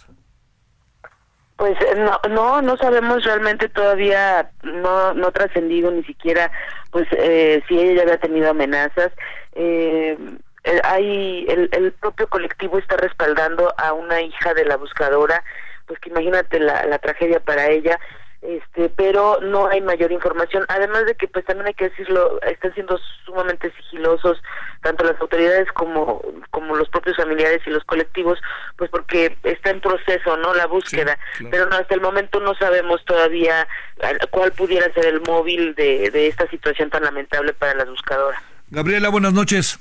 [1.58, 6.52] Pues eh, no, no, no sabemos realmente todavía, no, no trascendido ni siquiera,
[6.92, 9.12] pues eh, si ella ya había tenido amenazas.
[9.54, 10.18] Eh,
[10.66, 15.44] eh, hay el, el propio colectivo está respaldando a una hija de la buscadora,
[15.88, 18.00] pues que imagínate la, la tragedia para ella
[18.42, 20.66] este pero no hay mayor información.
[20.68, 24.42] Además de que pues también hay que decirlo están siendo sumamente sigilosos
[24.82, 26.22] tanto las autoridades como
[26.52, 28.40] como los propios familiares y los colectivos
[28.78, 31.18] pues porque está en proceso no la búsqueda.
[31.50, 33.68] Pero no, hasta el momento no sabemos todavía
[34.32, 38.40] cuál pudiera ser el móvil de, de esta situación tan lamentable para las buscadoras.
[38.70, 39.80] Gabriela buenas noches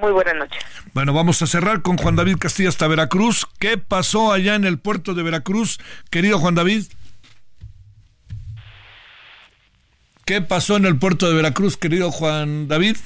[0.00, 0.62] muy buenas noches.
[0.92, 3.46] Bueno, vamos a cerrar con Juan David Castilla hasta Veracruz.
[3.58, 5.78] ¿Qué pasó allá en el puerto de Veracruz,
[6.10, 6.84] querido Juan David?
[10.24, 12.96] ¿Qué pasó en el puerto de Veracruz, querido Juan David?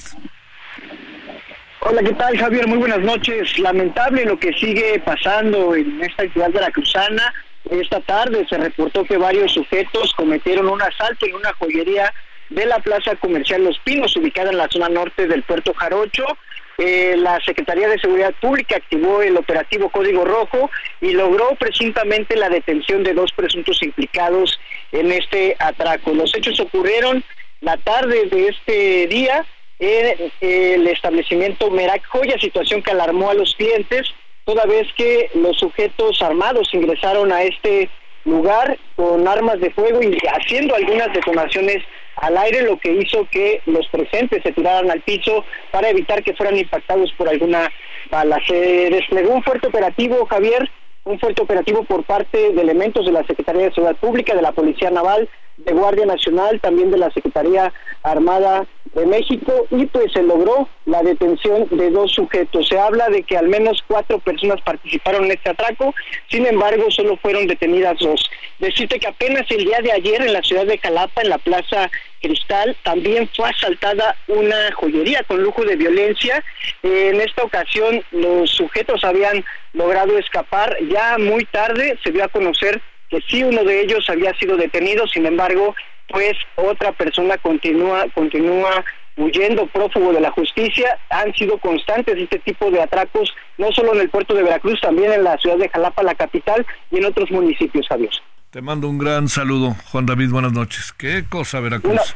[1.81, 2.67] Hola, ¿qué tal, Javier?
[2.67, 3.59] Muy buenas noches.
[3.59, 7.33] Lamentable lo que sigue pasando en esta ciudad veracruzana.
[7.71, 12.13] Esta tarde se reportó que varios sujetos cometieron un asalto en una joyería
[12.51, 16.25] de la Plaza Comercial Los Pinos, ubicada en la zona norte del puerto Jarocho.
[16.79, 20.71] Eh, la Secretaría de Seguridad Pública activó el operativo Código Rojo
[21.01, 24.59] y logró presuntamente la detención de dos presuntos implicados
[24.91, 26.13] en este atraco.
[26.13, 27.23] Los hechos ocurrieron
[27.61, 29.45] la tarde de este día
[29.79, 34.09] en el establecimiento Merak Joya, situación que alarmó a los clientes,
[34.45, 37.89] toda vez que los sujetos armados ingresaron a este
[38.25, 41.83] lugar con armas de fuego y haciendo algunas detonaciones
[42.21, 46.35] al aire, lo que hizo que los presentes se tiraran al piso para evitar que
[46.35, 47.71] fueran impactados por alguna
[48.11, 48.39] bala.
[48.47, 50.71] Se desplegó un fuerte operativo, Javier,
[51.05, 54.53] un fuerte operativo por parte de elementos de la Secretaría de Seguridad Pública, de la
[54.53, 57.73] Policía Naval, de Guardia Nacional, también de la Secretaría
[58.03, 62.69] Armada de México y pues se logró la detención de dos sujetos.
[62.69, 65.95] Se habla de que al menos cuatro personas participaron en este atraco,
[66.29, 68.29] sin embargo solo fueron detenidas dos.
[68.59, 71.91] Decirte que apenas el día de ayer en la ciudad de Calapa, en la Plaza
[72.21, 76.45] Cristal, también fue asaltada una joyería con lujo de violencia.
[76.83, 80.77] En esta ocasión los sujetos habían logrado escapar.
[80.89, 85.07] Ya muy tarde se dio a conocer que sí uno de ellos había sido detenido,
[85.09, 85.75] sin embargo,
[86.11, 88.85] pues otra persona continúa continúa
[89.17, 90.99] huyendo prófugo de la justicia.
[91.11, 95.13] Han sido constantes este tipo de atracos, no solo en el puerto de Veracruz, también
[95.13, 98.11] en la ciudad de Jalapa, la capital, y en otros municipios, Javier.
[98.51, 100.93] Te mando un gran saludo, Juan David, buenas noches.
[100.93, 102.15] ¿Qué cosa, Veracruz?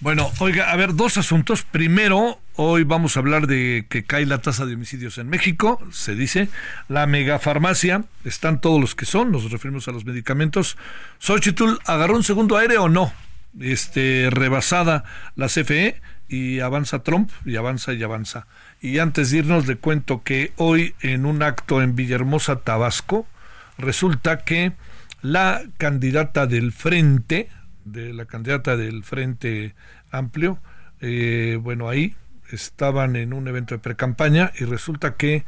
[0.00, 1.62] Bueno, oiga, a ver, dos asuntos.
[1.62, 6.14] Primero, hoy vamos a hablar de que cae la tasa de homicidios en México, se
[6.14, 6.50] dice.
[6.88, 10.76] La megafarmacia, están todos los que son, nos referimos a los medicamentos.
[11.18, 13.10] Xochitl, ¿agarró un segundo aire o no?
[13.58, 15.04] Este, rebasada
[15.34, 18.46] la CFE y avanza Trump y avanza y avanza.
[18.82, 23.26] Y antes de irnos, le cuento que hoy en un acto en Villahermosa, Tabasco,
[23.78, 24.72] resulta que
[25.22, 27.48] la candidata del Frente,
[27.86, 29.74] de la candidata del Frente
[30.10, 30.58] Amplio,
[31.00, 32.14] eh, bueno, ahí
[32.50, 35.44] estaban en un evento de precampaña y resulta que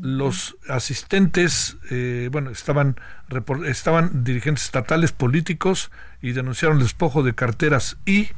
[0.00, 2.96] los asistentes, eh, bueno, estaban,
[3.66, 5.90] estaban dirigentes estatales políticos
[6.20, 8.28] y denunciaron el despojo de carteras y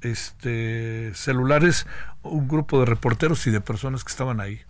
[0.00, 1.86] este celulares
[2.22, 4.60] un grupo de reporteros y de personas que estaban ahí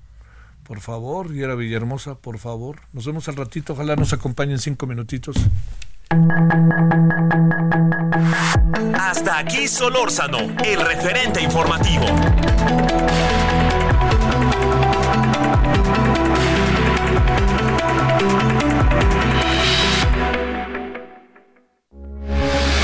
[0.68, 1.34] por favor.
[1.34, 2.80] Y era Villahermosa, por favor.
[2.92, 3.72] Nos vemos al ratito.
[3.72, 5.36] Ojalá nos acompañen cinco minutitos.
[8.98, 12.06] Hasta aquí Solórzano, el referente informativo.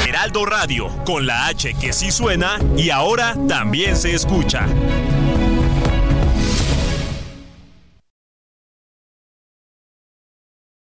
[0.07, 4.67] Heraldo Radio, con la H que sí suena y ahora también se escucha.